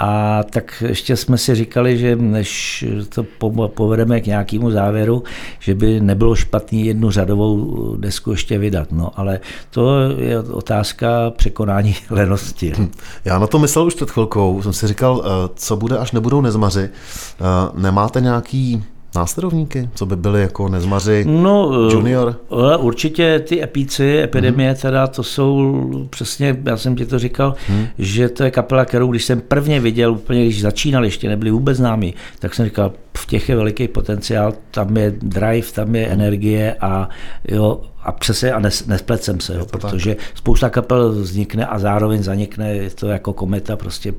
a 0.03 0.43
tak 0.43 0.83
ještě 0.87 1.17
jsme 1.17 1.37
si 1.37 1.55
říkali, 1.55 1.97
že 1.97 2.15
než 2.15 2.85
to 3.09 3.25
povedeme 3.67 4.21
k 4.21 4.25
nějakému 4.25 4.71
závěru, 4.71 5.23
že 5.59 5.75
by 5.75 5.99
nebylo 5.99 6.35
špatný 6.35 6.85
jednu 6.85 7.11
řadovou 7.11 7.95
desku 7.97 8.31
ještě 8.31 8.57
vydat. 8.57 8.91
No, 8.91 9.11
ale 9.15 9.39
to 9.69 9.99
je 10.17 10.39
otázka 10.39 11.31
překonání 11.37 11.95
lenosti. 12.09 12.73
Hm. 12.77 12.91
Já 13.25 13.39
na 13.39 13.47
to 13.47 13.59
myslel 13.59 13.85
už 13.85 13.95
před 13.95 14.11
chvilkou. 14.11 14.61
Jsem 14.61 14.73
si 14.73 14.87
říkal, 14.87 15.23
eh, 15.25 15.49
co 15.55 15.77
bude, 15.77 15.97
až 15.97 16.11
nebudou 16.11 16.41
nezmaři. 16.41 16.89
Eh, 16.89 17.43
nemáte 17.73 18.21
nějaký 18.21 18.83
následovníky, 19.15 19.89
co 19.95 20.05
by 20.05 20.15
byly 20.15 20.41
jako 20.41 20.69
Nezmaři 20.69 21.25
no, 21.27 21.71
junior? 21.91 22.35
Určitě 22.79 23.39
ty 23.39 23.63
epíci, 23.63 24.17
epidemie, 24.23 24.73
mm-hmm. 24.73 24.81
teda 24.81 25.07
to 25.07 25.23
jsou 25.23 26.07
přesně, 26.09 26.57
já 26.65 26.77
jsem 26.77 26.95
ti 26.95 27.05
to 27.05 27.19
říkal, 27.19 27.55
mm. 27.69 27.85
že 27.97 28.29
to 28.29 28.43
je 28.43 28.51
kapela, 28.51 28.85
kterou 28.85 29.11
když 29.11 29.25
jsem 29.25 29.41
prvně 29.41 29.79
viděl, 29.79 30.11
úplně 30.11 30.45
když 30.45 30.61
začínali, 30.61 31.07
ještě 31.07 31.29
nebyli 31.29 31.51
vůbec 31.51 31.77
známi, 31.77 32.13
tak 32.39 32.53
jsem 32.53 32.65
říkal, 32.65 32.91
v 33.21 33.25
těch 33.25 33.49
je 33.49 33.55
veliký 33.55 33.87
potenciál, 33.87 34.53
tam 34.71 34.97
je 34.97 35.13
drive, 35.21 35.71
tam 35.71 35.95
je 35.95 36.07
energie 36.07 36.75
a 36.81 37.09
jo, 37.47 37.81
a 38.03 38.11
přesně 38.11 38.53
a 38.53 38.59
nes, 38.59 38.85
nesplecem 38.85 39.39
se, 39.39 39.55
jo, 39.55 39.65
protože 39.65 40.15
tak. 40.15 40.25
spousta 40.33 40.69
kapel 40.69 41.11
vznikne 41.11 41.65
a 41.65 41.79
zároveň 41.79 42.23
zanikne, 42.23 42.75
je 42.75 42.89
to 42.89 43.07
jako 43.07 43.33
kometa 43.33 43.77
prostě, 43.77 44.13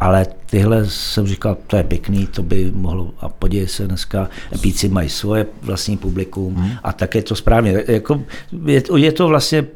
ale 0.00 0.26
tyhle 0.46 0.86
jsem 0.86 1.26
říkal, 1.26 1.56
to 1.66 1.76
je 1.76 1.82
pěkný, 1.82 2.26
to 2.26 2.42
by 2.42 2.72
mohlo, 2.74 3.10
a 3.20 3.28
podívej 3.28 3.68
se 3.68 3.86
dneska, 3.86 4.28
epíci 4.54 4.88
mají 4.88 5.08
svoje 5.08 5.46
vlastní 5.62 5.96
publikum 5.96 6.54
hmm. 6.54 6.70
a 6.82 6.92
tak 6.92 7.14
je 7.14 7.22
to 7.22 7.34
správně, 7.34 7.84
jako, 7.88 8.22
je, 8.66 8.82
je 8.96 9.12
to 9.12 9.28
vlastně 9.28 9.66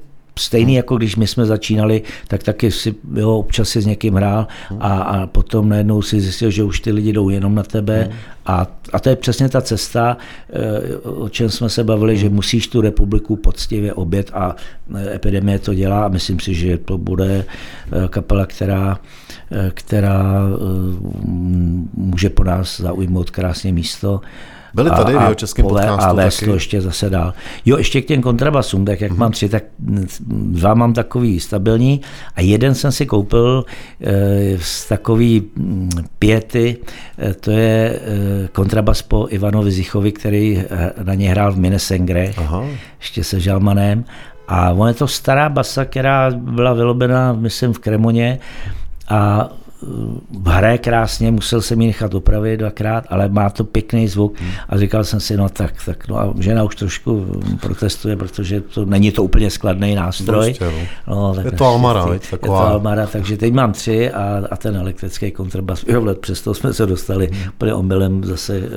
stejný 0.40 0.74
jako 0.74 0.96
když 0.96 1.16
my 1.16 1.26
jsme 1.26 1.46
začínali, 1.46 2.02
tak 2.28 2.42
taky 2.42 2.70
si 2.70 2.94
jo, 3.14 3.38
občas 3.38 3.68
si 3.68 3.80
s 3.80 3.86
někým 3.86 4.14
hrál 4.14 4.46
a, 4.80 5.02
a 5.02 5.26
potom 5.26 5.68
najednou 5.68 6.02
si 6.02 6.20
zjistil, 6.20 6.50
že 6.50 6.64
už 6.64 6.80
ty 6.80 6.92
lidi 6.92 7.12
jdou 7.12 7.28
jenom 7.28 7.54
na 7.54 7.62
tebe 7.62 8.10
a, 8.46 8.66
a 8.92 8.98
to 8.98 9.08
je 9.08 9.16
přesně 9.16 9.48
ta 9.48 9.60
cesta, 9.60 10.16
eh, 10.52 10.96
o 10.96 11.28
čem 11.28 11.50
jsme 11.50 11.68
se 11.68 11.84
bavili, 11.84 12.16
že 12.16 12.28
musíš 12.28 12.68
tu 12.68 12.80
republiku 12.80 13.36
poctivě 13.36 13.94
obět 13.94 14.30
a 14.34 14.56
eh, 14.94 15.14
epidemie 15.14 15.58
to 15.58 15.74
dělá 15.74 16.04
a 16.04 16.08
myslím 16.08 16.40
si, 16.40 16.54
že 16.54 16.78
to 16.78 16.98
bude 16.98 17.44
eh, 17.44 18.08
kapela, 18.08 18.46
která, 18.46 18.98
která 19.74 20.42
může 21.94 22.30
po 22.30 22.44
nás 22.44 22.80
zaujmout 22.80 23.30
krásně 23.30 23.72
místo. 23.72 24.20
Byli 24.74 24.90
tady 24.90 25.14
a, 25.14 25.18
v 25.18 25.22
jeho 25.22 25.34
českém 25.34 25.66
podcastu 25.66 26.02
A 26.02 26.12
vést 26.12 26.44
to 26.44 26.54
ještě 26.54 26.80
zase 26.80 27.10
dál. 27.10 27.34
Jo, 27.64 27.76
ještě 27.76 28.02
k 28.02 28.06
těm 28.06 28.22
kontrabasům, 28.22 28.84
tak 28.84 29.00
jak 29.00 29.12
mm-hmm. 29.12 29.16
mám 29.16 29.32
tři, 29.32 29.48
tak 29.48 29.64
dva 30.28 30.74
mám 30.74 30.92
takový 30.92 31.40
stabilní 31.40 32.00
a 32.36 32.40
jeden 32.40 32.74
jsem 32.74 32.92
si 32.92 33.06
koupil 33.06 33.64
e, 34.00 34.58
z 34.58 34.88
takový 34.88 35.42
mm, 35.56 35.90
pěty, 36.18 36.76
e, 37.18 37.34
to 37.34 37.50
je 37.50 38.00
e, 38.44 38.48
kontrabas 38.48 39.02
po 39.02 39.26
Ivanovi 39.30 39.70
Zichovi, 39.70 40.12
který 40.12 40.64
na 41.02 41.14
ně 41.14 41.30
hrál 41.30 41.52
v 41.52 41.58
Minnesengre, 41.58 42.32
ještě 43.00 43.24
se 43.24 43.40
Žalmanem. 43.40 44.04
A 44.48 44.70
on 44.70 44.88
je 44.88 44.94
to 44.94 45.08
stará 45.08 45.48
basa, 45.48 45.84
která 45.84 46.30
byla 46.30 46.72
vylobena, 46.72 47.32
myslím, 47.32 47.72
v 47.72 47.78
Kremoně 47.78 48.38
a 49.08 49.48
hraje 50.46 50.78
krásně, 50.78 51.30
musel 51.30 51.62
jsem 51.62 51.80
ji 51.80 51.86
nechat 51.86 52.14
opravit 52.14 52.56
dvakrát, 52.56 53.04
ale 53.08 53.28
má 53.28 53.50
to 53.50 53.64
pěkný 53.64 54.08
zvuk 54.08 54.40
hmm. 54.40 54.50
a 54.68 54.78
říkal 54.78 55.04
jsem 55.04 55.20
si, 55.20 55.36
no 55.36 55.48
tak, 55.48 55.74
tak 55.86 56.08
no 56.08 56.18
a 56.18 56.34
žena 56.38 56.64
už 56.64 56.76
trošku 56.76 57.26
protestuje, 57.60 58.16
protože 58.16 58.60
to 58.60 58.84
není 58.84 59.12
to 59.12 59.24
úplně 59.24 59.50
skladný 59.50 59.94
nástroj. 59.94 60.54
Prostě, 60.58 60.64
no. 61.06 61.16
No, 61.16 61.34
tak 61.34 61.44
je 61.44 61.52
to 61.52 61.64
Almara, 61.64 62.06
je 62.12 62.38
to 62.38 62.52
Almara, 62.52 63.06
takže 63.06 63.36
teď 63.36 63.52
mám 63.52 63.72
tři 63.72 64.10
a, 64.10 64.42
a 64.50 64.56
ten 64.56 64.76
elektrický 64.76 65.30
kontrabas, 65.30 65.84
jo, 65.88 66.14
přesto 66.20 66.54
jsme 66.54 66.72
se 66.72 66.86
dostali 66.86 67.26
hmm. 67.32 67.48
úplně 67.48 67.74
omylem 67.74 68.24
zase 68.24 68.56
eh, 68.56 68.70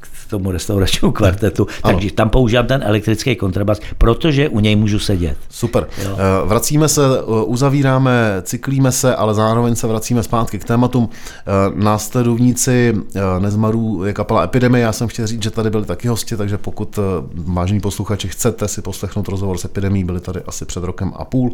k 0.00 0.30
tomu 0.30 0.50
restauračnímu 0.50 1.12
kvartetu, 1.18 1.66
ano. 1.82 1.94
takže 1.94 2.12
tam 2.12 2.30
používám 2.30 2.66
ten 2.66 2.82
elektrický 2.84 3.36
kontrabas, 3.36 3.80
protože 3.98 4.48
u 4.48 4.60
něj 4.60 4.76
můžu 4.76 4.98
sedět. 4.98 5.36
Super. 5.50 5.86
Jo. 6.04 6.16
Eh, 6.18 6.46
vracíme 6.46 6.88
se, 6.88 7.02
eh, 7.18 7.44
uzavíráme, 7.44 8.42
cyklíme 8.42 8.92
se, 8.92 9.16
ale 9.16 9.34
zároveň 9.34 9.74
se 9.74 9.86
vracíme 9.86 10.22
zpátky 10.22 10.41
k 10.50 10.64
tématům. 10.64 11.08
Eh, 11.12 11.72
následovníci 11.74 12.94
Nezmarů 13.38 14.04
je 14.04 14.12
kapela 14.12 14.44
Epidemie. 14.44 14.82
Já 14.82 14.92
jsem 14.92 15.08
chtěl 15.08 15.26
říct, 15.26 15.42
že 15.42 15.50
tady 15.50 15.70
byli 15.70 15.84
taky 15.84 16.08
hosti, 16.08 16.36
takže 16.36 16.58
pokud 16.58 16.98
vážení 17.34 17.80
posluchači 17.80 18.28
chcete 18.28 18.68
si 18.68 18.82
poslechnout 18.82 19.28
rozhovor 19.28 19.58
s 19.58 19.64
Epidemí, 19.64 20.04
byli 20.04 20.20
tady 20.20 20.40
asi 20.46 20.64
před 20.64 20.84
rokem 20.84 21.12
a 21.16 21.24
půl, 21.24 21.52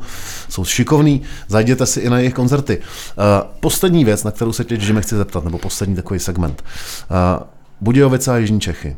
jsou 0.48 0.64
šikovní, 0.64 1.22
zajděte 1.48 1.86
si 1.86 2.00
i 2.00 2.10
na 2.10 2.18
jejich 2.18 2.34
koncerty. 2.34 2.78
Poslední 3.60 4.04
věc, 4.04 4.24
na 4.24 4.30
kterou 4.30 4.52
se 4.52 4.64
tě 4.64 4.76
chci 5.00 5.16
zeptat, 5.16 5.44
nebo 5.44 5.58
poslední 5.58 5.96
takový 5.96 6.20
segment. 6.20 6.64
Budějovice 7.80 8.32
a 8.32 8.36
Jižní 8.36 8.60
Čechy. 8.60 8.96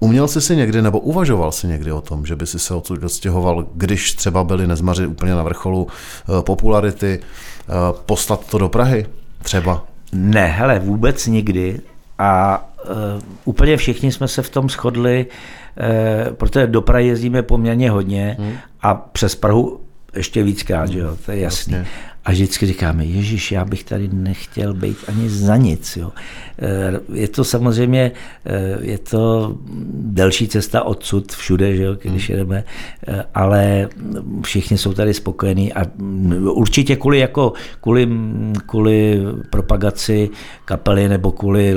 Uměl 0.00 0.28
jsi 0.28 0.40
si 0.40 0.56
někdy, 0.56 0.82
nebo 0.82 1.00
uvažoval 1.00 1.52
si 1.52 1.66
někdy 1.66 1.92
o 1.92 2.00
tom, 2.00 2.26
že 2.26 2.36
by 2.36 2.46
si 2.46 2.58
se 2.58 2.74
odsud 2.74 2.98
dostěhoval, 2.98 3.66
když 3.74 4.12
třeba 4.12 4.44
byli 4.44 4.66
nezmaři 4.66 5.06
úplně 5.06 5.32
na 5.32 5.42
vrcholu 5.42 5.84
uh, 5.84 6.40
popularity, 6.40 7.20
uh, 7.68 7.98
poslat 8.06 8.46
to 8.46 8.58
do 8.58 8.68
Prahy 8.68 9.06
třeba? 9.42 9.84
Ne, 10.12 10.46
hele, 10.46 10.78
vůbec 10.78 11.26
nikdy. 11.26 11.80
A 12.18 12.64
uh, 12.84 13.22
úplně 13.44 13.76
všichni 13.76 14.12
jsme 14.12 14.28
se 14.28 14.42
v 14.42 14.50
tom 14.50 14.68
shodli, 14.68 15.26
uh, 15.26 16.34
protože 16.34 16.66
do 16.66 16.82
Prahy 16.82 17.06
jezdíme 17.06 17.42
poměrně 17.42 17.90
hodně 17.90 18.36
hmm. 18.38 18.52
a 18.82 18.94
přes 18.94 19.34
Prahu 19.34 19.80
ještě 20.16 20.42
víckrát, 20.42 20.88
že 20.88 20.98
jo, 20.98 21.16
to 21.26 21.32
je 21.32 21.38
jasný. 21.38 21.74
Vlastně. 21.74 21.92
A 22.24 22.30
vždycky 22.30 22.66
říkáme, 22.66 23.04
Ježíš, 23.04 23.52
já 23.52 23.64
bych 23.64 23.84
tady 23.84 24.08
nechtěl 24.12 24.74
být 24.74 24.96
ani 25.08 25.30
za 25.30 25.56
nic. 25.56 25.96
Jo. 25.96 26.12
Eh, 26.58 27.00
je 27.12 27.28
to 27.28 27.44
samozřejmě, 27.44 28.12
eh, 28.46 28.78
je 28.80 28.98
to 28.98 29.54
delší 29.92 30.48
cesta 30.48 30.82
odsud 30.82 31.32
všude, 31.32 31.76
že 31.76 31.82
jo, 31.82 31.96
když 32.02 32.28
hmm. 32.28 32.38
jedeme, 32.38 32.64
eh, 33.08 33.24
ale 33.34 33.88
všichni 34.44 34.78
jsou 34.78 34.92
tady 34.92 35.14
spokojení 35.14 35.72
a 35.72 35.82
určitě 36.40 36.96
kvůli, 36.96 37.18
jako, 37.18 37.52
kvůli, 37.80 38.08
kvůli 38.66 39.20
propagaci 39.50 40.30
kapely 40.64 41.08
nebo 41.08 41.32
kvůli 41.32 41.74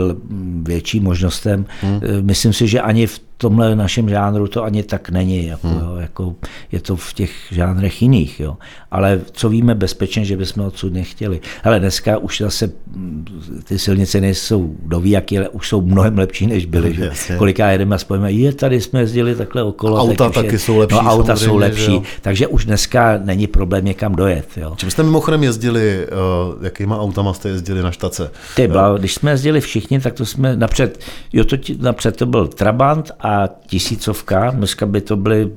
větší 0.63 0.99
možnostem, 0.99 1.65
hmm. 1.81 2.01
myslím 2.21 2.53
si, 2.53 2.67
že 2.67 2.81
ani 2.81 3.07
v 3.07 3.19
tomhle 3.41 3.75
našem 3.75 4.09
žánru 4.09 4.47
to 4.47 4.63
ani 4.63 4.83
tak 4.83 5.09
není, 5.09 5.45
jako, 5.45 5.67
hmm. 5.67 5.79
jo, 5.79 5.95
jako 5.95 6.35
je 6.71 6.79
to 6.79 6.95
v 6.95 7.13
těch 7.13 7.31
žánrech 7.51 8.01
jiných, 8.01 8.39
jo. 8.39 8.57
ale 8.91 9.21
co 9.31 9.49
víme 9.49 9.75
bezpečně, 9.75 10.25
že 10.25 10.37
bychom 10.37 10.65
odsud 10.65 10.93
nechtěli. 10.93 11.41
Ale 11.63 11.79
dneska 11.79 12.17
už 12.17 12.41
zase 12.41 12.71
mm, 12.95 13.25
ty 13.63 13.79
silnice 13.79 14.21
nejsou 14.21 14.75
do 14.85 15.01
jaký, 15.03 15.37
ale 15.37 15.49
už 15.49 15.67
jsou 15.67 15.81
mnohem 15.81 16.17
lepší, 16.17 16.47
než 16.47 16.65
byly. 16.65 16.93
Že? 16.93 17.11
Koliká 17.37 17.71
jedeme 17.71 17.95
a 17.95 17.97
spojíme, 17.97 18.31
je 18.31 18.53
tady 18.53 18.81
jsme 18.81 18.99
jezdili 18.99 19.35
takhle 19.35 19.63
okolo. 19.63 19.97
Auta 19.97 20.25
tak 20.25 20.33
taky 20.33 20.55
je, 20.55 20.59
jsou 20.59 20.77
lepší. 20.77 20.95
No, 20.95 21.01
auta 21.01 21.35
jsou 21.35 21.57
lepší, 21.57 22.01
takže 22.21 22.47
už 22.47 22.65
dneska 22.65 23.19
není 23.23 23.47
problém 23.47 23.85
někam 23.85 24.15
dojet. 24.15 24.47
Jo. 24.57 24.73
Čím 24.77 24.91
jste 24.91 25.03
mimochodem 25.03 25.43
jezdili, 25.43 26.07
uh, 26.07 26.63
jakýma 26.63 26.99
autama 26.99 27.33
jste 27.33 27.49
jezdili 27.49 27.81
na 27.81 27.91
štace? 27.91 28.31
Ty, 28.55 28.67
byla, 28.67 28.97
když 28.97 29.13
jsme 29.13 29.31
jezdili 29.31 29.61
všichni, 29.61 29.99
tak 29.99 30.13
to 30.13 30.25
jsme 30.25 30.55
napřed, 30.55 30.99
jo, 31.33 31.43
to, 31.43 31.55
napřed 31.79 32.17
to 32.17 32.25
byl 32.25 32.47
Trabant 32.47 33.11
a 33.19 33.30
tisícovka, 33.67 34.51
dneska 34.51 34.85
by 34.85 35.01
to 35.01 35.15
byly 35.15 35.51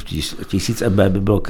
tisíc 0.46 0.82
EB, 0.82 0.92
by 0.92 1.20
bylo 1.20 1.42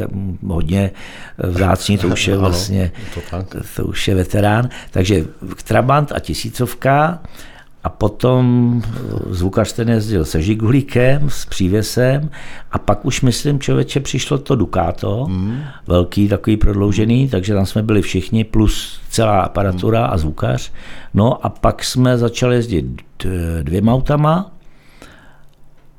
hodně 0.47 0.91
vzácný, 1.39 1.99
to 1.99 2.09
už 2.09 2.29
je 2.29 2.37
vlastně, 2.45 2.93
ano, 3.33 3.45
to, 3.49 3.59
to 3.77 3.85
už 3.85 4.09
je 4.09 4.15
veterán. 4.15 4.69
Takže 4.91 5.25
Trabant 5.65 6.13
a 6.13 6.19
tisícovka, 6.19 7.21
a 7.85 7.89
potom 7.89 8.83
zvukař 9.31 9.73
ten 9.73 9.89
jezdil 9.89 10.25
se 10.25 10.43
Žigulíkem, 10.43 11.31
s 11.31 11.47
přívěsem 11.47 12.31
a 12.73 12.79
pak 12.79 13.05
už, 13.05 13.21
myslím, 13.21 13.61
člověče, 13.61 14.01
přišlo 14.01 14.39
to 14.39 14.55
Ducato, 14.55 15.27
mm. 15.29 15.61
velký, 15.87 16.29
takový 16.29 16.57
prodloužený, 16.57 17.29
takže 17.29 17.55
tam 17.55 17.67
jsme 17.67 17.83
byli 17.83 18.03
všichni, 18.03 18.45
plus 18.45 19.01
celá 19.11 19.41
aparatura 19.41 20.01
mm. 20.01 20.13
a 20.13 20.19
zvukař. 20.19 20.73
No 21.15 21.47
a 21.47 21.49
pak 21.49 21.85
jsme 21.85 22.19
začali 22.19 22.55
jezdit 22.57 23.03
dvěma 23.63 23.95
autama, 23.95 24.51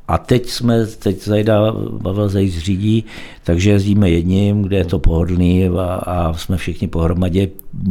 a 0.07 0.17
teď 0.17 0.49
jsme, 0.49 0.85
teď 0.85 1.23
Zajda, 1.23 1.73
Pavel 2.03 2.29
Zajíc 2.29 2.57
řídí, 2.57 3.05
takže 3.43 3.69
jezdíme 3.69 4.09
jedním, 4.09 4.61
kde 4.61 4.77
je 4.77 4.85
to 4.85 4.99
pohodlný 4.99 5.67
a, 5.67 5.83
a 5.83 6.33
jsme 6.33 6.57
všichni 6.57 6.87
pohromadě, 6.87 7.47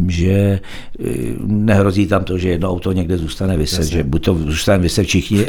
že 0.09 0.31
e, 0.31 0.61
nehrozí 1.47 2.07
tam 2.07 2.25
to, 2.25 2.39
že 2.39 2.49
jedno 2.49 2.71
auto 2.71 2.93
někde 2.93 3.19
zůstane 3.19 3.57
vyset, 3.57 3.79
Jasně. 3.79 3.97
že 3.97 4.05
buď 4.05 4.25
to 4.25 4.35
zůstane 4.35 4.79
vyset 4.79 5.07
všichni, 5.07 5.47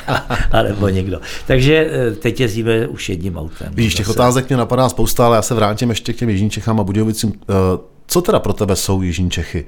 alebo 0.52 0.88
někdo. 0.88 1.20
Takže 1.46 1.90
e, 1.90 2.10
teď 2.10 2.40
jezdíme 2.40 2.86
už 2.86 3.08
jedním 3.08 3.36
autem. 3.36 3.72
Víš, 3.74 3.94
těch 3.94 4.08
otázek 4.08 4.48
mě 4.48 4.56
napadá 4.56 4.88
spousta, 4.88 5.26
ale 5.26 5.36
já 5.36 5.42
se 5.42 5.54
vrátím 5.54 5.88
ještě 5.88 6.12
k 6.12 6.16
těm 6.16 6.28
Jižním 6.28 6.50
Čechám 6.50 6.80
a 6.80 6.84
Budějovicím. 6.84 7.32
E, 7.32 7.54
co 8.06 8.22
teda 8.22 8.38
pro 8.38 8.52
tebe 8.52 8.76
jsou 8.76 9.02
Jižní 9.02 9.30
Čechy? 9.30 9.64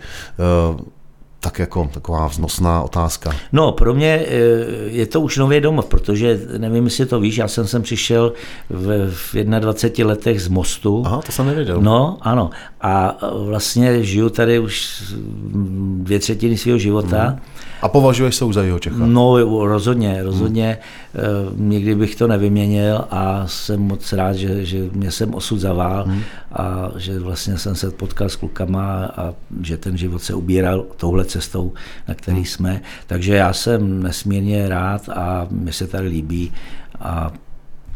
Tak 1.40 1.58
jako 1.58 1.90
taková 1.94 2.26
vznosná 2.26 2.82
otázka. 2.82 3.32
No, 3.52 3.72
pro 3.72 3.94
mě 3.94 4.26
eh, 4.26 4.30
je 4.86 5.06
to 5.06 5.20
už 5.20 5.36
nový 5.36 5.60
domov, 5.60 5.86
protože 5.86 6.40
nevím, 6.58 6.84
jestli 6.84 7.06
to 7.06 7.20
víš, 7.20 7.36
já 7.36 7.48
jsem 7.48 7.66
sem 7.66 7.82
přišel 7.82 8.32
v, 8.70 9.10
v 9.10 9.34
21 9.34 10.10
letech 10.10 10.42
z 10.42 10.48
Mostu. 10.48 11.02
Aha, 11.06 11.20
to 11.26 11.32
jsem 11.32 11.46
nevěděl. 11.46 11.80
No, 11.80 12.18
ano. 12.20 12.50
A 12.80 13.18
vlastně 13.46 14.04
žiju 14.04 14.28
tady 14.28 14.58
už 14.58 15.02
dvě 15.96 16.18
třetiny 16.18 16.56
svého 16.56 16.78
života. 16.78 17.24
Hmm. 17.24 17.38
A 17.82 17.88
považuješ 17.88 18.36
se 18.36 18.44
už 18.44 18.54
za 18.54 18.62
jeho 18.62 18.78
Čecha? 18.78 18.96
No, 19.06 19.36
rozhodně, 19.66 20.22
rozhodně. 20.22 20.78
Hmm. 21.14 21.70
Nikdy 21.70 21.94
bych 21.94 22.16
to 22.16 22.26
nevyměnil 22.26 23.04
a 23.10 23.46
jsem 23.46 23.80
moc 23.80 24.12
rád, 24.12 24.32
že, 24.32 24.64
že 24.64 24.88
mě 24.92 25.10
jsem 25.10 25.34
osud 25.34 25.58
zavál 25.58 26.04
hmm. 26.04 26.22
a 26.52 26.90
že 26.96 27.18
vlastně 27.18 27.58
jsem 27.58 27.74
se 27.74 27.90
potkal 27.90 28.28
s 28.28 28.36
klukama 28.36 29.04
a 29.16 29.34
že 29.62 29.76
ten 29.76 29.96
život 29.96 30.22
se 30.22 30.34
ubíral 30.34 30.84
touhle 30.96 31.24
cestou, 31.30 31.72
na 32.08 32.14
který 32.14 32.44
jsme. 32.44 32.80
Takže 33.06 33.34
já 33.34 33.52
jsem 33.52 34.02
nesmírně 34.02 34.68
rád 34.68 35.08
a 35.08 35.46
mi 35.50 35.72
se 35.72 35.86
tady 35.86 36.08
líbí 36.08 36.52
a 37.00 37.32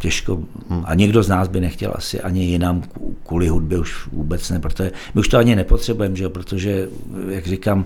těžko. 0.05 0.38
A 0.84 0.94
nikdo 0.94 1.22
z 1.22 1.28
nás 1.28 1.48
by 1.48 1.61
nechtěl 1.61 1.92
asi 1.94 2.20
ani 2.20 2.44
jinam 2.44 2.82
kvůli 3.26 3.48
hudbě 3.48 3.78
už 3.78 4.09
vůbec 4.12 4.50
ne, 4.50 4.61
protože 4.61 4.92
my 5.14 5.20
už 5.20 5.28
to 5.28 5.38
ani 5.38 5.57
nepotřebujeme, 5.57 6.16
že? 6.16 6.28
protože, 6.28 6.88
jak 7.28 7.46
říkám, 7.46 7.84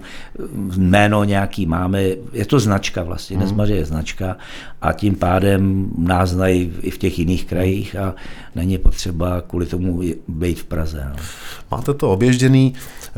jméno 0.76 1.24
nějaký 1.24 1.66
máme, 1.66 2.02
je 2.32 2.46
to 2.46 2.60
značka 2.60 3.02
vlastně, 3.02 3.36
hmm. 3.36 3.44
Nezmaře 3.46 3.74
je 3.74 3.84
značka 3.84 4.36
a 4.82 4.92
tím 4.92 5.14
pádem 5.14 5.90
nás 5.98 6.30
znají 6.30 6.72
i 6.82 6.90
v 6.90 6.98
těch 6.98 7.18
jiných 7.18 7.44
krajích 7.44 7.96
a 7.96 8.14
není 8.54 8.78
potřeba 8.78 9.40
kvůli 9.40 9.66
tomu 9.66 10.02
být 10.28 10.60
v 10.60 10.64
Praze. 10.64 11.06
No. 11.10 11.16
Máte 11.70 11.94
to 11.94 12.10
oběžděný, 12.10 12.74
eh, 12.74 13.12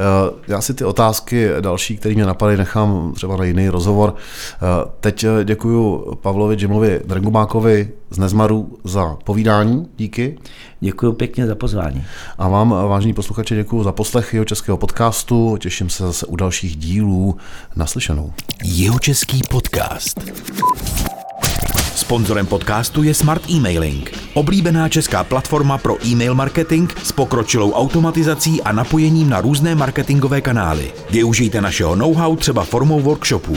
já 0.48 0.60
si 0.60 0.74
ty 0.74 0.84
otázky 0.84 1.48
další, 1.60 1.96
které 1.96 2.14
mě 2.14 2.26
napadaly, 2.26 2.56
nechám 2.56 3.12
třeba 3.14 3.36
na 3.36 3.44
jiný 3.44 3.68
rozhovor. 3.68 4.14
Eh, 4.14 4.90
teď 5.00 5.26
děkuji 5.44 6.04
Pavlovi 6.20 6.56
Jimovi 6.60 7.00
Drengubákovi 7.04 7.88
z 8.10 8.18
Nezmaru 8.18 8.78
za 8.90 9.16
povídání, 9.24 9.88
díky. 9.96 10.38
Děkuji 10.80 11.12
pěkně 11.12 11.46
za 11.46 11.54
pozvání. 11.54 12.04
A 12.38 12.48
vám, 12.48 12.70
vážní 12.70 13.14
posluchači, 13.14 13.54
děkuji 13.54 13.82
za 13.82 13.92
poslech 13.92 14.34
jeho 14.34 14.44
českého 14.44 14.78
podcastu. 14.78 15.56
Těším 15.56 15.90
se 15.90 16.06
zase 16.06 16.26
u 16.26 16.36
dalších 16.36 16.76
dílů. 16.76 17.36
Naslyšenou. 17.76 18.32
Jeho 18.64 18.98
český 18.98 19.40
podcast. 19.50 20.20
Sponzorem 21.94 22.46
podcastu 22.46 23.02
je 23.02 23.14
Smart 23.14 23.42
Emailing, 23.56 24.12
oblíbená 24.34 24.88
česká 24.88 25.24
platforma 25.24 25.78
pro 25.78 26.06
e-mail 26.06 26.34
marketing 26.34 26.92
s 27.02 27.12
pokročilou 27.12 27.72
automatizací 27.72 28.62
a 28.62 28.72
napojením 28.72 29.28
na 29.28 29.40
různé 29.40 29.74
marketingové 29.74 30.40
kanály. 30.40 30.92
Využijte 31.10 31.60
našeho 31.60 31.96
know-how 31.96 32.36
třeba 32.36 32.64
formou 32.64 33.00
workshopů. 33.00 33.56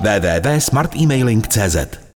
www.smartemailing.cz 0.00 2.03